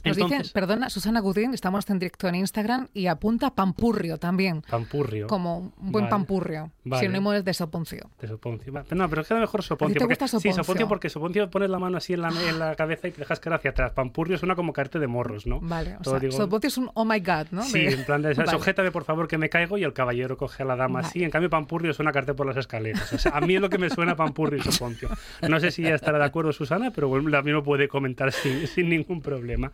Nos 0.05 0.17
dicen, 0.17 0.33
Entonces, 0.33 0.53
perdona, 0.53 0.91
Susana 0.91 1.21
Gudín, 1.21 1.55
estamos 1.55 1.89
en 1.91 1.99
directo 1.99 2.29
en 2.29 2.35
Instagram 2.35 2.89
y 2.93 3.07
apunta 3.07 3.55
pampurrio 3.55 4.19
también, 4.19 4.63
Pampurrio. 4.63 5.27
como 5.29 5.59
un 5.59 5.73
buen 5.93 6.05
Vale. 6.05 6.11
pampurrio, 6.11 6.71
Vale. 6.85 7.01
sinónimo 7.01 7.33
de 7.33 7.55
Soponcio. 7.55 8.11
De 8.21 8.29
Soponcio. 8.29 8.73
No, 8.91 9.09
pero 9.09 9.25
queda 9.25 9.39
mejor 9.41 9.63
Soponcio. 9.63 9.95
te 9.95 10.01
porque- 10.01 10.13
gusta 10.15 10.27
Sí, 10.27 10.31
Soponcio? 10.33 10.65
Soponcio 10.65 10.89
porque 10.89 11.09
Soponcio 11.09 11.51
pones 11.51 11.71
la 11.71 11.79
mano 11.79 11.99
así 11.99 12.15
en 12.15 12.23
la, 12.23 12.29
en 12.49 12.59
la 12.59 12.75
cabeza 12.75 13.09
y 13.09 13.13
te 13.13 13.19
dejas 13.21 13.39
caer 13.41 13.55
hacia 13.55 13.71
atrás. 13.71 13.93
Pampurrio 13.93 14.39
suena 14.39 14.55
como 14.57 14.73
caerte 14.73 14.99
de 14.99 15.07
morros, 15.07 15.47
¿no? 15.47 15.61
Vale, 15.61 15.97
o 15.97 16.01
Todo 16.03 16.15
sea, 16.15 16.21
digo- 16.21 16.33
Soponcio 16.33 16.69
es 16.69 16.79
un 16.79 16.91
oh 16.95 17.05
my 17.05 17.21
god, 17.21 17.47
¿no? 17.53 17.63
Sí, 17.63 17.79
en 17.81 18.05
plan 18.05 18.23
de 18.23 18.35
Vale. 18.35 18.51
sujétame 18.51 18.91
por 18.91 19.05
favor 19.05 19.29
que 19.29 19.39
me 19.39 19.49
caigo 19.49 19.79
y 19.79 19.85
el 19.85 19.93
caballero 19.93 20.37
coge 20.37 20.63
a 20.63 20.67
la 20.67 20.77
dama 20.77 21.01
así. 21.01 21.23
En 21.23 21.31
cambio, 21.31 21.49
Pampurrio 21.51 21.93
suena 21.95 22.13
caerte 22.13 22.35
por 22.35 22.47
las 22.47 22.57
escaleras. 22.57 23.13
O 23.13 23.19
sea, 23.19 23.33
a 23.37 23.41
mí 23.41 23.55
es 23.55 23.61
lo 23.61 23.71
que 23.71 23.79
me 23.79 23.89
suena 23.91 24.17
Pampurrio 24.17 24.59
y 24.59 24.63
Soponcio. 24.73 25.09
No 25.49 25.61
sé 25.61 25.71
si 25.71 25.83
ya 25.83 25.95
estará 25.95 26.19
de 26.19 26.25
acuerdo 26.25 26.53
Susana, 26.53 26.91
pero 26.93 27.09
bueno, 27.09 27.37
a 27.39 27.43
mí 27.43 27.51
lo 27.51 27.63
puede 27.63 27.89
comentar 27.89 28.33
sin, 28.33 28.67
sin 28.67 28.89
ningún 28.89 29.21
problema. 29.23 29.71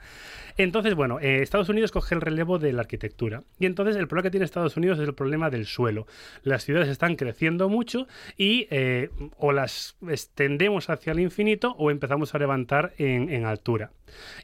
Entonces, 0.56 0.94
bueno, 0.94 1.20
eh, 1.20 1.42
Estados 1.42 1.68
Unidos 1.68 1.92
coge 1.92 2.14
el 2.14 2.20
relevo 2.20 2.58
de 2.58 2.72
la 2.72 2.82
arquitectura. 2.82 3.42
Y 3.58 3.66
entonces 3.66 3.96
el 3.96 4.08
problema 4.08 4.24
que 4.24 4.30
tiene 4.30 4.44
Estados 4.44 4.76
Unidos 4.76 4.98
es 4.98 5.08
el 5.08 5.14
problema 5.14 5.50
del 5.50 5.66
suelo. 5.66 6.06
Las 6.42 6.64
ciudades 6.64 6.88
están 6.88 7.16
creciendo 7.16 7.68
mucho 7.68 8.06
y 8.36 8.66
eh, 8.70 9.10
o 9.36 9.52
las 9.52 9.96
extendemos 10.08 10.90
hacia 10.90 11.12
el 11.12 11.20
infinito 11.20 11.74
o 11.78 11.90
empezamos 11.90 12.34
a 12.34 12.38
levantar 12.38 12.92
en, 12.98 13.28
en 13.30 13.44
altura. 13.44 13.92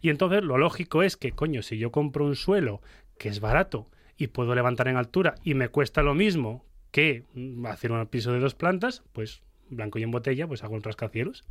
Y 0.03 0.11
entonces 0.11 0.43
lo 0.43 0.59
lógico 0.59 1.03
es 1.03 1.17
que, 1.17 1.33
coño, 1.33 1.63
si 1.63 1.79
yo 1.79 1.91
compro 1.91 2.25
un 2.25 2.37
suelo 2.37 2.81
que 3.19 3.29
es 3.29 3.41
barato 3.41 3.89
y 4.17 4.29
puedo 4.29 4.55
levantar 4.55 4.89
en 4.89 4.97
altura 4.97 5.35
y 5.43 5.55
me 5.55 5.69
cuesta 5.69 6.03
lo 6.03 6.15
mismo 6.15 6.65
que 6.91 7.25
mm, 7.35 7.67
hacer 7.67 7.91
un 7.91 8.07
piso 8.07 8.33
de 8.33 8.39
dos 8.39 8.55
plantas, 8.55 9.03
pues 9.13 9.43
blanco 9.69 9.99
y 9.99 10.03
en 10.03 10.11
botella, 10.11 10.47
pues 10.47 10.65
hago 10.65 10.75
un 10.75 10.83
rascacielos. 10.83 11.45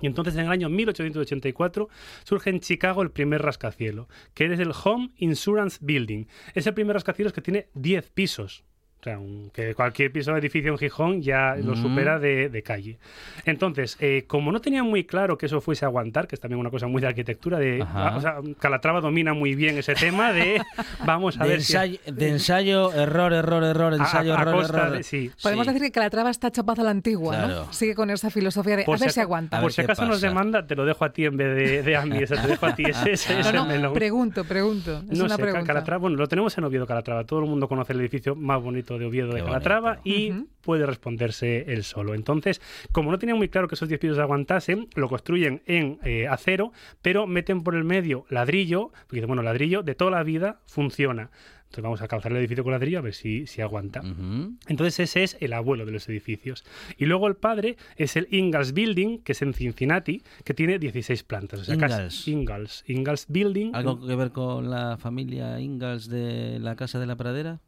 Y 0.00 0.06
entonces 0.06 0.34
en 0.34 0.40
el 0.46 0.50
año 0.50 0.68
1884 0.68 1.88
surge 2.24 2.50
en 2.50 2.60
Chicago 2.60 3.02
el 3.02 3.10
primer 3.10 3.42
rascacielos, 3.42 4.08
que 4.34 4.46
es 4.46 4.58
el 4.60 4.72
Home 4.84 5.10
Insurance 5.16 5.78
Building. 5.80 6.26
Es 6.54 6.66
el 6.66 6.74
primer 6.74 6.94
rascacielos 6.94 7.32
que 7.32 7.40
tiene 7.40 7.68
10 7.74 8.10
pisos. 8.10 8.64
O 9.04 9.06
sea, 9.06 9.18
un- 9.18 9.50
que 9.52 9.74
cualquier 9.74 10.10
piso 10.10 10.32
de 10.32 10.38
edificio 10.38 10.70
en 10.72 10.78
Gijón 10.78 11.20
ya 11.20 11.56
lo 11.56 11.72
Mm. 11.72 11.82
supera 11.82 12.18
de, 12.18 12.48
de 12.48 12.62
calle. 12.62 12.96
Entonces, 13.44 13.98
eh, 14.00 14.24
como 14.26 14.50
no 14.50 14.62
tenía 14.62 14.82
muy 14.82 15.04
claro 15.04 15.36
que 15.36 15.44
eso 15.44 15.60
fuese 15.60 15.84
a 15.84 15.88
aguantar, 15.88 16.26
que 16.26 16.36
es 16.36 16.40
también 16.40 16.58
una 16.58 16.70
cosa 16.70 16.86
muy 16.86 17.02
de 17.02 17.08
arquitectura, 17.08 17.58
de, 17.58 17.82
Ajá. 17.82 18.16
o 18.16 18.20
sea, 18.22 18.36
Calatrava 18.58 19.02
domina 19.02 19.34
muy 19.34 19.54
bien 19.54 19.76
ese 19.76 19.94
tema 19.94 20.32
de 20.32 20.62
vamos 21.04 21.38
a 21.38 21.44
De 21.44 21.50
ver 21.50 21.62
si- 21.62 22.00
de 22.10 22.28
ensayo, 22.30 22.94
error, 22.94 23.34
error, 23.34 23.62
error, 23.62 23.92
ensayo, 23.92 24.32
a- 24.34 24.38
a 24.38 24.42
error, 24.42 24.64
error. 24.64 24.90
de- 24.92 25.02
sí. 25.02 25.30
Podemos 25.42 25.66
Sí. 25.66 25.72
decir 25.74 25.86
que 25.88 25.92
Calatrava 25.92 26.30
está 26.30 26.50
chapado 26.50 26.80
a 26.80 26.84
la 26.86 26.90
antigua, 26.90 27.34
Claro. 27.36 27.54
¿no? 27.66 27.72
Sigue 27.74 27.94
con 27.94 28.08
esa 28.08 28.30
filosofía 28.30 28.76
de 28.78 28.84
Por 28.84 28.96
a 28.96 29.00
ver 29.00 29.10
si 29.10 29.20
aguanta. 29.20 29.60
Por 29.60 29.70
si 29.70 29.82
acaso 29.82 30.06
nos 30.06 30.22
demanda, 30.22 30.66
te 30.66 30.74
lo 30.76 30.86
dejo 30.86 31.04
a 31.04 31.12
ti 31.12 31.26
en 31.26 31.36
vez 31.36 31.54
de, 31.54 31.82
de 31.82 31.94
a 31.96 32.06
mí. 32.06 32.16
Ese, 32.22 32.36
te 32.36 32.46
dejo 32.48 32.64
a 32.64 32.74
ti 32.74 32.84
ese, 32.88 33.12
ese, 33.12 33.40
ese 33.40 33.52
No, 33.52 33.64
no, 33.64 33.66
melón. 33.66 33.92
pregunto, 33.92 34.44
pregunto. 34.44 35.02
Es 35.10 35.18
no 35.18 35.26
una 35.26 35.36
sé, 35.36 35.42
pregunta. 35.42 35.66
Calatrava, 35.66 36.00
bueno, 36.00 36.16
lo 36.16 36.26
tenemos 36.26 36.56
en 36.56 36.64
Oviedo, 36.64 36.86
Calatrava. 36.86 37.24
Todo 37.24 37.40
el 37.40 37.46
mundo 37.50 37.68
conoce 37.68 37.92
el 37.92 38.00
edificio 38.00 38.34
más 38.34 38.62
bonito 38.62 38.93
de 38.98 39.06
Oviedo 39.06 39.30
Qué 39.30 39.36
de 39.36 39.44
Calatrava 39.44 39.96
bonito. 40.02 40.02
y 40.20 40.30
Ujú. 40.32 40.48
puede 40.62 40.86
responderse 40.86 41.64
él 41.72 41.84
solo. 41.84 42.14
Entonces, 42.14 42.60
como 42.92 43.10
no 43.10 43.18
tenía 43.18 43.34
muy 43.34 43.48
claro 43.48 43.68
que 43.68 43.74
esos 43.74 43.88
10 43.88 44.00
pisos 44.00 44.18
aguantasen, 44.18 44.88
lo 44.94 45.08
construyen 45.08 45.62
en 45.66 45.98
eh, 46.04 46.26
acero, 46.28 46.72
pero 47.02 47.26
meten 47.26 47.62
por 47.62 47.74
el 47.74 47.84
medio 47.84 48.26
ladrillo, 48.30 48.88
porque 49.06 49.16
dicen, 49.16 49.28
bueno, 49.28 49.42
ladrillo 49.42 49.82
de 49.82 49.94
toda 49.94 50.10
la 50.10 50.22
vida 50.22 50.60
funciona. 50.66 51.30
Entonces 51.64 51.82
vamos 51.88 52.02
a 52.02 52.06
calzar 52.08 52.30
el 52.30 52.38
edificio 52.38 52.62
con 52.62 52.70
ladrillo 52.72 52.98
a 53.00 53.02
ver 53.02 53.14
si, 53.14 53.48
si 53.48 53.60
aguanta. 53.60 54.00
Ujú. 54.00 54.52
Entonces 54.68 55.00
ese 55.00 55.24
es 55.24 55.36
el 55.40 55.52
abuelo 55.54 55.84
de 55.84 55.90
los 55.90 56.08
edificios. 56.08 56.64
Y 56.98 57.06
luego 57.06 57.26
el 57.26 57.34
padre 57.34 57.76
es 57.96 58.14
el 58.14 58.28
Ingalls 58.30 58.74
Building, 58.74 59.18
que 59.24 59.32
es 59.32 59.42
en 59.42 59.54
Cincinnati, 59.54 60.22
que 60.44 60.54
tiene 60.54 60.78
16 60.78 61.24
plantas. 61.24 61.58
O 61.60 61.64
sea, 61.64 61.76
casi- 61.76 61.94
Ingalls. 61.96 62.28
Ingalls. 62.28 62.84
Ingalls 62.86 63.26
Building. 63.28 63.74
¿Algo 63.74 64.06
que 64.06 64.14
ver 64.14 64.30
con 64.30 64.70
la 64.70 64.98
familia 64.98 65.58
Ingalls 65.58 66.08
de 66.08 66.60
la 66.60 66.76
Casa 66.76 67.00
de 67.00 67.06
la 67.06 67.16
Pradera? 67.16 67.58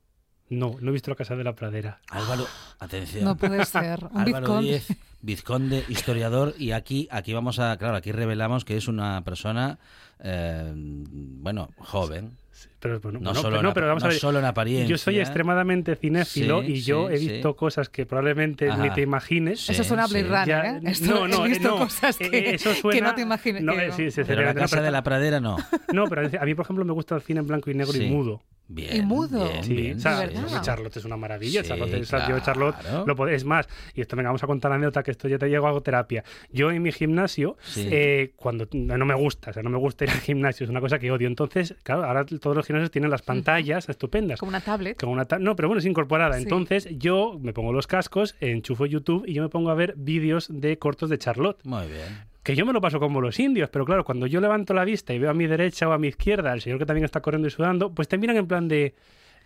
No, 0.49 0.77
no 0.81 0.91
he 0.91 0.93
visto 0.93 1.11
la 1.11 1.17
Casa 1.17 1.35
de 1.37 1.43
la 1.45 1.55
Pradera. 1.55 1.99
Álvaro, 2.11 2.47
atención. 2.79 3.25
No 3.25 3.37
puede 3.37 3.65
ser. 3.65 4.05
Un 4.13 4.21
Álvaro 4.21 4.41
vizconde. 4.47 4.63
Díez, 4.69 4.87
vizconde, 5.23 5.85
historiador, 5.89 6.55
y 6.59 6.71
aquí, 6.73 7.09
aquí 7.11 7.33
vamos 7.33 7.59
a, 7.59 7.77
claro, 7.77 7.97
aquí 7.97 8.13
revelamos 8.13 8.65
que 8.65 8.77
es 8.77 8.87
una 8.89 9.23
persona, 9.25 9.79
eh, 10.21 10.73
bueno, 10.75 11.71
joven, 11.79 12.33
Sí, 12.57 12.69
Pero 12.81 12.99
bueno, 13.01 13.19
no, 13.19 13.25
bueno, 13.35 13.43
solo, 13.43 13.49
pero, 13.51 13.57
en 13.59 13.63
no, 13.65 13.69
ap- 13.69 13.75
pero 13.75 13.87
vamos 13.89 14.03
no 14.03 14.07
a 14.07 14.13
ver. 14.13 14.19
solo 14.19 14.39
en 14.39 14.45
apariencia. 14.47 14.89
Yo 14.89 14.97
soy 14.97 15.19
extremadamente 15.21 15.95
cinéfilo 15.95 16.63
Sí, 16.63 16.73
y 16.73 16.81
yo 16.81 17.09
sí, 17.09 17.15
he 17.15 17.19
sí. 17.19 17.29
visto 17.29 17.55
cosas 17.55 17.91
que 17.91 18.07
probablemente 18.07 18.71
Ajá. 18.71 18.83
ni 18.83 18.89
te 18.95 19.03
imagines. 19.03 19.61
Sí, 19.61 19.73
Eso 19.73 19.85
suena 19.85 20.05
a 20.05 20.07
Blade 20.07 20.25
sí. 20.25 20.31
Runner, 20.31 20.65
¿eh? 20.65 20.81
Esto, 20.91 21.05
no, 21.15 21.29
no, 21.29 21.45
he 21.45 21.49
visto 21.51 21.69
no, 21.69 21.77
cosas 21.77 22.17
eh, 22.19 22.31
que, 22.31 22.55
eso 22.55 22.71
que 22.73 22.77
suena- 22.81 23.09
no 23.09 23.15
te 23.15 23.21
imaginas. 23.21 23.61
no, 23.63 23.75
eh, 23.75 23.89
no. 23.89 23.95
sí, 23.95 24.11
sí, 24.11 24.23
Pero 24.27 24.41
la 24.41 24.55
Casa 24.55 24.81
de 24.81 24.91
la 24.91 25.03
Pradera 25.03 25.39
no. 25.39 25.59
No, 25.93 26.07
pero 26.07 26.23
a 26.41 26.45
mí, 26.47 26.55
por 26.55 26.65
ejemplo, 26.65 26.83
me 26.87 26.93
gusta 26.95 27.15
el 27.15 27.21
cine 27.21 27.41
en 27.41 27.47
blanco 27.47 27.71
y 27.71 27.75
negro 27.75 27.93
Sí. 27.93 28.05
y 28.05 28.11
mudo. 28.11 28.41
Bien, 28.69 28.97
Y 28.97 29.03
mudo. 29.03 29.45
bien, 29.49 29.63
Sí, 29.65 29.75
bien. 29.75 29.99
Charlotte 29.99 30.97
es 30.97 31.05
una 31.05 31.17
maravilla. 31.17 31.63
Sí, 31.63 31.69
Charlotte, 31.69 31.95
es- 31.95 32.11
yo 32.11 32.41
Charlotte 32.41 32.77
claro. 32.81 33.05
lo 33.15 33.29
es 33.29 33.45
más. 33.45 33.69
Y 33.95 34.01
esto, 34.01 34.17
venga, 34.17 34.31
vamos 34.31 34.43
a 34.43 34.47
contar 34.49 34.71
la 34.71 34.75
anécdota 34.77 35.03
que 35.05 35.13
esto 35.13 35.29
ya 35.29 35.39
te 35.39 35.49
llego 35.49 35.67
hago 35.69 35.83
terapia. 35.83 36.25
Yo 36.51 36.71
en 36.73 36.83
mi 36.83 36.91
gimnasio, 36.91 37.57
Sí. 37.63 37.89
eh, 37.91 38.33
cuando 38.37 38.67
no 38.73 39.05
me 39.07 39.15
gusta, 39.15 39.51
o 39.51 39.53
sea, 39.55 39.63
no 39.63 39.71
me 39.71 39.79
gusta 39.79 40.05
ir 40.05 40.11
al 40.11 40.21
gimnasio, 40.21 40.65
es 40.65 40.71
una 40.71 40.81
cosa 40.81 40.99
que 40.99 41.11
odio. 41.13 41.29
Entonces, 41.29 41.77
claro, 41.85 42.05
ahora 42.05 42.25
todos 42.25 42.57
los 42.57 42.67
gimnasios 42.67 42.91
tienen 42.91 43.11
las 43.11 43.23
pantallas 43.23 43.89
estupendas. 43.89 44.41
Como 44.41 44.51
una 44.51 44.61
tablet. 44.61 44.99
Con 44.99 45.11
una 45.11 45.25
ta- 45.27 45.39
no, 45.39 45.55
pero 45.55 45.69
bueno, 45.69 45.79
es 45.79 45.87
incorporada. 45.87 46.37
Sí. 46.37 46.43
Entonces 46.43 46.89
yo 46.99 47.39
me 47.41 47.53
pongo 47.53 47.73
los 47.73 47.87
cascos, 47.87 48.35
enchufo 48.41 48.87
YouTube 48.87 49.25
y 49.29 49.35
yo 49.35 49.43
me 49.43 49.49
pongo 49.49 49.71
a 49.71 49.75
ver 49.75 49.95
vídeos 49.97 50.49
de 50.51 50.77
cortos 50.79 51.09
de 51.09 51.19
Charlotte. 51.19 51.59
Muy 51.65 51.87
bien. 51.87 52.27
Que 52.47 52.55
yo 52.55 52.65
me 52.65 52.73
lo 52.73 52.81
paso 52.81 53.01
como 53.01 53.21
los 53.21 53.41
indios, 53.41 53.69
pero 53.71 53.85
claro, 53.85 54.05
cuando 54.05 54.29
yo 54.29 54.41
levanto 54.41 54.73
la 54.73 54.85
vista 54.85 55.13
y 55.13 55.19
veo 55.19 55.31
a 55.31 55.35
mi 55.35 55.49
derecha 55.49 55.89
o 55.89 55.93
a 55.93 55.99
mi 55.99 56.07
izquierda 56.07 56.53
al 56.53 56.61
señor 56.61 56.79
que 56.79 56.87
también 56.87 57.05
está 57.05 57.21
corriendo 57.21 57.49
y 57.49 57.51
sudando, 57.51 57.93
pues 57.93 58.07
te 58.07 58.19
miran 58.19 58.37
en 58.37 58.47
plan 58.47 58.69
de. 58.69 58.95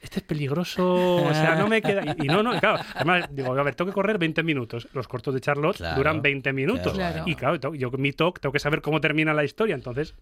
Este 0.02 0.18
es 0.18 0.22
peligroso, 0.22 0.96
o 1.24 1.32
sea, 1.32 1.56
no 1.56 1.66
me 1.66 1.80
queda. 1.80 2.02
Y, 2.04 2.26
y 2.26 2.28
no, 2.28 2.42
no, 2.42 2.54
y 2.54 2.58
claro. 2.60 2.84
Además, 2.94 3.30
digo, 3.30 3.58
a 3.58 3.62
ver, 3.62 3.74
tengo 3.74 3.90
que 3.90 3.94
correr 3.94 4.18
20 4.18 4.42
minutos. 4.42 4.86
Los 4.92 5.08
cortos 5.08 5.32
de 5.32 5.40
Charlotte 5.40 5.78
Claro, 5.78 5.96
duran 5.96 6.20
20 6.20 6.52
minutos. 6.52 6.92
Claro. 6.92 7.22
Y 7.24 7.36
claro, 7.36 7.74
yo 7.74 7.90
mi 7.92 8.12
talk 8.12 8.38
tengo 8.38 8.52
que 8.52 8.58
saber 8.58 8.82
cómo 8.82 9.00
termina 9.00 9.32
la 9.32 9.44
historia. 9.44 9.74
Entonces, 9.74 10.14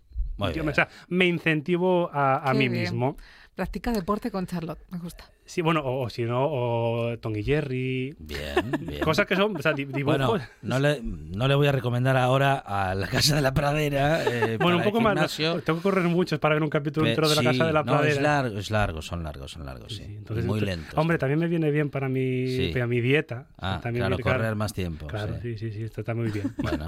yo 0.55 0.65
o 0.65 0.73
sea, 0.73 0.89
me 1.09 1.27
incentivo 1.27 2.11
a, 2.13 2.49
a 2.49 2.55
mí 2.55 2.69
bien. 2.69 2.83
mismo. 2.83 3.17
Practica 3.57 3.91
deporte 3.91 4.31
con 4.31 4.47
Charlotte. 4.47 4.79
Me 4.91 4.99
gusta. 4.99 5.25
Sí, 5.49 5.63
bueno, 5.63 5.81
o, 5.81 6.03
o 6.05 6.11
si 6.11 6.25
no, 6.25 6.45
o 6.47 7.19
Tom 7.19 7.35
y 7.35 7.43
Jerry. 7.43 8.15
Bien, 8.19 8.71
bien. 8.81 9.01
Cosas 9.01 9.25
que 9.27 9.35
son, 9.35 9.57
o 9.57 9.63
sea, 9.63 9.73
di- 9.73 9.85
dibujos. 9.87 10.29
Bueno, 10.29 10.45
no 10.61 10.79
le, 10.79 11.01
no 11.03 11.49
le 11.49 11.55
voy 11.55 11.67
a 11.69 11.73
recomendar 11.73 12.19
ahora 12.19 12.57
a 12.59 12.95
la 12.95 13.07
Casa 13.07 13.35
de 13.35 13.41
la 13.41 13.55
Pradera. 13.55 14.25
eh, 14.25 14.59
Bueno, 14.61 14.77
un 14.77 14.85
poco 14.85 15.01
más. 15.01 15.15
gimnasio. 15.15 15.63
Tengo 15.63 15.79
que 15.79 15.83
correr 15.85 16.05
muchos 16.05 16.39
para 16.39 16.55
ver 16.55 16.63
un 16.63 16.69
capítulo 16.69 17.05
Pe- 17.05 17.11
entero 17.13 17.31
de 17.31 17.37
la 17.37 17.41
sí, 17.41 17.47
Casa 17.47 17.67
de 17.67 17.73
la 17.73 17.83
No, 17.83 17.95
es 17.95 17.99
Pradera. 18.17 18.23
largo, 18.23 18.59
es 18.59 18.71
largo, 18.71 19.01
son 19.03 19.23
largos, 19.25 19.51
son 19.53 19.65
largos, 19.65 19.95
sí. 19.97 20.05
Sí, 20.05 20.15
entonces, 20.17 20.45
Muy 20.45 20.61
ento- 20.61 20.65
lentos. 20.67 20.95
Hombre, 20.99 21.17
también 21.17 21.39
me 21.39 21.49
viene 21.49 21.71
bien 21.71 21.89
para 21.89 22.11
mi, 22.11 22.69
para 22.75 22.87
mi 22.87 23.01
dieta. 23.01 23.47
Ah, 23.57 23.81
también 23.83 24.03
claro, 24.03 24.17
viene- 24.19 24.31
correr 24.31 24.55
más 24.55 24.75
tiempo. 24.75 25.07
Claro, 25.07 25.37
sí. 25.41 25.57
sí, 25.57 25.71
sí, 25.71 25.73
sí, 25.79 25.83
esto 25.85 26.03
está 26.03 26.15
muy 26.15 26.31
bien. 26.31 26.53
Bueno, 26.63 26.87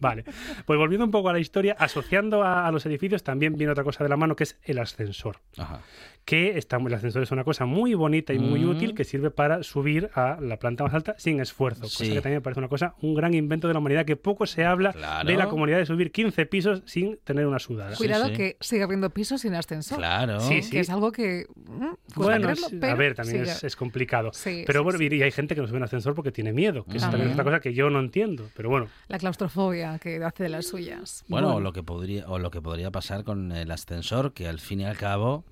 Vale, 0.00 0.24
pues 0.64 0.78
volviendo 0.78 1.04
un 1.04 1.10
poco 1.10 1.28
a 1.28 1.32
la 1.34 1.38
historia, 1.40 1.76
asociando 1.78 2.42
a, 2.42 2.66
a 2.66 2.72
los 2.72 2.86
edificios 2.86 3.22
también 3.22 3.54
viene 3.56 3.72
otra 3.72 3.84
cosa 3.84 4.02
de 4.02 4.08
la 4.08 4.16
mano 4.16 4.34
que 4.34 4.44
es 4.44 4.58
el 4.64 4.78
ascensor. 4.78 5.36
ajá. 5.58 5.80
Que 6.24 6.56
está, 6.56 6.76
el 6.76 6.94
ascensor 6.94 7.24
es 7.24 7.32
una 7.32 7.42
cosa 7.42 7.66
muy 7.66 7.81
bonita 7.94 8.32
y 8.32 8.38
muy 8.38 8.60
Mm. 8.60 8.68
útil 8.70 8.94
que 8.94 9.04
sirve 9.04 9.30
para 9.30 9.62
subir 9.62 10.10
a 10.14 10.38
la 10.40 10.56
planta 10.58 10.84
más 10.84 10.94
alta 10.94 11.14
sin 11.18 11.40
esfuerzo. 11.40 11.86
Sí. 11.86 12.04
Cosa 12.04 12.14
que 12.14 12.20
también 12.20 12.36
me 12.38 12.40
parece 12.40 12.60
una 12.60 12.68
cosa, 12.68 12.94
un 13.02 13.14
gran 13.14 13.34
invento 13.34 13.66
de 13.68 13.74
la 13.74 13.80
humanidad 13.80 14.04
que 14.04 14.16
poco 14.16 14.46
se 14.46 14.64
habla 14.64 14.92
Claro. 14.92 15.28
de 15.28 15.36
la 15.36 15.48
comunidad 15.48 15.78
de 15.78 15.86
subir 15.86 16.12
15 16.12 16.46
pisos 16.46 16.82
sin 16.86 17.18
tener 17.24 17.46
una 17.46 17.58
sudada. 17.58 17.96
Cuidado 17.96 18.26
sí. 18.28 18.32
que 18.32 18.56
sigue 18.60 18.82
habiendo 18.82 19.10
pisos 19.10 19.40
sin 19.42 19.54
ascensor. 19.54 19.98
Claro. 19.98 20.40
Sí, 20.40 20.62
sí. 20.62 20.70
Que 20.70 20.80
es 20.80 20.90
algo 20.90 21.12
que. 21.12 21.46
mm, 21.56 21.86
Bueno, 22.16 22.48
creerlo, 22.48 22.66
a 22.66 22.70
pero 22.80 22.96
ver, 22.96 23.14
también 23.14 23.42
es, 23.42 23.64
es 23.64 23.76
complicado. 23.76 24.30
Sí, 24.32 24.62
pero 24.66 24.80
sí, 24.80 24.84
bueno, 24.84 24.98
sí. 24.98 25.08
y 25.10 25.22
hay 25.22 25.30
gente 25.32 25.54
que 25.54 25.60
no 25.60 25.66
sube 25.66 25.78
en 25.78 25.84
ascensor 25.84 26.14
porque 26.14 26.32
tiene 26.32 26.52
miedo, 26.52 26.84
que 26.84 26.96
eso 26.98 27.06
también 27.06 27.30
es 27.30 27.36
También. 27.36 27.40
otra 27.40 27.44
cosa 27.44 27.60
que 27.60 27.74
yo 27.74 27.90
no 27.90 28.00
entiendo. 28.00 28.48
Pero 28.56 28.68
bueno, 28.68 28.86
La 29.08 29.18
claustrofobia 29.18 29.98
que 29.98 30.22
hace 30.22 30.44
de 30.44 30.48
las 30.48 30.66
suyas. 30.66 31.24
Bueno, 31.28 31.48
Bueno. 31.48 31.56
O, 31.56 31.60
lo 31.60 31.72
que 31.72 31.82
podría, 31.82 32.26
o 32.28 32.38
lo 32.38 32.50
que 32.50 32.60
podría 32.60 32.90
pasar 32.90 33.24
con 33.24 33.52
el 33.52 33.70
ascensor, 33.70 34.32
que 34.32 34.46
al 34.46 34.58
fin 34.60 34.80
y 34.80 34.84
al 34.84 34.96
cabo 34.96 35.44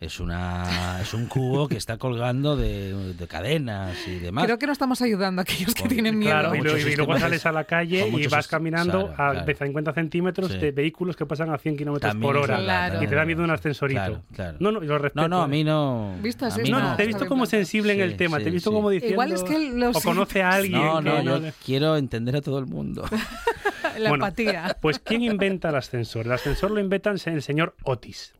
es 0.00 0.20
una 0.20 1.00
es 1.00 1.14
un 1.14 1.26
cubo 1.26 1.66
que 1.68 1.76
está 1.76 1.96
colgando 1.96 2.56
de, 2.56 3.14
de 3.14 3.26
cadenas 3.26 3.96
y 4.06 4.18
demás. 4.18 4.44
Creo 4.44 4.58
que 4.58 4.66
no 4.66 4.72
estamos 4.72 5.00
ayudando 5.00 5.40
a 5.40 5.42
aquellos 5.42 5.74
que 5.74 5.88
tienen 5.88 6.18
miedo. 6.18 6.32
claro, 6.32 6.54
y, 6.54 6.60
luego- 6.60 6.78
y 6.78 6.82
luego 6.82 6.96
sistemas 7.14 7.20
sales 7.20 7.46
a 7.46 7.52
la 7.52 7.64
calle 7.64 8.08
y 8.08 8.26
vas 8.26 8.46
caminando 8.48 9.08
claro, 9.08 9.12
a 9.12 9.30
claro. 9.32 9.46
de 9.46 9.54
50 9.54 9.92
centímetros 9.94 10.52
Sí. 10.52 10.58
de 10.58 10.72
vehículos 10.72 11.16
que 11.16 11.24
pasan 11.26 11.50
a 11.50 11.58
100 11.58 11.76
kilómetros 11.76 12.14
por 12.16 12.36
hora. 12.36 12.58
Claro. 12.58 13.02
Y 13.02 13.06
te 13.06 13.14
da 13.14 13.24
miedo 13.24 13.42
un 13.42 13.50
ascensorito. 13.50 13.98
Claro, 14.00 14.22
claro. 14.34 14.56
No, 14.60 14.72
no, 14.72 14.82
y 14.82 14.86
lo 14.86 14.98
respeto. 14.98 15.28
No, 15.28 15.36
no, 15.36 15.42
a 15.42 15.48
mí 15.48 15.64
no. 15.64 16.12
A 16.12 16.16
mí 16.16 16.30
No, 16.70 16.78
una- 16.78 16.90
no, 16.90 16.96
te 16.96 17.04
he 17.04 17.06
visto 17.06 17.26
como 17.26 17.46
sensible 17.46 17.92
en 17.94 18.00
el 18.00 18.16
tema, 18.16 18.38
sí, 18.38 18.44
te 18.44 18.48
he 18.50 18.52
visto 18.52 18.70
sí. 18.70 18.74
como 18.76 18.90
diciendo... 18.90 19.14
Igual 19.14 19.32
es 19.32 19.42
que 19.42 19.58
los 19.72 19.96
O 19.96 20.00
conoce 20.00 20.42
a 20.42 20.50
alguien. 20.50 20.82
No, 20.82 20.98
que 20.98 21.04
no, 21.08 21.22
yo 21.22 21.40
no- 21.40 21.52
quiero 21.64 21.96
entender 21.96 22.36
a 22.36 22.40
todo 22.42 22.58
el 22.58 22.66
mundo. 22.66 23.04
La 23.98 24.08
Bueno, 24.10 24.26
empatía. 24.26 24.76
Pues 24.80 24.98
¿quién 24.98 25.22
inventa 25.22 25.68
el 25.68 25.76
ascensor? 25.76 26.26
El 26.26 26.32
ascensor 26.32 26.70
lo 26.72 26.80
inventa 26.80 27.10
el 27.10 27.20
señor 27.20 27.76
Otis. 27.84 28.34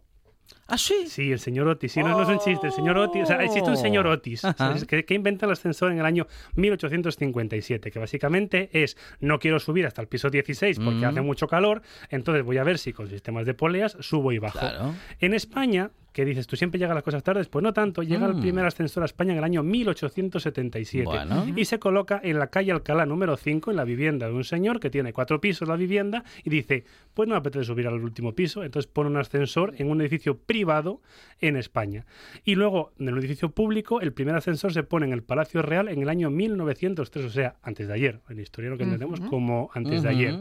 ¿Ah, 0.66 0.78
sí? 0.78 1.06
Sí, 1.08 1.30
el 1.32 1.38
señor 1.38 1.68
Otis. 1.68 1.92
Sí, 1.92 2.00
no, 2.00 2.08
no 2.08 2.22
es 2.22 2.28
un 2.28 2.38
chiste. 2.38 2.68
El 2.68 2.72
señor 2.72 2.96
Otis. 2.96 3.24
O 3.24 3.26
sea, 3.26 3.42
existe 3.42 3.68
un 3.68 3.76
señor 3.76 4.06
Otis 4.06 4.44
Ajá. 4.44 4.56
¿sabes? 4.56 4.84
que, 4.86 5.04
que 5.04 5.14
inventa 5.14 5.44
el 5.46 5.52
ascensor 5.52 5.92
en 5.92 5.98
el 5.98 6.06
año 6.06 6.26
1857, 6.54 7.90
que 7.90 7.98
básicamente 7.98 8.70
es 8.72 8.96
no 9.20 9.38
quiero 9.38 9.60
subir 9.60 9.86
hasta 9.86 10.00
el 10.00 10.08
piso 10.08 10.30
16 10.30 10.78
porque 10.78 11.00
Mm. 11.00 11.04
hace 11.04 11.20
mucho 11.20 11.46
calor, 11.48 11.82
entonces 12.08 12.44
voy 12.44 12.58
a 12.58 12.64
ver 12.64 12.78
si 12.78 12.92
con 12.92 13.08
sistemas 13.08 13.44
de 13.46 13.54
poleas 13.54 13.96
subo 14.00 14.32
y 14.32 14.38
bajo. 14.38 14.58
Claro. 14.58 14.94
En 15.20 15.34
España, 15.34 15.90
que 16.14 16.24
dices, 16.24 16.46
tú 16.46 16.54
siempre 16.56 16.78
llegas 16.78 16.94
las 16.94 17.02
cosas 17.02 17.22
tardes, 17.24 17.48
pues 17.48 17.62
no 17.62 17.72
tanto, 17.74 18.02
llega 18.02 18.26
el 18.26 18.34
Mm. 18.36 18.40
primer 18.40 18.64
ascensor 18.64 19.02
a 19.02 19.06
España 19.06 19.32
en 19.32 19.38
el 19.38 19.44
año 19.44 19.62
1877 19.64 21.04
Bueno. 21.04 21.44
y 21.56 21.64
se 21.64 21.78
coloca 21.78 22.20
en 22.22 22.38
la 22.38 22.46
calle 22.48 22.72
Alcalá 22.72 23.04
número 23.04 23.36
5, 23.36 23.70
en 23.70 23.76
la 23.76 23.84
vivienda 23.84 24.26
de 24.28 24.32
un 24.32 24.44
señor 24.44 24.80
que 24.80 24.90
tiene 24.90 25.12
cuatro 25.12 25.40
pisos 25.40 25.68
la 25.68 25.76
vivienda 25.76 26.24
y 26.44 26.50
dice, 26.50 26.84
pues 27.14 27.28
no 27.28 27.34
me 27.34 27.38
apetece 27.38 27.64
subir 27.64 27.86
al 27.88 27.94
último 27.94 28.32
piso, 28.34 28.62
entonces 28.64 28.90
pone 28.90 29.10
un 29.10 29.16
ascensor 29.16 29.74
en 29.78 29.90
un 29.90 30.00
edificio 30.00 30.38
privado 30.38 31.00
en 31.40 31.56
España. 31.56 32.06
Y 32.44 32.54
luego, 32.54 32.92
en 32.98 33.08
el 33.08 33.18
edificio 33.18 33.50
público, 33.50 34.00
el 34.00 34.12
primer 34.12 34.36
ascensor 34.36 34.72
se 34.72 34.84
pone 34.84 35.06
en 35.06 35.12
el 35.12 35.22
Palacio 35.24 35.62
Real 35.62 35.88
en 35.88 36.00
el 36.00 36.08
año 36.08 36.30
1903, 36.30 37.24
o 37.26 37.30
sea, 37.30 37.56
antes 37.62 37.88
de 37.88 37.94
ayer, 37.94 38.20
en 38.28 38.38
historia 38.40 38.70
lo 38.70 38.76
que 38.76 38.84
entendemos 38.84 39.20
como 39.20 39.70
antes 39.74 40.02
de 40.02 40.08
ayer. 40.08 40.34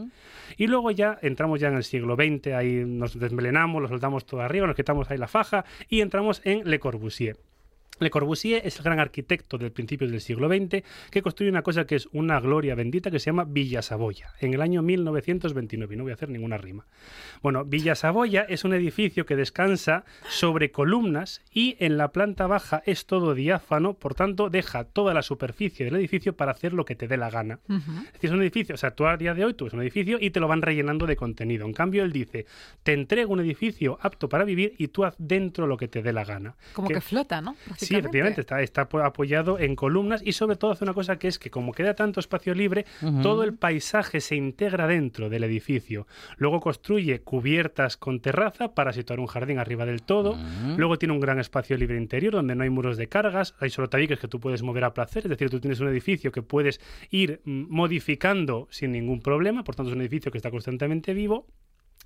Y 0.56 0.66
luego 0.68 0.90
ya 0.90 1.18
entramos 1.22 1.58
ya 1.58 1.68
en 1.68 1.74
el 1.74 1.84
siglo 1.84 2.14
XX, 2.14 2.48
ahí 2.54 2.84
nos 2.86 3.18
desmelenamos, 3.18 3.82
lo 3.82 3.88
soltamos 3.88 4.24
todo 4.24 4.40
arriba, 4.42 4.66
nos 4.66 4.76
quitamos 4.76 5.10
ahí 5.10 5.18
la 5.18 5.26
faja 5.26 5.63
y 5.88 6.00
entramos 6.00 6.40
en 6.44 6.68
Le 6.68 6.78
Corbusier. 6.78 7.38
Le 8.00 8.10
Corbusier 8.10 8.62
es 8.66 8.76
el 8.78 8.82
gran 8.82 8.98
arquitecto 8.98 9.56
del 9.56 9.70
principio 9.70 10.08
del 10.08 10.20
siglo 10.20 10.48
XX 10.48 10.82
que 11.10 11.22
construye 11.22 11.50
una 11.50 11.62
cosa 11.62 11.86
que 11.86 11.94
es 11.94 12.08
una 12.12 12.40
gloria 12.40 12.74
bendita 12.74 13.10
que 13.10 13.20
se 13.20 13.26
llama 13.26 13.44
Villa 13.44 13.82
Saboya 13.82 14.32
en 14.40 14.52
el 14.52 14.62
año 14.62 14.82
1929 14.82 15.94
y 15.94 15.96
no 15.96 16.02
voy 16.02 16.10
a 16.10 16.14
hacer 16.14 16.28
ninguna 16.28 16.58
rima. 16.58 16.86
Bueno, 17.42 17.64
Villa 17.64 17.94
Saboya 17.94 18.42
es 18.42 18.64
un 18.64 18.74
edificio 18.74 19.26
que 19.26 19.36
descansa 19.36 20.04
sobre 20.28 20.72
columnas 20.72 21.42
y 21.52 21.76
en 21.78 21.96
la 21.96 22.08
planta 22.10 22.46
baja 22.46 22.82
es 22.84 23.06
todo 23.06 23.34
diáfano, 23.34 23.94
por 23.94 24.14
tanto 24.14 24.50
deja 24.50 24.84
toda 24.84 25.14
la 25.14 25.22
superficie 25.22 25.84
del 25.84 25.96
edificio 25.96 26.36
para 26.36 26.52
hacer 26.52 26.72
lo 26.72 26.84
que 26.84 26.96
te 26.96 27.06
dé 27.06 27.16
la 27.16 27.30
gana. 27.30 27.60
Ujú. 27.68 27.78
Es 28.06 28.12
decir, 28.14 28.30
es 28.30 28.32
un 28.32 28.42
edificio, 28.42 28.74
o 28.74 28.78
sea, 28.78 28.92
tú 28.92 29.06
a 29.06 29.16
día 29.16 29.34
de 29.34 29.44
hoy 29.44 29.54
tú 29.54 29.64
ves 29.64 29.74
un 29.74 29.82
edificio 29.82 30.18
y 30.20 30.30
te 30.30 30.40
lo 30.40 30.48
van 30.48 30.62
rellenando 30.62 31.06
de 31.06 31.16
contenido. 31.16 31.64
En 31.66 31.72
cambio, 31.72 32.02
él 32.02 32.12
dice, 32.12 32.46
te 32.82 32.92
entrego 32.92 33.32
un 33.32 33.40
edificio 33.40 33.98
apto 34.00 34.28
para 34.28 34.44
vivir 34.44 34.74
y 34.78 34.88
tú 34.88 35.04
haz 35.04 35.14
dentro 35.18 35.66
lo 35.66 35.76
que 35.76 35.86
te 35.86 36.02
dé 36.02 36.12
la 36.12 36.24
gana. 36.24 36.56
Como 36.72 36.88
que 36.88 37.00
flota, 37.00 37.40
¿no? 37.40 37.56
Sí, 37.84 37.94
efectivamente, 37.96 38.40
está, 38.40 38.60
está 38.62 38.88
apo- 38.88 39.04
apoyado 39.04 39.58
en 39.58 39.76
columnas 39.76 40.22
y 40.24 40.32
sobre 40.32 40.56
todo 40.56 40.72
hace 40.72 40.84
una 40.84 40.94
cosa 40.94 41.18
que 41.18 41.28
es 41.28 41.38
que 41.38 41.50
como 41.50 41.72
queda 41.72 41.94
tanto 41.94 42.20
espacio 42.20 42.54
libre, 42.54 42.84
todo 43.22 43.42
el 43.44 43.54
paisaje 43.54 44.20
se 44.20 44.36
integra 44.36 44.86
dentro 44.86 45.28
del 45.28 45.44
edificio. 45.44 46.06
Luego 46.36 46.60
construye 46.60 47.20
cubiertas 47.20 47.96
con 47.96 48.20
terraza 48.20 48.74
para 48.74 48.92
situar 48.92 49.20
un 49.20 49.26
jardín 49.26 49.58
arriba 49.58 49.84
del 49.86 50.02
todo. 50.02 50.32
Ujú. 50.32 50.74
Luego 50.76 50.98
tiene 50.98 51.12
un 51.14 51.20
gran 51.20 51.38
espacio 51.38 51.76
libre 51.76 51.96
interior 51.96 52.32
donde 52.34 52.54
no 52.54 52.62
hay 52.64 52.70
muros 52.70 52.96
de 52.96 53.08
cargas, 53.08 53.54
hay 53.60 53.70
solo 53.70 53.88
tabiques 53.88 54.18
que 54.18 54.28
tú 54.28 54.40
puedes 54.40 54.62
mover 54.62 54.84
a 54.84 54.94
placer, 54.94 55.24
es 55.24 55.30
decir, 55.30 55.50
tú 55.50 55.60
tienes 55.60 55.80
un 55.80 55.88
edificio 55.88 56.32
que 56.32 56.42
puedes 56.42 56.80
ir 57.10 57.40
mm, 57.44 57.66
modificando 57.68 58.66
sin 58.70 58.92
ningún 58.92 59.20
problema, 59.20 59.64
por 59.64 59.74
tanto 59.74 59.90
es 59.90 59.96
un 59.96 60.00
edificio 60.02 60.30
que 60.32 60.38
está 60.38 60.50
constantemente 60.50 61.14
vivo. 61.14 61.46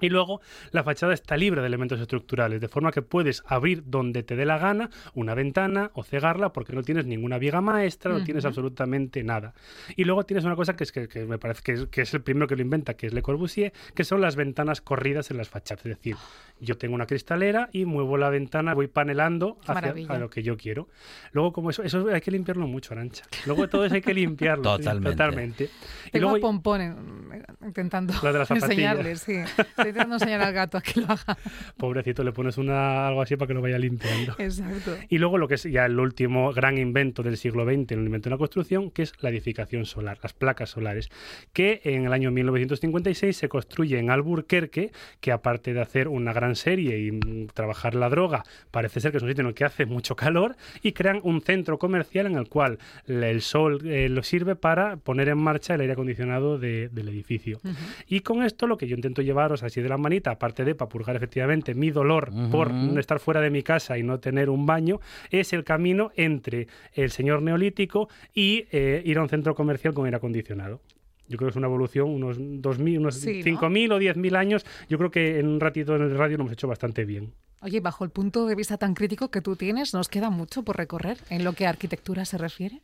Y 0.01 0.09
luego 0.11 0.41
la 0.71 0.83
fachada 0.85 1.13
está 1.15 1.37
libre 1.37 1.61
de 1.61 1.67
elementos 1.67 2.01
estructurales, 2.01 2.61
de 2.61 2.69
forma 2.69 2.93
que 2.93 3.03
puedes 3.03 3.43
abrir 3.47 3.83
donde 3.87 4.23
te 4.23 4.37
dé 4.37 4.45
la 4.47 4.59
gana 4.59 4.91
una 5.15 5.35
ventana 5.35 5.91
o 5.95 6.03
cegarla 6.05 6.53
porque 6.53 6.73
no 6.73 6.83
tienes 6.83 7.07
ninguna 7.07 7.38
viga 7.38 7.61
maestra, 7.61 8.13
no 8.13 8.23
tienes 8.25 8.44
Ujú. 8.44 8.49
absolutamente 8.49 9.23
nada. 9.25 9.55
Y 9.96 10.05
luego 10.05 10.25
tienes 10.25 10.44
una 10.44 10.57
cosa 10.57 10.77
que 10.77 10.85
es 10.85 10.92
que, 10.92 11.09
que 11.09 11.25
me 11.25 11.38
parece 11.38 11.63
que 11.63 11.73
es, 11.73 11.87
que 11.87 12.03
es 12.03 12.15
el 12.15 12.23
primero 12.23 12.46
que 12.46 12.57
lo 12.57 12.63
inventa, 12.63 12.94
que 12.94 13.07
es 13.09 13.13
Le 13.13 13.23
Corbusier, 13.23 13.73
que 13.94 14.05
son 14.05 14.21
las 14.21 14.37
ventanas 14.37 14.81
corridas 14.81 15.31
en 15.31 15.37
las 15.37 15.49
fachadas. 15.49 15.85
Es 15.85 15.96
decir, 15.96 16.17
yo 16.61 16.77
tengo 16.79 16.94
una 16.94 17.07
cristalera 17.07 17.69
y 17.73 17.85
muevo 17.85 18.17
la 18.17 18.31
ventana, 18.31 18.75
voy 18.75 18.87
panelando 18.88 19.59
hacia 19.67 19.94
a 20.15 20.19
lo 20.19 20.31
que 20.31 20.42
yo 20.42 20.57
quiero. 20.57 20.88
Luego, 21.33 21.53
como 21.53 21.71
eso, 21.71 21.83
eso 21.83 22.09
hay 22.13 22.21
que 22.21 22.31
limpiarlo 22.31 22.67
mucho, 22.67 22.94
Arancha. 22.94 23.25
Luego 23.46 23.69
todo 23.69 23.85
eso 23.85 23.94
hay 23.94 24.01
que 24.03 24.15
limpiarlo. 24.15 24.63
Totalmente. 24.79 25.11
Totalmente. 25.11 25.71
Y 26.07 26.11
Tengo 26.11 26.31
luego, 26.31 26.37
a 26.37 26.40
Pompón 26.51 26.81
en- 26.81 27.44
intentando 27.65 28.15
Lo 28.23 28.33
de 28.33 28.38
las 28.38 28.49
zapatillas. 28.49 28.71
enseñarle, 28.99 29.17
sí. 29.17 29.35
Estoy 29.89 30.01
intentando 30.01 30.17
enseñar 30.17 30.43
al 30.43 30.53
gato 30.53 30.79
a 30.79 30.81
que 30.83 31.01
lo 31.01 31.07
haga. 31.07 31.37
pobrecito, 31.77 32.23
le 32.25 32.33
pones 32.33 32.59
una, 32.59 33.09
algo 33.09 33.23
así 33.23 33.37
para 33.37 33.49
que 33.49 33.55
lo 33.55 33.63
vaya 33.63 33.79
limpiando. 33.79 34.35
Exacto. 34.39 34.97
Y 35.09 35.19
luego 35.19 35.39
lo 35.39 35.49
que 35.49 35.55
es 35.55 35.63
ya 35.65 35.87
el 35.87 35.99
último 35.99 36.53
gran 36.53 36.79
invento 36.79 37.23
del 37.23 37.37
siglo 37.37 37.65
XX, 37.65 37.93
el 37.93 38.05
invento 38.07 38.29
de 38.29 38.35
la 38.35 38.39
construcción, 38.39 38.91
que 38.91 39.03
es 39.03 39.13
la 39.21 39.31
edificación 39.31 39.85
solar, 39.87 40.19
las 40.23 40.33
placas 40.33 40.71
solares, 40.71 41.09
que 41.53 41.81
en 41.85 42.05
el 42.07 42.13
año 42.13 42.31
1956 42.31 43.37
se 43.37 43.49
construye 43.49 43.99
en 43.99 44.11
Alburquerque, 44.11 44.93
que 45.21 45.33
aparte 45.33 45.73
de 45.75 45.81
hacer 45.81 46.09
una 46.09 46.33
gran 46.33 46.55
serie 46.57 46.99
y 46.99 47.47
trabajar 47.55 47.95
la 47.95 48.09
droga, 48.09 48.45
parece 48.71 49.01
ser 49.01 49.11
que 49.11 49.17
es 49.19 49.23
un 49.23 49.29
sitio 49.29 49.43
en 49.43 49.49
el 49.49 49.55
que 49.55 49.65
hace 49.65 49.87
mucho 49.87 50.17
calor, 50.17 50.57
y 50.83 50.93
crean 50.93 51.21
un 51.23 51.41
centro 51.41 51.79
comercial 51.79 52.27
en 52.27 52.37
el 52.37 52.49
cual 52.49 52.79
el 53.07 53.41
sol 53.43 53.81
eh, 53.85 54.09
lo 54.09 54.23
sirve 54.23 54.57
para 54.57 54.97
poner 54.97 55.29
en 55.29 55.39
marcha 55.39 55.75
el 55.75 55.81
aire 55.81 55.93
acondicionado 55.95 56.59
de- 56.59 56.89
del 56.89 57.09
edificio. 57.09 57.59
Ujú. 57.65 57.75
Y 58.09 58.21
con 58.21 58.43
esto 58.43 58.67
lo 58.67 58.77
que 58.77 58.87
yo 58.87 58.95
intento 58.97 59.23
llevaros 59.23 59.63
así 59.63 59.77
de 59.83 59.88
la 59.88 59.98
manita, 59.98 60.31
aparte 60.33 60.64
de 60.64 60.74
para 60.74 60.88
purgar 60.88 61.16
efectivamente 61.16 61.74
mi 61.74 61.90
dolor 61.90 62.31
por 62.50 62.72
Ujú. 62.72 62.98
estar 62.98 63.20
fuera 63.20 63.40
de 63.40 63.50
mi 63.50 63.62
casa 63.62 63.98
y 63.98 64.02
no 64.02 64.20
tener 64.20 64.50
un 64.50 64.66
baño, 64.66 65.00
es 65.31 65.52
el 65.52 65.64
camino 65.64 66.10
entre 66.16 66.68
el 66.94 67.10
señor 67.10 67.42
neolítico 67.42 68.08
y 68.35 68.66
eh, 68.70 69.02
ir 69.04 69.18
a 69.18 69.22
un 69.22 69.29
centro 69.29 69.54
comercial 69.54 69.94
con 69.94 70.04
aire 70.04 70.16
acondicionado. 70.16 70.81
Yo 71.29 71.37
creo 71.37 71.48
que 71.48 71.50
es 71.50 71.56
una 71.56 71.66
evolución, 71.66 72.08
unos 72.08 72.38
2.000, 72.38 72.98
unos 72.98 73.16
Sí, 73.16 73.42
¿no? 73.44 73.60
5.000 73.60 73.92
o 73.92 73.98
10.000 73.98 74.37
años. 74.37 74.64
Yo 74.88 74.98
creo 74.98 75.10
que 75.10 75.38
en 75.38 75.46
un 75.48 75.60
ratito 75.60 75.94
en 75.96 76.02
el 76.02 76.16
radio 76.16 76.37
lo 76.38 76.42
hemos 76.44 76.52
hecho 76.52 76.66
bastante 76.68 77.04
bien. 77.04 77.33
Oye, 77.60 77.81
bajo 77.81 78.04
el 78.04 78.10
punto 78.10 78.46
de 78.46 78.54
vista 78.54 78.76
tan 78.79 78.94
crítico 78.94 79.33
que 79.33 79.40
tú 79.40 79.56
tienes, 79.56 79.92
¿nos 79.92 80.08
queda 80.08 80.31
mucho 80.31 80.62
por 80.62 80.76
recorrer 80.76 81.18
en 81.29 81.42
lo 81.42 81.54
que 81.54 81.66
a 81.66 81.70
arquitectura 81.70 82.24
se 82.24 82.38
refiere? 82.38 82.83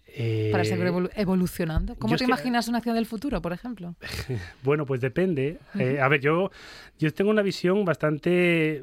Para 0.51 0.64
Eh, 0.64 0.66
seguir 0.66 0.86
evolu- 0.86 1.11
evolucionando. 1.14 1.95
¿Cómo 1.95 2.14
yo 2.14 2.18
te 2.18 2.24
que- 2.24 2.30
imaginas 2.30 2.66
una 2.66 2.80
ciudad 2.80 2.97
del 2.97 3.07
futuro, 3.07 3.40
por 3.40 3.53
ejemplo? 3.53 3.95
Bueno, 4.64 4.84
pues 4.84 5.01
depende. 5.01 5.59
Eh, 5.78 6.01
a 6.01 6.09
ver, 6.09 6.20
yo, 6.20 6.51
yo 6.99 7.14
tengo 7.14 7.30
una 7.30 7.42
visión 7.42 7.84
bastante 7.84 8.82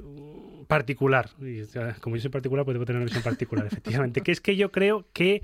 particular. 0.68 1.30
Y, 1.42 1.64
como 2.00 2.16
yo 2.16 2.22
soy 2.22 2.32
particular, 2.32 2.64
pues 2.64 2.76
debo 2.76 2.86
tener 2.86 2.98
una 3.02 3.06
visión 3.06 3.24
particular, 3.24 3.66
efectivamente. 3.72 4.22
Que 4.22 4.32
es 4.32 4.40
que 4.40 4.56
yo 4.56 4.72
creo 4.72 5.06
que 5.12 5.42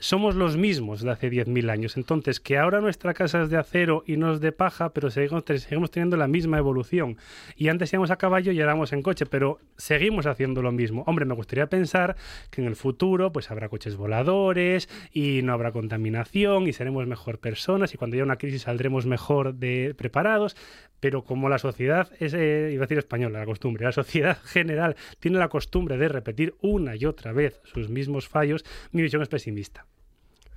somos 0.00 0.34
los 0.34 0.56
mismos 0.56 1.02
de 1.02 1.10
hace 1.10 1.30
10.000 1.30 1.70
años. 1.70 1.96
Entonces, 1.96 2.40
que 2.40 2.58
ahora 2.58 2.80
nuestra 2.80 3.14
casa 3.14 3.42
es 3.42 3.50
de 3.50 3.56
acero 3.56 4.02
y 4.06 4.16
no 4.16 4.32
es 4.32 4.40
de 4.40 4.50
paja, 4.52 4.92
pero 4.92 5.10
seguimos, 5.10 5.44
te- 5.44 5.58
seguimos 5.58 5.90
teniendo 5.90 6.16
la 6.16 6.26
misma 6.26 6.58
evolución. 6.58 7.16
Y 7.54 7.68
antes 7.68 7.92
íbamos 7.92 8.10
a 8.10 8.16
caballo 8.16 8.50
y 8.52 8.60
ahora 8.60 8.72
vamos 8.74 8.92
en 8.92 9.02
coche, 9.02 9.26
pero 9.26 9.58
seguimos 9.76 10.26
haciendo 10.26 10.62
lo 10.62 10.72
mismo. 10.72 11.04
Hombre, 11.06 11.24
me 11.24 11.34
gustaría 11.34 11.68
pensar 11.68 12.16
que 12.50 12.60
en 12.60 12.66
el 12.66 12.76
futuro 12.76 13.30
pues 13.32 13.50
habrá 13.50 13.68
coches 13.68 13.96
voladores 13.96 14.88
y 15.12 15.42
no 15.42 15.52
habrá 15.52 15.70
contaminación 15.72 16.66
y 16.66 16.72
seremos 16.72 17.06
mejor 17.06 17.38
personas 17.38 17.94
y 17.94 17.96
cuando 17.98 18.16
haya 18.16 18.24
una 18.24 18.36
crisis 18.36 18.62
saldremos 18.62 19.06
mejor 19.06 19.54
de 19.54 19.94
preparados. 19.96 20.56
Pero 21.00 21.24
como 21.24 21.48
la 21.48 21.58
sociedad 21.58 22.08
es, 22.20 22.34
eh, 22.34 22.70
iba 22.72 22.82
a 22.82 22.86
decir 22.86 22.98
española, 22.98 23.38
la 23.40 23.46
costumbre, 23.46 23.84
la 23.84 23.92
sociedad 23.92 24.38
general 24.44 24.96
tiene 25.18 25.38
la 25.38 25.48
costumbre 25.48 25.96
de 25.96 26.08
repetir 26.08 26.54
una 26.60 26.94
y 26.96 27.06
otra 27.06 27.32
vez 27.32 27.60
sus 27.64 27.88
mismos 27.88 28.28
fallos, 28.28 28.64
mi 28.92 29.02
visión 29.02 29.22
es 29.22 29.28
pesimista. 29.28 29.86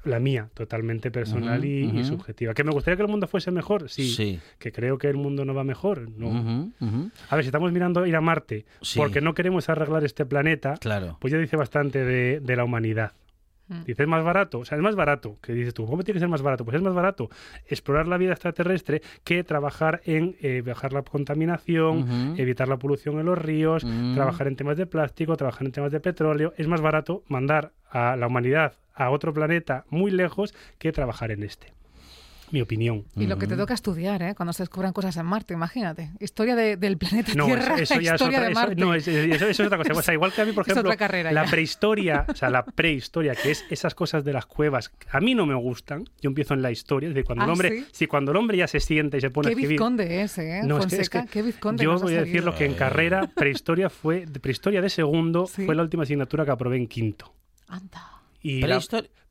La 0.05 0.19
mía, 0.19 0.49
totalmente 0.53 1.11
personal 1.11 1.63
y, 1.63 2.03
subjetiva. 2.03 2.53
¿Que 2.53 2.65
me 2.65 2.71
gustaría 2.71 2.97
que 2.97 3.03
el 3.03 3.07
mundo 3.07 3.25
fuese 3.25 3.51
mejor? 3.51 3.89
Sí. 3.89 4.09
Sí. 4.09 4.39
¿Que 4.59 4.73
creo 4.73 4.97
que 4.97 5.07
el 5.07 5.15
mundo 5.15 5.45
no 5.45 5.53
va 5.53 5.63
mejor? 5.63 6.09
No. 6.17 6.73
A 7.29 7.35
ver, 7.37 7.45
si 7.45 7.47
estamos 7.47 7.71
mirando 7.71 8.05
ir 8.05 8.17
a 8.17 8.19
Marte 8.19 8.65
Sí. 8.81 8.99
porque 8.99 9.21
no 9.21 9.33
queremos 9.33 9.69
arreglar 9.69 10.03
este 10.03 10.25
planeta, 10.25 10.75
Claro. 10.75 11.17
pues 11.21 11.31
ya 11.31 11.39
dice 11.39 11.55
bastante 11.55 12.03
de, 12.03 12.41
de 12.41 12.55
la 12.57 12.65
humanidad. 12.65 13.13
Mm. 13.67 13.83
Dice, 13.85 14.03
es 14.03 14.09
más 14.09 14.23
barato, 14.23 14.59
o 14.59 14.65
sea, 14.65 14.77
es 14.77 14.83
más 14.83 14.95
barato, 14.95 15.37
que 15.41 15.53
dices 15.53 15.73
tú, 15.73 15.85
¿cómo 15.85 16.03
tiene 16.03 16.15
que 16.15 16.19
ser 16.19 16.29
más 16.29 16.41
barato? 16.41 16.65
Pues 16.65 16.75
es 16.75 16.81
más 16.81 16.93
barato 16.93 17.29
explorar 17.67 18.07
la 18.07 18.17
vida 18.17 18.31
extraterrestre 18.33 19.01
que 19.23 19.43
trabajar 19.43 20.01
en 20.05 20.35
eh, 20.41 20.61
bajar 20.65 20.91
la 20.91 21.01
contaminación, 21.03 22.35
evitar 22.37 22.67
la 22.67 22.77
polución 22.77 23.19
en 23.19 23.25
los 23.25 23.37
ríos, 23.37 23.83
Mm. 23.85 24.15
trabajar 24.15 24.47
en 24.47 24.55
temas 24.55 24.77
de 24.77 24.85
plástico, 24.85 25.35
trabajar 25.37 25.65
en 25.65 25.71
temas 25.71 25.91
de 25.91 25.99
petróleo. 25.99 26.53
Es 26.57 26.67
más 26.67 26.81
barato 26.81 27.23
mandar 27.27 27.71
a 27.89 28.15
la 28.15 28.27
humanidad 28.27 28.73
a 28.95 29.09
otro 29.09 29.33
planeta 29.33 29.85
muy 29.89 30.11
lejos 30.11 30.53
que 30.77 30.91
trabajar 30.91 31.31
en 31.31 31.43
este. 31.43 31.73
Mi 32.53 32.61
opinión. 32.61 33.05
Y 33.15 33.25
lo 33.25 33.39
que 33.39 33.47
te 33.47 33.57
toca 33.57 33.73
estudiar, 33.73 34.21
¿eh? 34.21 34.35
Cuando 34.35 34.53
se 34.53 34.61
descubran 34.61 34.93
cosas 34.93 35.17
en 35.17 35.25
Marte, 35.25 35.55
imagínate. 35.55 36.11
Historia 36.19 36.55
de- 36.55 36.77
del 36.77 36.99
planeta 36.99 37.31
No, 37.33 37.47
Tierra, 37.47 37.73
eso, 37.73 37.95
eso 37.95 37.99
ya 37.99 38.13
es 38.13 38.21
historia 38.21 38.37
otra, 38.37 38.45
de 38.45 38.51
eso- 38.51 38.61
Marte. 38.61 38.75
no, 38.75 38.93
es- 38.93 39.07
es- 39.07 39.25
eso, 39.35 39.47
eso 39.47 39.63
es 39.63 39.67
otra 39.67 39.77
cosa. 39.79 39.93
O 39.93 40.01
sea, 40.03 40.13
igual 40.13 40.31
que 40.33 40.41
a 40.43 40.45
mí, 40.45 40.51
por 40.51 40.63
Es 40.67 40.71
ejemplo, 40.77 40.93
la 41.31 41.45
ya. 41.45 41.49
prehistoria, 41.49 42.25
o 42.29 42.35
sea, 42.35 42.51
la 42.51 42.63
prehistoria, 42.75 43.33
que 43.33 43.49
es 43.49 43.65
esas 43.71 43.95
cosas 43.95 44.23
de 44.23 44.33
las 44.33 44.45
cuevas, 44.45 44.91
a 45.11 45.19
mí 45.19 45.33
no 45.33 45.47
me 45.47 45.55
gustan. 45.55 46.03
Yo 46.21 46.27
empiezo 46.29 46.53
en 46.53 46.61
la 46.61 46.69
historia, 46.69 47.09
es 47.09 47.15
decir, 47.15 47.25
cuando 47.25 47.43
el 47.43 47.49
Ah, 47.49 47.53
hombre, 47.53 47.69
¿sí? 47.71 47.85
si 47.91 48.05
cuando 48.05 48.29
el 48.31 48.37
hombre 48.37 48.55
ya 48.57 48.67
se 48.67 48.79
sienta 48.79 49.17
y 49.17 49.21
se 49.21 49.31
pone 49.31 49.47
Qué 49.47 49.49
a 49.49 49.51
escribir. 49.53 49.69
vizconde 49.71 50.21
ese, 50.21 50.59
¿eh? 50.59 50.61
No, 50.63 50.77
es 50.77 50.85
que- 50.85 50.95
es 51.01 51.09
Fonseca, 51.09 51.23
que 51.23 51.29
qué 51.31 51.41
vizconde 51.41 51.83
yo 51.83 51.97
voy 51.97 52.13
a 52.13 52.21
decir 52.21 52.43
lo 52.43 52.53
que 52.53 52.65
en 52.65 52.75
carrera 52.75 53.31
prehistoria 53.35 53.89
fue 53.89 54.27
de 54.27 54.39
prehistoria 54.39 54.79
de 54.79 54.91
segundo 54.91 55.47
Sí. 55.47 55.65
fue 55.65 55.73
la 55.73 55.81
última 55.81 56.03
asignatura 56.03 56.45
que 56.45 56.51
aprobé 56.51 56.77
en 56.77 56.85
quinto. 56.85 57.33
Anda. 57.67 58.11
Y 58.43 58.61
la- 58.61 58.79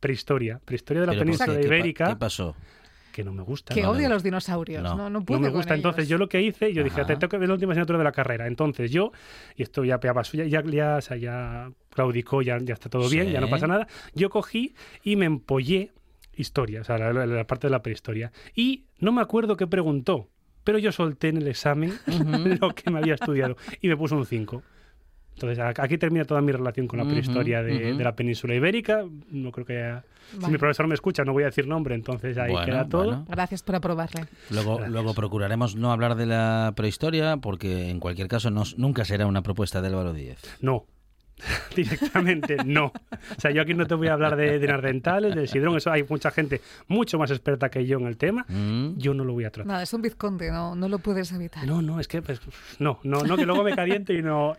prehistoria, 0.01 0.59
prehistoria 0.65 1.03
de 1.03 1.07
la 1.07 1.13
Pero 1.13 1.21
¿por 1.21 1.27
península 1.27 1.55
qué? 1.55 1.61
¿Qué 1.61 1.67
ibérica, 1.69 2.07
¿Qué 2.09 2.17
pasó? 2.17 2.57
Que 3.13 3.23
no 3.23 3.33
me 3.33 3.43
gusta. 3.43 3.75
Que 3.75 3.83
no, 3.83 3.91
odia 3.91 4.09
no. 4.09 4.15
a 4.15 4.17
los 4.17 4.23
dinosaurios. 4.23 4.83
No. 4.83 4.97
No, 4.97 5.11
no, 5.11 5.21
No 5.21 5.39
me 5.39 5.49
con 5.49 5.53
gusta. 5.53 5.75
Entonces, 5.75 6.01
ellos. 6.05 6.09
yo 6.11 6.19
lo 6.19 6.29
que 6.29 6.41
hice, 6.43 6.73
yo 6.73 6.83
dije, 6.83 7.03
Ajá. 7.03 7.07
te 7.07 7.17
tengo 7.17 7.29
que 7.31 7.39
ver 7.39 7.49
la 7.49 7.55
última 7.55 7.73
asignatura 7.73 7.99
de 7.99 8.05
la 8.05 8.13
carrera. 8.13 8.47
Entonces, 8.47 8.91
yo, 8.91 9.13
y 9.57 9.63
esto 9.63 9.85
ya, 9.85 10.01
ya 10.01 10.13
pasó, 10.15 10.37
ya, 10.37 10.45
ya, 10.47 10.63
ya, 10.65 10.97
o 10.97 11.01
sea, 11.01 11.17
ya 11.17 11.71
claudicó, 11.91 12.43
ya, 12.43 12.59
ya 12.59 12.75
está 12.75 12.89
todo 12.89 13.09
bien, 13.09 13.31
ya 13.31 13.41
no 13.41 13.49
pasa 13.49 13.67
nada. 13.67 13.87
Yo 14.15 14.31
cogí 14.31 14.75
y 15.05 15.17
me 15.17 15.27
empollé 15.27 15.93
historia, 16.35 16.81
o 16.81 16.85
sea, 16.85 16.97
la, 16.99 17.13
la- 17.13 17.27
la 17.27 17.47
parte 17.47 17.67
de 17.67 17.71
la 17.71 17.83
prehistoria. 17.83 18.33
Y 18.55 18.85
no 18.99 19.13
me 19.13 19.21
acuerdo 19.21 19.57
qué 19.57 19.67
preguntó, 19.67 20.29
pero 20.65 20.79
yo 20.79 20.91
solté 20.93 21.29
en 21.29 21.37
el 21.37 21.49
examen 21.49 21.93
lo 22.61 22.75
que 22.75 22.91
me 22.91 22.99
había 23.01 23.15
estudiado 23.15 23.57
y 23.81 23.89
me 23.89 23.97
puso 23.97 24.17
un 24.17 24.25
5. 24.27 24.63
Entonces, 25.35 25.59
aquí 25.79 25.99
termina 25.99 26.25
toda 26.25 26.41
mi 26.41 26.53
relación 26.53 26.87
con 26.87 26.99
la 26.99 27.05
prehistoria 27.05 27.63
de, 27.63 27.95
la 27.95 28.15
península 28.15 28.55
ibérica. 28.55 29.05
No 29.31 29.51
creo 29.51 29.67
que 29.67 29.77
haya... 29.83 30.05
Si 30.41 30.51
mi 30.51 30.57
profesor 30.57 30.87
me 30.87 30.95
escucha, 30.95 31.25
no 31.25 31.33
voy 31.35 31.43
a 31.43 31.47
decir 31.47 31.67
nombre, 31.67 31.95
entonces 31.95 32.39
ahí 32.39 32.53
Bueno, 32.53 32.65
queda 32.67 32.89
todo. 32.89 33.05
bueno. 33.05 33.27
Gracias 33.29 33.63
por 33.63 33.75
aprobarle. 33.75 34.25
Luego, 34.51 34.77
Gracias. 34.77 34.93
luego 34.93 35.15
procuraremos 35.15 35.77
no 35.77 35.93
hablar 35.93 36.15
de 36.15 36.25
la 36.27 36.73
prehistoria 36.75 37.37
porque 37.37 37.91
en 37.91 38.01
cualquier 38.01 38.29
caso 38.29 38.51
no- 38.51 38.63
nunca 38.79 39.05
será 39.05 39.27
una 39.27 39.43
propuesta 39.43 39.83
de 39.83 39.89
Álvaro 39.89 40.13
Díez. 40.15 40.39
No. 40.63 40.87
Directamente 41.77 42.57
no. 42.65 42.87
O 42.87 43.41
sea, 43.41 43.51
yo 43.51 43.63
aquí 43.63 43.75
no 43.75 43.87
te 43.87 43.95
voy 43.95 44.09
a 44.09 44.13
hablar 44.13 44.37
de, 44.37 44.59
de 44.59 44.67
nardentales, 44.67 45.35
del 45.35 45.49
sidrón, 45.49 45.77
eso 45.77 45.91
hay 45.91 46.05
mucha 46.09 46.31
gente 46.31 46.61
mucho 46.89 47.19
más 47.19 47.31
experta 47.31 47.71
que 47.71 47.87
yo 47.87 47.99
en 47.99 48.07
el 48.07 48.17
tema. 48.17 48.45
Mm. 48.49 48.99
Yo 48.99 49.15
no 49.15 49.25
lo 49.25 49.33
voy 49.33 49.45
a 49.45 49.51
tratar. 49.51 49.67
Nada, 49.67 49.83
es 49.83 49.93
un 49.93 50.03
vizconde, 50.03 50.51
no, 50.51 50.75
no 50.75 50.89
lo 50.89 50.99
puedes 50.99 51.33
evitar. 51.33 51.67
No, 51.67 51.83
no, 51.83 52.01
es 52.01 52.09
que 52.09 52.23
pues, 52.23 52.41
no, 52.79 53.01
no, 53.03 53.23
no, 53.23 53.37
que 53.37 53.47
luego 53.47 53.65
me 53.65 53.75
caliento 53.75 54.13
y 54.13 54.23
no. 54.23 54.57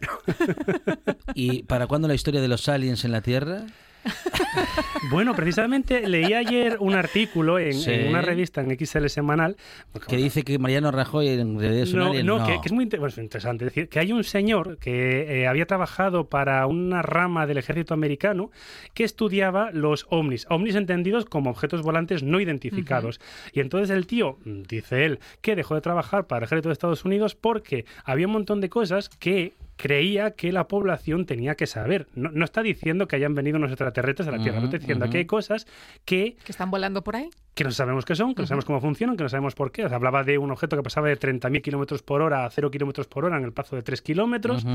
¿Y 1.35 1.63
para 1.63 1.87
cuándo 1.87 2.07
la 2.07 2.15
historia 2.15 2.41
de 2.41 2.47
los 2.47 2.67
aliens 2.67 3.05
en 3.05 3.11
la 3.11 3.21
Tierra? 3.21 3.65
Bueno, 5.09 5.35
precisamente 5.35 6.07
leí 6.07 6.33
ayer 6.33 6.77
un 6.79 6.93
artículo 6.95 7.59
en, 7.59 7.73
Sí. 7.73 7.91
en 7.91 8.09
una 8.09 8.21
revista 8.21 8.61
en 8.61 8.71
XL 8.77 9.07
semanal. 9.07 9.57
porque, 9.91 10.07
Que 10.07 10.17
dice 10.17 10.43
que 10.43 10.57
Mariano 10.59 10.91
Rajoy 10.91 11.27
en 11.27 11.59
realidad 11.59 11.83
es 11.83 11.93
un 11.93 11.99
No, 11.99 12.05
alien. 12.07 12.25
no, 12.25 12.45
Que, 12.45 12.53
que 12.61 12.67
es 12.67 12.71
muy 12.71 12.83
inter- 12.85 12.99
bueno, 12.99 13.11
es 13.11 13.17
interesante. 13.17 13.65
Es 13.65 13.71
decir, 13.73 13.89
que 13.89 13.99
hay 13.99 14.11
un 14.11 14.23
señor 14.23 14.77
que 14.77 15.41
eh, 15.41 15.47
había 15.47 15.65
trabajado 15.65 16.27
para 16.29 16.65
una 16.67 17.01
rama 17.01 17.45
del 17.45 17.57
ejército 17.57 17.93
americano 17.93 18.51
que 18.93 19.03
estudiaba 19.03 19.71
los 19.71 20.05
ovnis. 20.09 20.45
Ovnis 20.49 20.75
entendidos 20.75 21.25
como 21.25 21.49
objetos 21.49 21.81
volantes 21.81 22.23
no 22.23 22.39
identificados. 22.39 23.19
Y 23.51 23.59
entonces 23.59 23.89
el 23.89 24.07
tío, 24.07 24.37
dice 24.45 25.05
él, 25.05 25.19
que 25.41 25.55
dejó 25.55 25.75
de 25.75 25.81
trabajar 25.81 26.27
para 26.27 26.39
el 26.39 26.43
ejército 26.45 26.69
de 26.69 26.73
Estados 26.73 27.05
Unidos 27.05 27.35
porque 27.35 27.85
había 28.05 28.27
un 28.27 28.33
montón 28.33 28.61
de 28.61 28.69
cosas 28.69 29.09
que 29.09 29.53
creía 29.75 30.31
que 30.31 30.51
la 30.51 30.67
población 30.67 31.25
tenía 31.25 31.55
que 31.55 31.67
saber. 31.67 32.07
No, 32.15 32.31
no 32.31 32.45
está 32.45 32.61
diciendo 32.61 33.07
que 33.07 33.15
hayan 33.15 33.35
venido 33.35 33.57
unos 33.57 33.71
extraterrestres 33.71 34.27
a 34.27 34.31
la 34.31 34.41
Tierra, 34.41 34.59
no 34.59 34.65
está 34.65 34.77
diciendo 34.77 35.09
que 35.09 35.19
hay 35.19 35.25
cosas 35.25 35.67
que 36.05 36.35
¿Que 36.43 36.51
están 36.51 36.71
volando 36.71 37.03
por 37.03 37.15
ahí? 37.15 37.29
que 37.53 37.63
no 37.63 37.71
sabemos 37.71 38.03
qué 38.05 38.15
son, 38.15 38.33
que 38.33 38.41
no 38.41 38.47
sabemos 38.47 38.65
cómo 38.65 38.81
funcionan, 38.81 39.15
que 39.15 39.23
no 39.23 39.29
sabemos 39.29 39.53
por 39.53 39.71
qué. 39.71 39.85
O 39.85 39.87
sea, 39.87 39.97
hablaba 39.97 40.23
de 40.23 40.37
un 40.37 40.49
objeto 40.51 40.75
que 40.75 40.81
pasaba 40.81 41.07
de 41.07 41.19
30.000 41.19 41.61
kilómetros 41.61 42.01
por 42.01 42.21
hora 42.21 42.45
a 42.45 42.49
0 42.49 42.71
kilómetros 42.71 43.07
por 43.07 43.25
hora 43.25 43.37
en 43.37 43.43
el 43.43 43.53
plazo 43.53 43.75
de 43.75 43.83
3 43.83 44.01
kilómetros. 44.01 44.65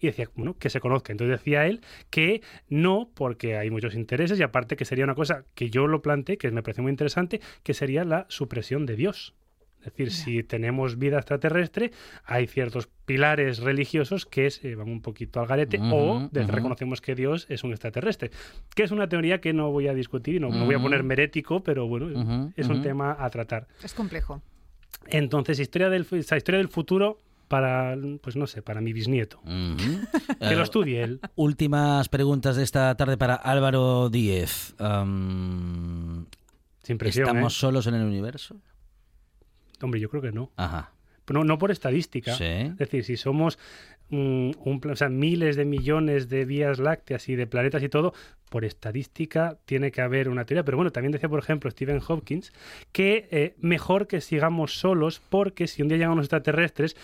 Y 0.00 0.06
decía, 0.06 0.28
bueno, 0.34 0.54
que 0.58 0.68
se 0.68 0.80
conozca. 0.80 1.12
Entonces 1.12 1.38
decía 1.38 1.66
él 1.66 1.80
que 2.10 2.42
no, 2.68 3.08
porque 3.14 3.56
hay 3.56 3.70
muchos 3.70 3.94
intereses 3.94 4.38
y 4.38 4.42
aparte 4.42 4.76
que 4.76 4.84
sería 4.84 5.04
una 5.04 5.14
cosa 5.14 5.44
que 5.54 5.70
yo 5.70 5.86
lo 5.86 6.02
planteé, 6.02 6.36
que 6.36 6.50
me 6.50 6.62
pareció 6.62 6.82
muy 6.82 6.90
interesante, 6.90 7.40
que 7.62 7.72
sería 7.72 8.04
la 8.04 8.26
supresión 8.28 8.84
de 8.84 8.96
Dios. 8.96 9.34
Es 9.86 9.92
Es 9.92 9.96
decir, 9.96 10.10
si 10.10 10.42
tenemos 10.42 10.98
vida 10.98 11.18
extraterrestre, 11.18 11.92
hay 12.24 12.46
ciertos 12.46 12.88
pilares 13.04 13.60
religiosos 13.60 14.26
que 14.26 14.50
se 14.50 14.74
van 14.74 14.88
un 14.88 15.00
poquito 15.00 15.40
al 15.40 15.46
garete 15.46 15.78
o 15.80 16.28
reconocemos 16.32 17.00
que 17.00 17.14
Dios 17.14 17.46
es 17.48 17.62
un 17.62 17.70
extraterrestre. 17.70 18.30
Que 18.74 18.82
es 18.82 18.90
una 18.90 19.08
teoría 19.08 19.40
que 19.40 19.52
no 19.52 19.70
voy 19.70 19.88
a 19.88 19.94
discutir 19.94 20.36
y 20.36 20.40
no, 20.40 20.48
no 20.48 20.64
voy 20.64 20.74
a 20.74 20.80
poner 20.80 21.02
merético, 21.02 21.62
pero 21.62 21.86
bueno, 21.86 22.52
es 22.56 22.68
un 22.68 22.82
tema 22.82 23.16
a 23.18 23.30
tratar. 23.30 23.68
Es 23.82 23.94
complejo. 23.94 24.42
Entonces, 25.08 25.60
historia 25.60 25.88
del, 25.88 26.04
esa 26.10 26.36
historia 26.36 26.58
del 26.58 26.68
futuro 26.68 27.20
para, 27.46 27.96
pues 28.20 28.34
no 28.34 28.46
sé, 28.48 28.62
para 28.62 28.80
mi 28.80 28.92
bisnieto. 28.92 29.40
Que 29.46 30.52
Eh, 30.52 30.56
lo 30.56 30.64
estudie 30.64 31.02
él. 31.02 31.20
Últimas 31.36 32.08
preguntas 32.08 32.56
de 32.56 32.64
esta 32.64 32.94
tarde 32.96 33.16
para 33.16 33.36
Álvaro 33.36 34.10
Díez. 34.10 34.74
Sin 36.82 36.98
presión, 36.98 37.28
¿Estamos 37.28 37.56
¿eh? 37.56 37.58
solos 37.58 37.86
en 37.86 37.94
el 37.94 38.04
universo? 38.04 38.56
Hombre, 39.82 40.00
yo 40.00 40.08
creo 40.08 40.22
que 40.22 40.32
no. 40.32 40.50
Ajá. 40.56 40.92
No, 41.32 41.44
no 41.44 41.58
por 41.58 41.70
estadística. 41.70 42.34
Sí. 42.34 42.44
Es 42.44 42.78
decir, 42.78 43.04
si 43.04 43.16
somos 43.16 43.58
mm, 44.10 44.50
un, 44.64 44.80
o 44.90 44.96
sea, 44.96 45.08
miles 45.08 45.56
de 45.56 45.64
millones 45.64 46.28
de 46.28 46.44
vías 46.44 46.78
lácteas 46.78 47.28
y 47.28 47.34
de 47.34 47.46
planetas 47.46 47.82
y 47.82 47.88
todo, 47.88 48.14
por 48.48 48.64
estadística 48.64 49.58
tiene 49.64 49.90
que 49.90 50.02
haber 50.02 50.28
una 50.28 50.44
teoría. 50.44 50.64
Pero 50.64 50.76
bueno, 50.76 50.92
también 50.92 51.12
decía, 51.12 51.28
por 51.28 51.40
ejemplo, 51.40 51.70
Stephen 51.70 52.00
Hopkins, 52.06 52.52
que 52.92 53.28
eh, 53.30 53.54
mejor 53.58 54.06
que 54.06 54.20
sigamos 54.20 54.78
solos, 54.78 55.20
porque 55.28 55.66
si 55.66 55.82
un 55.82 55.88
día 55.88 55.98
llegan 55.98 56.16
los 56.16 56.26
extraterrestres, 56.26 56.96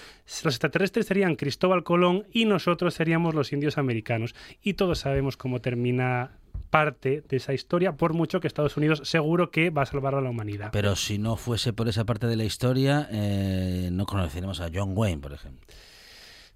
los 0.44 0.54
extraterrestres 0.54 1.06
serían 1.06 1.34
Cristóbal 1.34 1.82
Colón 1.82 2.24
y 2.32 2.44
nosotros 2.44 2.94
seríamos 2.94 3.34
los 3.34 3.52
indios 3.52 3.76
americanos. 3.76 4.34
Y 4.62 4.74
todos 4.74 5.00
sabemos 5.00 5.36
cómo 5.36 5.60
termina 5.60 6.38
parte 6.72 7.22
de 7.28 7.36
esa 7.36 7.52
historia, 7.52 7.92
por 7.92 8.14
mucho 8.14 8.40
que 8.40 8.46
Estados 8.46 8.78
Unidos 8.78 9.02
seguro 9.04 9.50
que 9.50 9.68
va 9.68 9.82
a 9.82 9.86
salvar 9.86 10.14
a 10.14 10.22
la 10.22 10.30
humanidad. 10.30 10.70
Pero 10.72 10.96
si 10.96 11.18
no 11.18 11.36
fuese 11.36 11.74
por 11.74 11.86
esa 11.86 12.06
parte 12.06 12.26
de 12.26 12.34
la 12.34 12.44
historia, 12.44 13.08
eh, 13.12 13.90
no 13.92 14.06
conoceremos 14.06 14.62
a 14.62 14.70
John 14.72 14.96
Wayne, 14.96 15.20
por 15.20 15.34
ejemplo. 15.34 15.66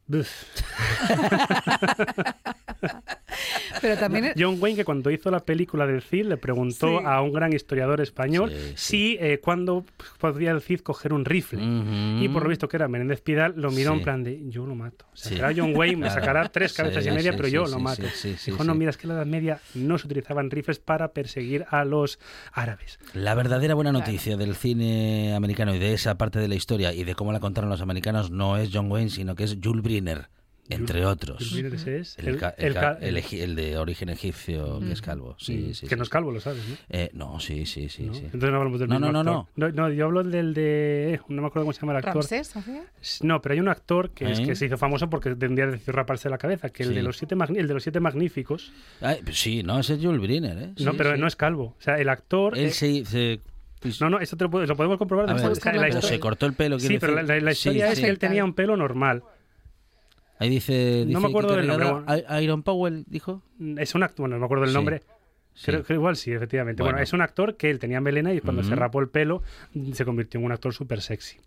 Pero 3.80 3.97
también 3.97 4.32
John 4.39 4.57
Wayne, 4.61 4.76
que 4.76 4.84
cuando 4.84 5.11
hizo 5.11 5.30
la 5.30 5.41
película 5.41 5.87
del 5.87 6.03
Cid, 6.03 6.26
le 6.26 6.37
preguntó 6.37 6.99
Sí. 6.99 7.05
a 7.07 7.20
un 7.20 7.32
gran 7.32 7.53
historiador 7.53 8.01
español 8.01 8.51
Sí, 8.51 8.57
sí. 8.59 8.72
si 8.76 9.18
eh, 9.20 9.39
cuándo 9.43 9.84
podría 10.18 10.51
el 10.53 10.61
Cid 10.61 10.80
coger 10.80 11.12
un 11.12 11.24
rifle. 11.24 11.61
Y 12.20 12.28
por 12.28 12.43
lo 12.43 12.49
visto 12.49 12.68
que 12.68 12.76
era 12.76 12.89
Menéndez 12.89 13.20
Pidal, 13.20 13.55
lo 13.57 13.70
miró 13.70 13.93
Sí. 13.93 13.99
en 13.99 14.03
plan 14.05 14.24
de 14.24 14.49
yo 14.49 14.66
lo 14.66 14.74
mato. 14.74 15.07
O 15.12 15.16
sea, 15.16 15.30
Sí. 15.30 15.37
será 15.37 15.53
John 15.57 15.74
Wayne, 15.76 15.97
me 15.97 16.11
sacará 16.11 16.49
tres 16.49 16.72
Sí, 16.72 16.76
cabezas 16.78 17.07
y 17.07 17.11
media, 17.11 17.32
sí, 17.32 17.37
pero 17.37 17.49
sí, 17.49 17.55
yo 17.55 17.66
sí, 17.66 17.72
lo 17.72 17.78
mato. 17.80 18.03
sí, 18.03 18.09
sí, 18.14 18.34
sí, 18.39 18.51
Dijo, 18.51 18.62
sí. 18.62 18.68
no, 18.68 18.74
mira, 18.74 18.91
es 18.91 18.97
que 18.97 19.05
en 19.07 19.09
la 19.11 19.14
Edad 19.16 19.26
Media 19.26 19.61
no 19.74 19.99
se 19.99 20.07
utilizaban 20.07 20.51
rifles 20.51 20.78
para 20.78 21.09
perseguir 21.12 21.64
a 21.70 21.84
los 21.84 22.18
árabes. 22.53 22.99
La 23.14 23.34
verdadera 23.34 23.74
buena 23.74 23.91
Claro. 23.91 24.07
noticia 24.07 24.37
del 24.37 24.55
cine 24.55 25.34
americano 25.34 25.74
y 25.74 25.78
de 25.78 25.93
esa 25.95 26.16
parte 26.16 26.39
de 26.39 26.49
la 26.49 26.55
historia 26.55 26.93
y 26.93 27.05
de 27.05 27.14
cómo 27.14 27.32
la 27.32 27.41
contaron 27.41 27.70
los 27.70 27.80
americanos 27.80 28.30
no 28.30 28.57
es 28.57 28.70
John 28.72 28.91
Wayne, 28.91 29.11
sino 29.11 29.34
que 29.34 29.45
es 29.45 29.57
Jules 29.62 29.82
Briner, 29.82 30.28
entre 30.71 31.05
otros. 31.07 31.39
Jules 31.39 31.53
Briner 31.53 31.75
ese 31.75 31.99
es 32.01 32.19
El, 32.19 32.27
el 33.41 33.55
de 33.57 33.77
origen 33.79 34.09
egipcio, 34.09 34.81
que 34.81 34.93
es 34.93 35.03
calvo. 35.03 35.37
Sí, 35.39 35.75
sí, 35.75 35.83
que 35.83 35.89
sí, 35.91 35.97
no 35.97 36.03
es 36.03 36.09
sí. 36.09 36.12
calvo, 36.12 36.31
lo 36.33 36.41
sabes, 36.41 36.62
¿no? 36.69 36.77
Eh, 36.91 37.11
no, 37.12 37.39
sí, 37.41 37.67
sí, 37.67 37.89
sí. 37.89 38.05
¿No? 38.05 38.14
sí. 38.14 38.23
Entonces 38.25 38.51
no 38.51 38.57
hablamos 38.59 38.81
del 38.81 38.89
No, 38.89 38.95
mismo 39.01 39.12
no, 39.12 39.25
no, 39.25 39.39
actor. 39.41 39.47
no. 39.57 39.89
No, 39.89 39.93
yo 39.93 40.05
hablo 40.07 40.23
del 40.25 40.55
de... 40.55 41.21
No 41.29 41.43
me 41.43 41.49
acuerdo 41.49 41.64
cómo 41.64 41.73
se 41.73 41.81
llama 41.81 41.93
el 41.93 41.99
actor. 41.99 42.14
Ramsés. 42.14 42.55
No, 43.23 43.41
pero 43.43 43.53
hay 43.55 43.61
un 43.61 43.69
actor 43.69 44.11
que, 44.11 44.31
es 44.31 44.39
¿Eh? 44.41 44.45
que 44.45 44.55
se 44.57 44.67
hizo 44.67 44.77
famoso 44.79 45.09
porque 45.11 45.35
tendría 45.35 45.67
decidió 45.67 45.93
raparse 45.93 46.29
la 46.31 46.39
cabeza, 46.39 46.69
que 46.71 46.83
el, 46.83 46.89
Sí. 46.91 46.95
de 46.95 47.03
los 47.03 47.17
siete 47.17 47.37
magni- 47.37 47.59
el 47.59 47.69
de 47.69 47.75
los 47.75 47.83
siete 47.83 48.01
magníficos. 48.01 48.73
Ay, 49.01 49.21
pues 49.25 49.39
sí, 49.39 49.62
no, 49.62 49.79
ese 49.79 49.95
es 49.95 50.01
Jules 50.03 50.21
Briner, 50.21 50.57
¿eh? 50.59 50.73
no, 50.79 50.93
Sí, 50.93 50.97
pero 50.97 51.14
sí. 51.14 51.21
no 51.21 51.27
es 51.27 51.37
calvo. 51.37 51.75
O 51.79 51.83
sea, 51.83 51.99
el 51.99 52.09
actor. 52.09 52.57
Él 52.57 52.73
se... 52.73 53.05
se- 53.05 53.41
pues- 53.81 54.01
No, 54.01 54.09
no, 54.11 54.19
eso 54.21 54.37
te 54.37 54.45
lo, 54.49 54.64
lo 54.67 54.77
podemos 54.77 54.99
comprobar 54.99 55.27
ver, 55.27 55.37
después. 55.37 55.59
O 55.59 55.61
sea, 55.61 55.73
la 55.73 55.79
pero 55.79 55.83
pero 55.89 55.99
historia- 55.99 56.17
se 56.17 56.21
cortó 56.21 56.47
el 56.47 56.53
pelo. 56.55 56.81
Sí, 56.81 56.89
quiero 56.89 57.01
pero 57.01 57.14
la, 57.14 57.23
decir. 57.23 57.35
la- 57.43 57.45
la 57.45 57.55
Sí, 57.55 57.69
historia 57.69 57.89
es 57.91 57.99
sí. 57.99 58.05
que 58.05 58.11
él 58.11 58.19
tenía 58.19 58.45
un 58.45 58.55
pelo 58.55 58.77
normal. 58.77 59.23
Ahí 60.39 60.49
dice, 60.51 61.05
No 61.09 61.20
me 61.20 61.28
acuerdo 61.28 61.57
del 61.57 61.66
nombre, 61.66 61.89
I- 62.39 62.43
Iron 62.45 62.62
Powell, 62.62 63.05
dijo. 63.09 63.43
Es 63.78 63.95
un 63.95 64.03
actor, 64.03 64.24
bueno, 64.24 64.37
no 64.37 64.41
me 64.41 64.45
acuerdo 64.47 64.64
el 64.64 64.70
Sí, 64.70 64.74
nombre. 64.74 65.03
sí. 65.55 65.66
Creo 65.66 65.82
que 65.84 65.95
igual 65.95 66.16
sí, 66.16 66.32
efectivamente. 66.32 66.82
Bueno, 66.82 66.97
Bueno. 66.97 67.03
es 67.05 67.12
un 67.12 67.22
actor 67.22 67.57
que 67.57 67.70
él 67.70 67.78
tenía 67.78 68.01
melena 68.01 68.34
y 68.34 68.41
cuando 68.41 68.62
se 68.62 68.74
rapó 68.74 69.01
el 69.01 69.09
pelo 69.09 69.43
se 69.93 70.05
convirtió 70.05 70.39
en 70.41 70.47
un 70.47 70.53
actor 70.53 70.72
súper 70.74 71.01
sexy. 71.01 71.39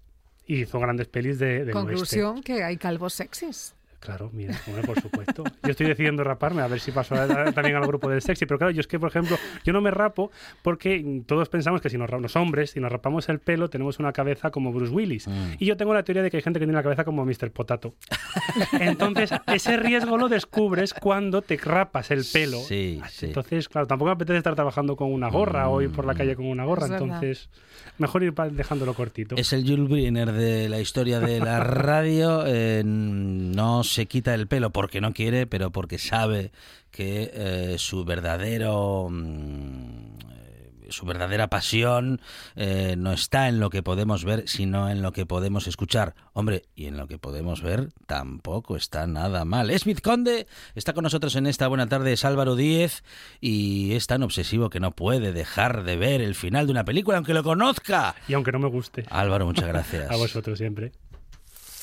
Y 0.47 0.61
hizo 0.61 0.79
grandes 0.79 1.07
pelis 1.07 1.37
de, 1.37 1.45
del 1.47 1.59
oeste. 1.67 1.73
Conclusión 1.73 2.41
que 2.41 2.63
hay 2.63 2.77
calvos 2.77 3.13
sexys. 3.13 3.75
Claro, 3.99 4.29
mira, 4.33 4.57
bueno, 4.67 4.81
por 4.83 5.01
supuesto. 5.01 5.43
Yo 5.63 5.71
estoy 5.71 5.87
decidiendo 5.87 6.23
raparme 6.23 6.61
a 6.61 6.67
ver 6.67 6.79
si 6.79 6.91
paso 6.91 7.15
a- 7.15 7.23
a- 7.23 7.51
también 7.51 7.75
al 7.75 7.85
grupo 7.85 8.09
del 8.09 8.21
sexy. 8.21 8.45
Pero 8.45 8.57
claro, 8.57 8.71
yo 8.71 8.79
es 8.79 8.87
que, 8.87 8.97
por 8.99 9.09
ejemplo, 9.09 9.37
yo 9.65 9.73
no 9.73 9.81
me 9.81 9.91
rapo 9.91 10.31
porque 10.61 10.99
mm, 11.03 11.21
todos 11.23 11.49
pensamos 11.49 11.81
que 11.81 11.89
si 11.89 11.97
nos, 11.97 12.09
los 12.09 12.35
hombres, 12.37 12.71
si 12.71 12.79
nos 12.79 12.91
rapamos 12.91 13.27
el 13.29 13.39
pelo, 13.39 13.69
tenemos 13.69 13.99
una 13.99 14.13
cabeza 14.13 14.51
como 14.51 14.71
Bruce 14.71 14.93
Willis. 14.93 15.27
Mm. 15.27 15.53
Y 15.59 15.65
yo 15.65 15.75
tengo 15.77 15.93
la 15.93 16.03
teoría 16.03 16.23
de 16.23 16.31
que 16.31 16.37
hay 16.37 16.43
gente 16.43 16.59
que 16.59 16.65
tiene 16.65 16.77
la 16.77 16.83
cabeza 16.83 17.03
como 17.03 17.25
Mr. 17.25 17.51
Potato. 17.51 17.93
Entonces, 18.79 19.31
ese 19.47 19.77
riesgo 19.77 20.17
lo 20.17 20.29
descubres 20.29 20.93
cuando 20.93 21.41
te 21.41 21.57
rapas 21.57 22.11
el 22.11 22.23
pelo. 22.31 22.59
Sí, 22.59 23.01
sí. 23.09 23.27
Entonces, 23.27 23.67
claro, 23.69 23.87
tampoco 23.87 24.07
me 24.07 24.13
apetece 24.13 24.37
estar 24.37 24.55
trabajando 24.55 24.95
con 24.95 25.11
una 25.11 25.29
gorra 25.29 25.69
o 25.69 25.81
ir 25.81 25.91
por 25.91 26.05
la 26.05 26.15
calle 26.15 26.35
con 26.35 26.45
una 26.45 26.63
gorra. 26.65 26.85
Es 26.85 26.91
verdad. 26.91 27.05
Entonces, 27.07 27.49
mejor 27.97 28.23
ir 28.23 28.33
dejándolo 28.33 28.93
cortito. 28.93 29.35
Es 29.35 29.51
el 29.53 29.63
Jules 29.67 29.89
Briner 29.89 30.31
de 30.31 30.69
la 30.69 30.79
historia 30.79 31.19
de 31.19 31.39
la 31.39 31.59
radio. 31.63 32.43
eh, 32.47 32.81
no 32.85 33.83
se 33.89 34.05
quita 34.05 34.33
el 34.33 34.47
pelo 34.47 34.71
porque 34.71 35.01
no 35.01 35.13
quiere, 35.13 35.47
pero 35.47 35.71
porque 35.71 35.97
sabe 35.97 36.51
que 36.91 37.31
eh, 37.33 37.75
su 37.77 38.05
verdadero. 38.05 39.07
mm, 39.09 40.19
eh, 40.31 40.91
su 40.91 41.05
verdadera 41.05 41.47
pasión 41.49 42.19
eh, 42.55 42.95
no 42.97 43.13
está 43.13 43.47
en 43.47 43.59
lo 43.59 43.69
que 43.69 43.83
podemos 43.83 44.25
ver, 44.25 44.47
sino 44.47 44.89
en 44.89 45.01
lo 45.01 45.11
que 45.11 45.25
podemos 45.25 45.67
escuchar. 45.67 46.15
Hombre, 46.33 46.63
y 46.75 46.85
en 46.85 46.97
lo 46.97 47.07
que 47.07 47.17
podemos 47.17 47.61
ver 47.61 47.89
tampoco 48.07 48.75
está 48.75 49.07
nada 49.07 49.45
mal. 49.45 49.77
Smith 49.77 50.01
Conde 50.01 50.47
está 50.75 50.93
con 50.93 51.03
nosotros 51.03 51.35
en 51.35 51.47
esta 51.47 51.67
buena 51.67 51.87
tarde, 51.87 52.13
es 52.13 52.25
Álvaro 52.25 52.55
Díez, 52.55 53.03
y 53.39 53.93
es 53.93 54.07
tan 54.07 54.23
obsesivo 54.23 54.69
que 54.69 54.79
no 54.79 54.95
puede 54.95 55.31
dejar 55.31 55.83
de 55.83 55.95
ver 55.95 56.21
el 56.21 56.35
final 56.35 56.65
de 56.65 56.71
una 56.71 56.85
película, 56.85 57.17
aunque 57.17 57.33
lo 57.33 57.43
conozca. 57.43 58.15
Y 58.27 58.33
aunque 58.33 58.51
no 58.51 58.59
me 58.59 58.67
guste, 58.69 59.05
Álvaro, 59.09 59.45
muchas 59.45 59.67
gracias. 59.67 60.09
a 60.11 60.15
vosotros 60.15 60.57
siempre. 60.57 60.91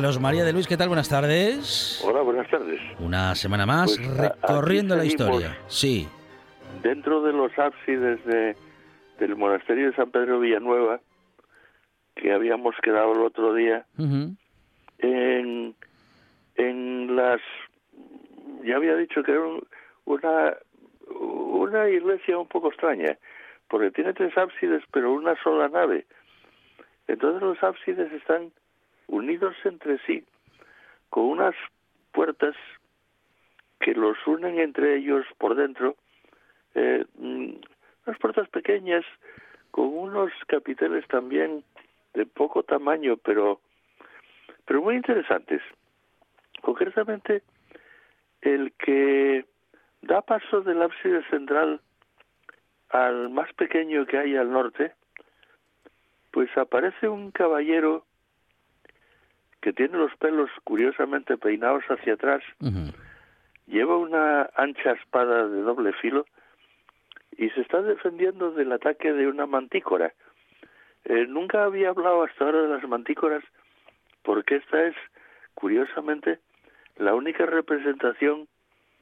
Carlos 0.00 0.18
María 0.18 0.44
de 0.44 0.54
Luis, 0.54 0.66
¿qué 0.66 0.78
tal? 0.78 0.88
Buenas 0.88 1.10
tardes. 1.10 2.00
Hola, 2.02 2.22
buenas 2.22 2.48
tardes. 2.48 2.80
Una 3.00 3.34
semana 3.34 3.66
más 3.66 3.98
Pues, 3.98 4.16
recorriendo 4.16 4.96
la 4.96 5.04
historia. 5.04 5.58
Sí. 5.66 6.08
Dentro 6.82 7.20
de 7.20 7.34
los 7.34 7.52
ábsides 7.58 8.24
de, 8.24 8.56
del 9.18 9.36
monasterio 9.36 9.90
de 9.90 9.96
San 9.96 10.10
Pedro 10.10 10.40
Villanueva, 10.40 11.00
que 12.16 12.32
habíamos 12.32 12.74
quedado 12.82 13.12
el 13.12 13.20
otro 13.20 13.52
día, 13.52 13.84
en, 13.98 15.74
en 16.54 17.14
las... 17.16 17.42
Ya 18.64 18.76
había 18.76 18.96
dicho 18.96 19.22
que 19.22 19.32
era 19.32 19.42
un- 19.42 19.66
una, 20.06 20.54
una 21.10 21.90
iglesia 21.90 22.38
un 22.38 22.48
poco 22.48 22.68
extraña, 22.68 23.18
porque 23.68 23.90
tiene 23.90 24.14
tres 24.14 24.34
ábsides, 24.38 24.82
pero 24.94 25.12
una 25.12 25.34
sola 25.42 25.68
nave. 25.68 26.06
Entonces 27.06 27.42
los 27.42 27.62
ábsides 27.62 28.10
están 28.14 28.50
unidos 29.10 29.54
entre 29.64 29.98
sí 30.06 30.24
con 31.10 31.24
unas 31.24 31.54
puertas 32.12 32.54
que 33.80 33.94
los 33.94 34.16
unen 34.26 34.58
entre 34.58 34.96
ellos 34.96 35.26
por 35.38 35.56
dentro, 35.56 35.96
eh, 36.74 37.04
mm, 37.18 37.54
unas 38.06 38.18
puertas 38.20 38.48
pequeñas 38.48 39.04
con 39.70 39.86
unos 39.86 40.32
capiteles 40.46 41.06
también 41.08 41.64
de 42.14 42.26
poco 42.26 42.62
tamaño, 42.62 43.16
pero 43.16 43.60
pero 44.66 44.82
muy 44.82 44.94
interesantes. 44.94 45.60
Concretamente, 46.60 47.42
el 48.40 48.72
que 48.72 49.44
da 50.02 50.22
paso 50.22 50.60
del 50.60 50.82
ábside 50.82 51.28
central 51.28 51.80
al 52.90 53.30
más 53.30 53.52
pequeño 53.54 54.06
que 54.06 54.18
hay 54.18 54.36
al 54.36 54.50
norte, 54.50 54.92
pues 56.30 56.56
aparece 56.56 57.08
un 57.08 57.32
caballero 57.32 58.04
que 59.60 59.72
tiene 59.72 59.98
los 59.98 60.14
pelos 60.16 60.50
curiosamente 60.64 61.36
peinados 61.36 61.84
hacia 61.88 62.14
atrás, 62.14 62.42
lleva 63.66 63.96
una 63.96 64.50
ancha 64.56 64.92
espada 64.92 65.48
de 65.48 65.60
doble 65.62 65.92
filo 65.94 66.26
y 67.36 67.50
se 67.50 67.60
está 67.60 67.82
defendiendo 67.82 68.52
del 68.52 68.72
ataque 68.72 69.12
de 69.12 69.26
una 69.28 69.46
mantícora. 69.46 70.12
Eh, 71.04 71.26
nunca 71.26 71.64
había 71.64 71.90
hablado 71.90 72.22
hasta 72.22 72.44
ahora 72.44 72.62
de 72.62 72.68
las 72.68 72.88
mantícoras 72.88 73.42
porque 74.22 74.56
esta 74.56 74.86
es, 74.86 74.94
curiosamente, 75.54 76.38
la 76.96 77.14
única 77.14 77.46
representación 77.46 78.48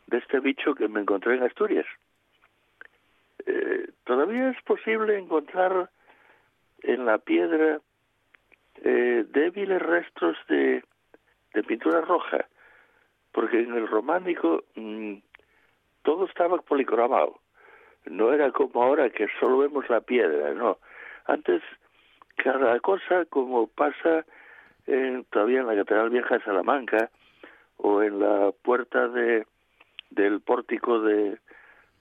de 0.06 0.18
este 0.18 0.40
bicho 0.40 0.74
que 0.74 0.88
me 0.88 1.00
encontré 1.00 1.34
en 1.36 1.42
Asturias. 1.42 1.86
Eh, 3.46 3.90
todavía 4.04 4.50
es 4.50 4.62
posible 4.62 5.18
encontrar 5.18 5.90
en 6.82 7.06
la 7.06 7.18
piedra 7.18 7.80
eh, 8.84 9.24
débiles 9.28 9.80
restos 9.80 10.36
de, 10.48 10.82
pintura 11.66 12.00
roja, 12.00 12.46
porque 13.32 13.60
en 13.60 13.74
el 13.74 13.88
románico 13.88 14.64
mm, 14.76 15.14
todo 16.02 16.26
estaba 16.26 16.58
policromado. 16.58 17.40
No 18.06 18.32
era 18.32 18.52
como 18.52 18.82
ahora 18.82 19.10
que 19.10 19.26
solo 19.40 19.58
vemos 19.58 19.88
la 19.90 20.00
piedra, 20.00 20.54
no. 20.54 20.78
Antes 21.26 21.62
cada 22.36 22.78
cosa, 22.80 23.24
como 23.26 23.66
pasa 23.66 24.24
eh, 24.86 25.22
todavía 25.30 25.60
en 25.60 25.66
la 25.66 25.76
Catedral 25.76 26.10
Vieja 26.10 26.38
de 26.38 26.44
Salamanca 26.44 27.10
o 27.76 28.02
en 28.02 28.20
la 28.20 28.52
puerta 28.62 29.08
de 29.08 29.46
del 30.10 30.40
pórtico 30.40 31.00
de 31.00 31.38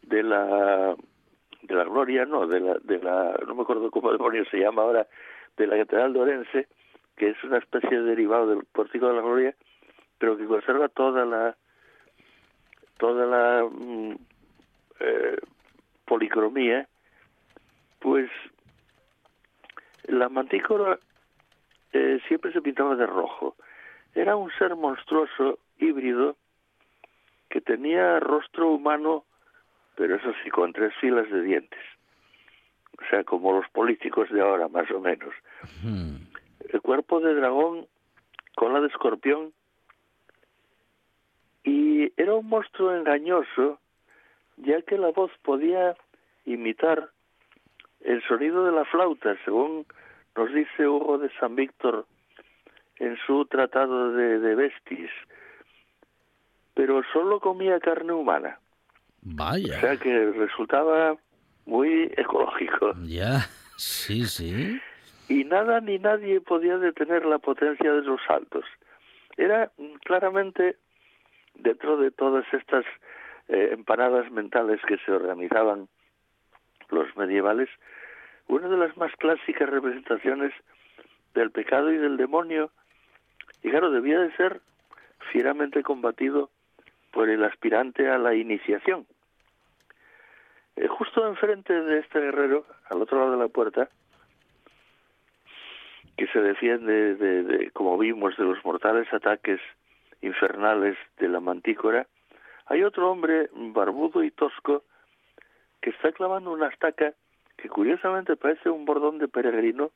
de 0.04 0.24
la 0.24 0.96
de 1.62 1.76
la 1.76 1.84
Gloria, 1.84 2.26
no, 2.26 2.48
de 2.48 2.60
la 2.60 2.76
de 2.76 3.00
la 3.00 3.38
no 3.46 3.56
me 3.56 3.64
acuerdo 3.64 3.92
cómo 3.92 4.12
demonios 4.12 4.48
se 4.50 4.60
llama 4.60 4.84
ahora, 4.84 5.08
de 5.58 5.68
la 5.68 5.78
Catedral 5.78 6.14
de 6.14 6.20
Orense, 6.20 6.68
que 7.16 7.30
es 7.30 7.44
una 7.44 7.58
especie 7.58 7.90
de 7.90 8.04
derivado 8.04 8.48
del 8.48 8.64
pórtico 8.66 9.08
de 9.08 9.16
la 9.16 9.22
Gloria, 9.22 9.56
pero 10.18 10.38
que 10.38 10.46
conserva 10.46 10.88
toda 10.90 11.26
la 11.26 11.56
toda 12.98 13.26
la 13.26 13.64
mm, 13.64 14.16
eh, 15.00 15.38
policromía, 16.06 16.88
pues 18.00 18.30
la 20.06 20.30
mantícora 20.30 20.98
eh, 21.94 22.20
siempre 22.28 22.52
se 22.52 22.62
pintaba 22.62 22.96
de 22.96 23.06
rojo. 23.06 23.56
Era 24.16 24.36
un 24.36 24.50
ser 24.58 24.76
monstruoso, 24.76 25.60
híbrido, 25.78 26.38
que 27.50 27.62
tenía 27.62 28.20
rostro 28.20 28.70
humano, 28.70 29.26
pero 29.96 30.16
eso 30.16 30.34
sí, 30.44 30.50
con 30.50 30.74
tres 30.74 30.94
filas 31.00 31.30
de 31.30 31.42
dientes. 31.42 31.80
O 33.00 33.10
sea, 33.10 33.24
como 33.24 33.54
los 33.54 33.70
políticos 33.70 34.30
de 34.32 34.42
ahora, 34.42 34.68
más 34.68 34.90
o 34.92 35.00
menos. 35.00 35.34
El 35.84 36.82
cuerpo 36.82 37.20
de 37.20 37.34
dragón, 37.36 37.88
cola 38.56 38.82
de 38.82 38.88
escorpión, 38.88 39.54
y 41.64 42.12
era 42.22 42.36
un 42.36 42.48
monstruo 42.48 42.96
engañoso, 42.96 43.80
ya 44.58 44.82
que 44.82 44.98
la 44.98 45.10
voz 45.10 45.32
podía 45.44 45.96
imitar 46.46 47.10
el 48.02 48.24
sonido 48.28 48.66
de 48.66 48.72
la 48.72 48.86
flauta, 48.86 49.36
según 49.44 49.86
nos 50.36 50.54
dice 50.54 50.88
Hugo 50.88 51.18
de 51.18 51.30
San 51.40 51.56
Víctor 51.56 52.06
en 53.00 53.18
su 53.26 53.46
tratado 53.46 54.12
de, 54.14 54.40
de 54.40 54.56
Vestis, 54.56 55.10
pero 56.74 57.02
solo 57.12 57.40
comía 57.40 57.80
carne 57.80 58.14
humana, 58.14 58.60
o 58.60 59.36
Vaya. 59.36 59.80
sea 59.82 59.98
que 59.98 60.32
resultaba 60.32 61.18
muy 61.66 62.12
ecológico. 62.16 62.94
Ya. 63.04 63.48
Sí, 63.78 64.26
sí. 64.26 64.80
Y 65.30 65.44
nada 65.44 65.82
ni 65.82 66.00
nadie 66.00 66.42
podía 66.42 66.78
detener 66.78 67.26
la 67.26 67.40
potencia 67.40 67.92
de 67.92 68.02
los 68.02 68.22
saltos. 68.28 68.66
Era 69.36 69.72
mm, 69.78 69.96
claramente, 70.04 70.78
dentro 71.56 71.98
de 71.98 72.12
todas 72.12 72.46
estas 72.54 72.86
eh, 73.50 73.70
empanadas 73.72 74.32
mentales 74.32 74.82
que 74.88 74.98
se 75.00 75.12
organizaban 75.12 75.88
los 76.90 77.16
medievales, 77.18 77.70
una 78.48 78.68
de 78.68 78.78
las 78.78 78.96
más 78.96 79.12
clásicas 79.18 79.70
representaciones 79.70 80.54
del 81.34 81.52
pecado 81.52 81.92
y 81.92 81.98
del 81.98 82.18
demonio, 82.18 82.72
y 83.62 83.70
claro, 83.70 83.92
debía 83.92 84.20
de 84.20 84.32
ser 84.36 84.62
fieramente 85.32 85.84
combatido 85.84 86.50
por 87.12 87.30
el 87.30 87.44
aspirante 87.44 88.08
a 88.10 88.18
la 88.18 88.36
iniciación. 88.36 89.06
Eh, 90.76 90.88
justo 90.88 91.28
enfrente 91.28 91.74
de 91.74 92.00
este 92.00 92.20
guerrero, 92.20 92.66
al 92.90 93.02
otro 93.02 93.20
lado 93.20 93.32
de 93.32 93.38
la 93.38 93.48
puerta, 93.48 93.90
que 96.18 96.28
se 96.28 96.40
defiende 96.40 97.16
de, 97.16 97.44
de, 97.44 97.72
como 97.72 97.98
vimos, 97.98 98.36
de 98.38 98.44
los 98.44 98.64
mortales 98.66 99.12
ataques 99.14 99.62
infernales 100.22 100.98
de 101.20 101.30
la 101.30 101.40
mantícora, 101.40 102.08
hay 102.66 102.84
otro 102.84 103.12
hombre 103.12 103.50
barbudo 103.54 104.24
y 104.24 104.32
tosco 104.32 104.84
que 105.80 105.92
está 105.92 106.12
clavando 106.12 106.52
una 106.52 106.68
estaca 106.68 107.14
que 107.56 107.70
curiosamente 107.70 108.36
parece 108.36 108.70
un 108.70 108.86
bordón 108.86 109.20
de 109.20 109.28
peregrino 109.28 109.92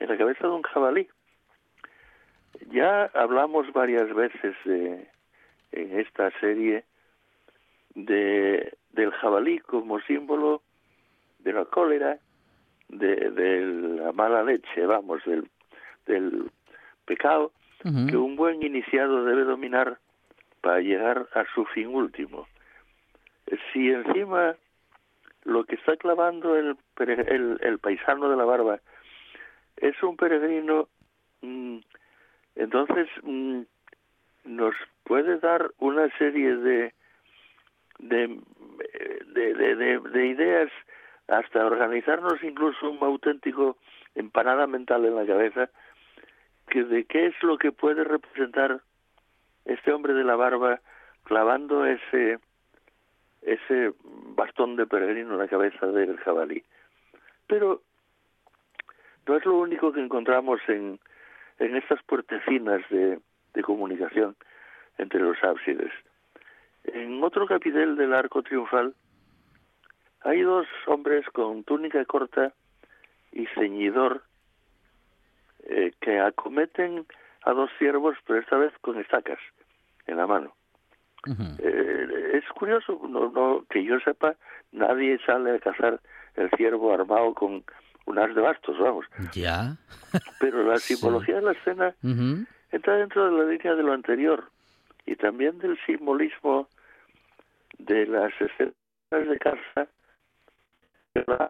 en 0.00 0.08
la 0.08 0.16
cabeza 0.16 0.46
de 0.46 0.52
un 0.52 0.62
jabalí. 0.62 1.08
Ya 2.70 3.04
hablamos 3.14 3.72
varias 3.72 4.12
veces 4.14 4.56
de, 4.64 5.08
en 5.72 6.00
esta 6.00 6.30
serie 6.40 6.84
de, 7.94 8.76
del 8.92 9.12
jabalí 9.12 9.58
como 9.60 10.00
símbolo 10.00 10.62
de 11.38 11.52
la 11.52 11.64
cólera, 11.66 12.18
de, 12.88 13.30
de 13.30 13.60
la 14.02 14.12
mala 14.12 14.42
leche, 14.42 14.86
vamos, 14.86 15.22
del, 15.24 15.48
del 16.06 16.50
pecado 17.04 17.52
que 18.08 18.16
un 18.16 18.34
buen 18.36 18.62
iniciado 18.62 19.24
debe 19.24 19.44
dominar 19.44 19.98
para 20.62 20.80
llegar 20.80 21.28
a 21.34 21.44
su 21.54 21.64
fin 21.66 21.88
último. 21.88 22.46
Si 23.72 23.90
encima 23.90 24.56
lo 25.44 25.64
que 25.64 25.76
está 25.76 25.96
clavando 25.96 26.56
el, 26.56 26.76
el, 26.98 27.58
el 27.62 27.78
paisano 27.78 28.28
de 28.28 28.36
la 28.36 28.44
barba 28.44 28.80
es 29.76 30.02
un 30.02 30.16
peregrino, 30.16 30.88
mm, 31.42 31.78
entonces 32.56 33.08
mm, 33.22 33.60
nos 34.44 34.74
puede 35.04 35.38
dar 35.38 35.70
una 35.78 36.08
serie 36.18 36.56
de 36.56 36.92
de, 38.00 38.40
de, 39.26 39.54
de, 39.54 39.74
de- 39.76 40.00
de 40.00 40.26
ideas 40.26 40.70
hasta 41.28 41.64
organizarnos 41.64 42.42
incluso 42.42 42.90
un 42.90 42.98
auténtico 43.02 43.76
empanada 44.14 44.66
mental 44.66 45.04
en 45.04 45.14
la 45.14 45.26
cabeza 45.26 45.70
que 46.68 46.84
de 46.84 47.04
qué 47.04 47.26
es 47.26 47.42
lo 47.42 47.58
que 47.58 47.72
puede 47.72 48.04
representar 48.04 48.80
este 49.64 49.92
hombre 49.92 50.14
de 50.14 50.24
la 50.24 50.36
barba 50.36 50.80
clavando 51.24 51.84
ese 51.84 52.38
ese 53.42 53.92
bastón 54.02 54.76
de 54.76 54.86
peregrino 54.86 55.32
en 55.32 55.38
la 55.38 55.48
cabeza 55.48 55.86
del 55.86 56.16
jabalí. 56.18 56.64
Pero 57.46 57.82
no 59.26 59.36
es 59.36 59.44
lo 59.44 59.58
único 59.58 59.92
que 59.92 60.00
encontramos 60.00 60.60
en, 60.66 60.98
en 61.58 61.76
estas 61.76 62.02
puertecinas 62.02 62.82
de, 62.90 63.20
de 63.54 63.62
comunicación 63.62 64.34
entre 64.98 65.20
los 65.20 65.42
ábsides. 65.44 65.92
En 66.84 67.22
otro 67.22 67.46
capitel 67.46 67.96
del 67.96 68.12
arco 68.12 68.42
triunfal 68.42 68.94
hay 70.22 70.42
dos 70.42 70.66
hombres 70.86 71.24
con 71.30 71.64
túnica 71.64 72.04
corta 72.04 72.52
y 73.32 73.46
ceñidor 73.54 74.22
eh, 75.64 75.92
que 76.00 76.18
acometen 76.20 77.06
a 77.42 77.52
dos 77.52 77.70
siervos, 77.78 78.16
pero 78.26 78.40
esta 78.40 78.56
vez 78.56 78.72
con 78.80 78.98
estacas 78.98 79.38
en 80.06 80.16
la 80.16 80.26
mano. 80.26 80.54
Eh, 81.58 82.30
es 82.34 82.44
curioso, 82.54 83.00
no, 83.08 83.30
no, 83.30 83.64
que 83.68 83.84
yo 83.84 83.98
sepa, 84.00 84.34
nadie 84.72 85.18
sale 85.26 85.56
a 85.56 85.58
cazar 85.58 86.00
el 86.36 86.50
ciervo 86.56 86.92
armado 86.94 87.34
con 87.34 87.64
un 88.06 88.18
as 88.18 88.34
de 88.34 88.40
bastos, 88.40 88.78
vamos. 88.78 89.04
Ya. 89.34 89.76
Pero 90.40 90.62
la 90.62 90.78
Sí. 90.78 90.94
simbología 90.94 91.36
de 91.36 91.42
la 91.42 91.52
escena 91.52 91.94
entra 92.72 92.96
dentro 92.96 93.26
de 93.30 93.44
la 93.44 93.50
línea 93.50 93.74
de 93.74 93.82
lo 93.82 93.92
anterior 93.92 94.50
y 95.06 95.16
también 95.16 95.58
del 95.58 95.78
simbolismo 95.84 96.68
de 97.78 98.06
las 98.06 98.32
escenas 98.40 98.74
de 99.10 99.38
caza 99.38 99.88
la 101.26 101.48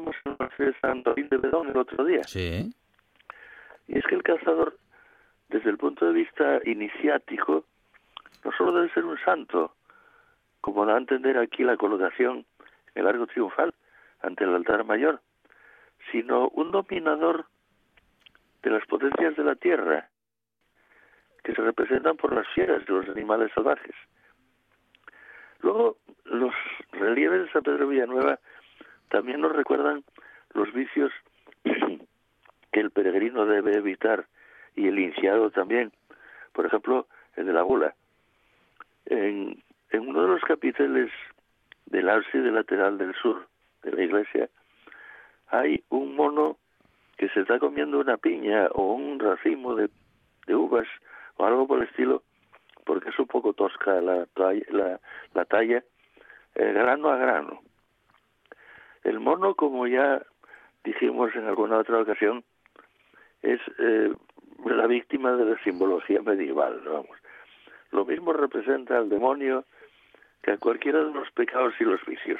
de 0.58 0.74
San 0.80 1.02
de 1.02 1.36
Bedón 1.36 1.68
el 1.68 1.76
otro 1.76 2.04
día. 2.04 2.22
Sí. 2.24 2.72
Y 3.86 3.98
es 3.98 4.04
que 4.06 4.14
el 4.14 4.22
cazador, 4.22 4.76
desde 5.48 5.70
el 5.70 5.78
punto 5.78 6.06
de 6.06 6.12
vista 6.12 6.60
iniciático, 6.64 7.64
no 8.44 8.52
solo 8.52 8.72
debe 8.72 8.92
ser 8.92 9.04
un 9.04 9.18
santo, 9.18 9.74
como 10.60 10.84
da 10.84 10.94
a 10.94 10.98
entender 10.98 11.38
aquí 11.38 11.64
la 11.64 11.76
colocación 11.76 12.44
en 12.94 13.02
el 13.02 13.06
arco 13.06 13.26
triunfal 13.26 13.74
ante 14.22 14.44
el 14.44 14.54
altar 14.54 14.84
mayor, 14.84 15.20
sino 16.10 16.48
un 16.48 16.70
dominador 16.70 17.46
de 18.62 18.70
las 18.70 18.84
potencias 18.86 19.36
de 19.36 19.44
la 19.44 19.54
tierra, 19.54 20.08
que 21.44 21.54
se 21.54 21.62
representan 21.62 22.16
por 22.16 22.34
las 22.34 22.46
fieras 22.48 22.84
de 22.84 22.92
los 22.92 23.08
animales 23.08 23.50
salvajes. 23.54 23.94
Luego, 25.60 25.96
los 26.24 26.52
relieves 26.92 27.44
de 27.44 27.52
San 27.52 27.62
Pedro 27.62 27.88
Villanueva 27.88 28.38
también 29.09 29.40
nos 29.40 29.54
recuerdan 29.54 30.04
los 30.54 30.72
vicios 30.72 31.12
que 32.72 32.80
el 32.80 32.90
peregrino 32.90 33.46
debe 33.46 33.76
evitar 33.76 34.26
y 34.76 34.88
el 34.88 34.98
iniciado 34.98 35.50
también. 35.50 35.92
Por 36.52 36.66
ejemplo, 36.66 37.06
el 37.36 37.46
de 37.46 37.52
la 37.52 37.62
gula. 37.62 37.94
En, 39.06 39.62
en 39.90 40.09
uno 40.09 40.22
de 40.22 40.28
los 40.28 40.42
capiteles 40.42 41.11
del 41.86 42.09
ábside 42.09 42.50
lateral 42.50 42.98
del 42.98 43.14
sur 43.14 43.46
de 43.82 43.92
la 43.92 44.02
iglesia 44.02 44.48
hay 45.48 45.82
un 45.88 46.14
mono 46.14 46.59
que 47.16 47.28
se 47.30 47.40
está 47.40 47.59
comiendo 47.59 47.98
una 47.98 48.16
piña 48.16 48.68
o 48.72 48.92
un 48.92 49.18
racimo 49.18 49.74
de, 49.74 49.88
de 50.46 50.54
uvas 50.54 50.86
o 51.36 51.46
algo 51.46 51.66
por 51.66 51.78
el 51.78 51.88
estilo, 51.88 52.22
porque 52.84 53.09
es 53.11 53.18
un 53.18 53.26
poco 53.26 53.52
tosca 53.52 54.00
la, 54.00 54.26
la, 54.36 55.00
la 55.34 55.44
talla, 55.44 55.82
eh, 56.54 56.72
grano 56.72 57.11
a 57.11 57.16
grano. 57.16 57.61
El 59.09 59.20
mono, 59.20 59.54
como 59.54 59.86
ya 59.86 60.20
dijimos 60.84 61.34
en 61.34 61.46
alguna 61.46 61.78
otra 61.78 61.98
ocasión, 61.98 62.44
es 63.40 63.59
eh, 63.78 64.12
la 64.66 64.86
víctima 64.86 65.32
de 65.32 65.46
la 65.46 65.59
simbología 65.64 66.20
medieval, 66.20 66.82
vamos. 66.84 67.16
Lo 67.90 68.04
mismo 68.04 68.34
representa 68.34 68.98
al 68.98 69.09
demonio 69.09 69.64
que 70.42 70.50
a 70.52 70.59
cualquiera 70.59 71.02
de 71.02 71.14
los 71.14 71.30
pecados 71.30 71.72
y 71.80 71.84
los 71.84 72.04
vicios. 72.04 72.38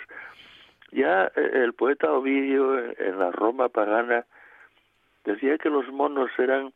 Ya 0.92 1.32
eh, 1.36 1.50
el 1.54 1.72
poeta 1.72 2.12
Ovidio 2.12 2.78
eh, 2.78 2.94
en 2.98 3.18
la 3.18 3.30
Roma 3.30 3.70
pagana 3.70 4.26
decía 5.24 5.56
que 5.56 5.70
los 5.70 5.88
monos 5.88 6.30
eran 6.36 6.74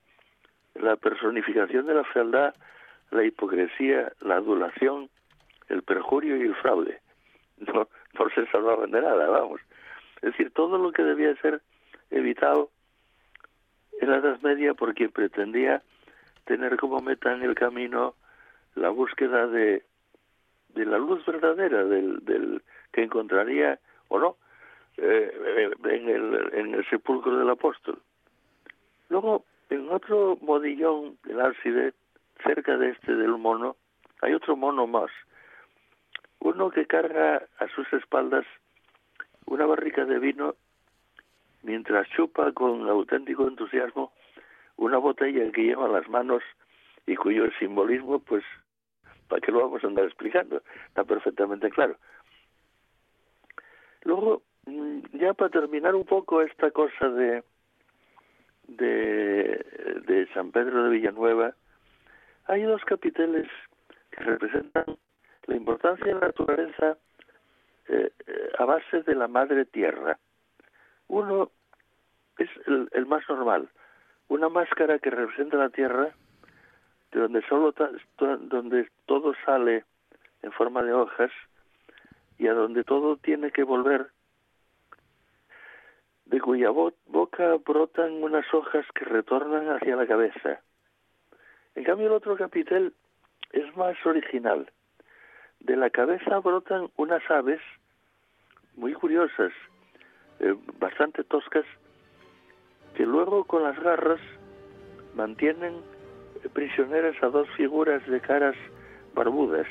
la 0.74 0.96
personificación 0.96 1.84
de 1.84 1.94
la 1.96 2.04
fealdad, 2.04 2.54
la 3.10 3.24
hipocresía, 3.24 4.10
la 4.22 4.36
adulación, 4.36 5.10
el 5.68 5.82
perjurio 5.82 6.38
y 6.38 6.46
el 6.46 6.54
fraude. 6.54 6.98
No, 7.58 7.86
no 8.18 8.30
se 8.34 8.46
salvaban 8.46 8.90
de 8.90 9.02
nada, 9.02 9.28
vamos. 9.28 9.60
Es 10.22 10.30
decir, 10.30 10.52
todo 10.52 10.78
lo 10.78 10.92
que 10.92 11.02
debía 11.02 11.34
ser 11.36 11.60
evitado 12.10 12.70
en 14.00 14.10
la 14.10 14.18
Edad 14.18 14.40
Media 14.40 14.74
porque 14.74 15.08
pretendía 15.08 15.82
tener 16.44 16.76
como 16.76 17.00
meta 17.00 17.32
en 17.32 17.42
el 17.42 17.54
camino 17.54 18.14
la 18.74 18.88
búsqueda 18.90 19.46
de, 19.46 19.84
de 20.70 20.86
la 20.86 20.98
luz 20.98 21.24
verdadera, 21.26 21.84
del, 21.84 22.24
del 22.24 22.62
que 22.92 23.02
encontraría 23.02 23.78
o 24.08 24.18
no 24.18 24.36
eh, 24.96 25.70
en, 25.84 26.08
el, 26.08 26.50
en 26.54 26.74
el 26.74 26.88
sepulcro 26.88 27.36
del 27.36 27.50
apóstol. 27.50 28.00
Luego, 29.08 29.44
en 29.70 29.88
otro 29.90 30.38
modillón 30.40 31.18
del 31.24 31.40
ábside, 31.40 31.94
cerca 32.44 32.76
de 32.76 32.90
este 32.90 33.14
del 33.14 33.36
mono, 33.38 33.76
hay 34.20 34.34
otro 34.34 34.56
mono 34.56 34.86
más. 34.86 35.10
Uno 36.40 36.70
que 36.70 36.86
carga 36.86 37.46
a 37.58 37.68
sus 37.68 37.90
espaldas 37.92 38.44
una 39.46 39.66
barrica 39.66 40.04
de 40.04 40.18
vino 40.18 40.54
mientras 41.62 42.08
chupa 42.10 42.52
con 42.52 42.88
auténtico 42.88 43.46
entusiasmo 43.46 44.12
una 44.76 44.98
botella 44.98 45.50
que 45.52 45.62
lleva 45.62 45.86
en 45.86 45.92
las 45.92 46.08
manos 46.08 46.42
y 47.06 47.16
cuyo 47.16 47.50
simbolismo, 47.58 48.20
pues, 48.20 48.44
¿para 49.28 49.40
qué 49.40 49.52
lo 49.52 49.60
vamos 49.60 49.82
a 49.82 49.86
andar 49.86 50.04
explicando? 50.04 50.62
Está 50.88 51.04
perfectamente 51.04 51.70
claro. 51.70 51.96
Luego, 54.02 54.42
mm, 54.66 55.00
ya 55.12 55.34
para 55.34 55.50
terminar 55.50 55.94
un 55.94 56.04
poco 56.04 56.42
esta 56.42 56.70
cosa 56.70 57.08
de, 57.08 57.44
de, 58.68 60.02
de 60.06 60.28
San 60.34 60.50
Pedro 60.50 60.84
de 60.84 60.90
Villanueva, 60.90 61.54
hay 62.46 62.62
dos 62.62 62.84
capiteles 62.84 63.48
que 64.10 64.24
representan 64.24 64.84
la 65.46 65.56
importancia 65.56 66.06
de 66.06 66.14
la 66.14 66.26
naturaleza 66.26 66.98
eh, 67.92 68.10
eh, 68.26 68.52
a 68.58 68.64
base 68.64 69.02
de 69.02 69.14
la 69.14 69.28
madre 69.28 69.64
tierra. 69.64 70.18
Uno 71.08 71.50
es 72.38 72.48
el, 72.66 72.88
el 72.92 73.06
más 73.06 73.22
normal, 73.28 73.68
una 74.28 74.48
máscara 74.48 74.98
que 74.98 75.10
representa 75.10 75.56
la 75.56 75.68
tierra, 75.68 76.14
de 77.12 77.20
donde 77.20 77.42
solo 77.48 77.72
ta- 77.72 77.90
donde 78.16 78.88
todo 79.06 79.34
sale 79.44 79.84
en 80.42 80.52
forma 80.52 80.82
de 80.82 80.92
hojas 80.94 81.30
y 82.38 82.48
a 82.48 82.54
donde 82.54 82.82
todo 82.84 83.16
tiene 83.18 83.50
que 83.50 83.62
volver, 83.62 84.08
de 86.24 86.40
cuya 86.40 86.70
bo- 86.70 86.94
boca 87.06 87.56
brotan 87.64 88.22
unas 88.22 88.46
hojas 88.54 88.86
que 88.94 89.04
retornan 89.04 89.68
hacia 89.68 89.96
la 89.96 90.06
cabeza. 90.06 90.60
En 91.74 91.84
cambio 91.84 92.06
el 92.06 92.14
otro 92.14 92.36
capitel 92.36 92.94
es 93.52 93.76
más 93.76 93.96
original. 94.06 94.70
De 95.60 95.76
la 95.76 95.90
cabeza 95.90 96.38
brotan 96.38 96.90
unas 96.96 97.22
aves 97.30 97.60
muy 98.76 98.92
curiosas, 98.94 99.52
eh, 100.40 100.54
bastante 100.80 101.24
toscas, 101.24 101.64
que 102.96 103.04
luego 103.06 103.44
con 103.44 103.62
las 103.62 103.78
garras 103.80 104.20
mantienen 105.14 105.74
eh, 106.44 106.48
prisioneras 106.52 107.14
a 107.22 107.26
dos 107.26 107.48
figuras 107.56 108.06
de 108.06 108.20
caras 108.20 108.54
barbudas. 109.14 109.66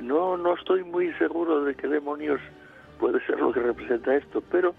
No, 0.00 0.36
no 0.36 0.54
estoy 0.54 0.84
muy 0.84 1.12
seguro 1.14 1.64
de 1.64 1.74
qué 1.74 1.88
demonios 1.88 2.40
puede 2.98 3.24
ser 3.26 3.38
lo 3.40 3.52
que 3.52 3.60
representa 3.60 4.14
esto, 4.14 4.42
pero 4.50 4.74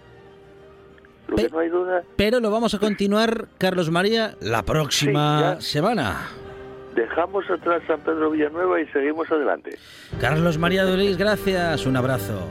lo 1.27 1.35
que 1.35 1.49
no 1.49 1.59
hay 1.59 1.69
duda, 1.69 2.03
Pero 2.15 2.39
lo 2.39 2.49
vamos 2.49 2.73
a 2.73 2.79
continuar, 2.79 3.47
Carlos 3.57 3.89
María, 3.91 4.35
la 4.41 4.63
próxima 4.63 5.57
Sí, 5.59 5.73
semana. 5.73 6.27
dejamos 6.95 7.49
atrás 7.49 7.81
San 7.87 7.99
Pedro 8.01 8.31
Villanueva 8.31 8.79
y 8.81 8.87
seguimos 8.87 9.29
adelante. 9.31 9.77
Carlos 10.19 10.57
María 10.57 10.83
Durís, 10.83 11.17
gracias. 11.17 11.85
Un 11.85 11.95
abrazo. 11.97 12.49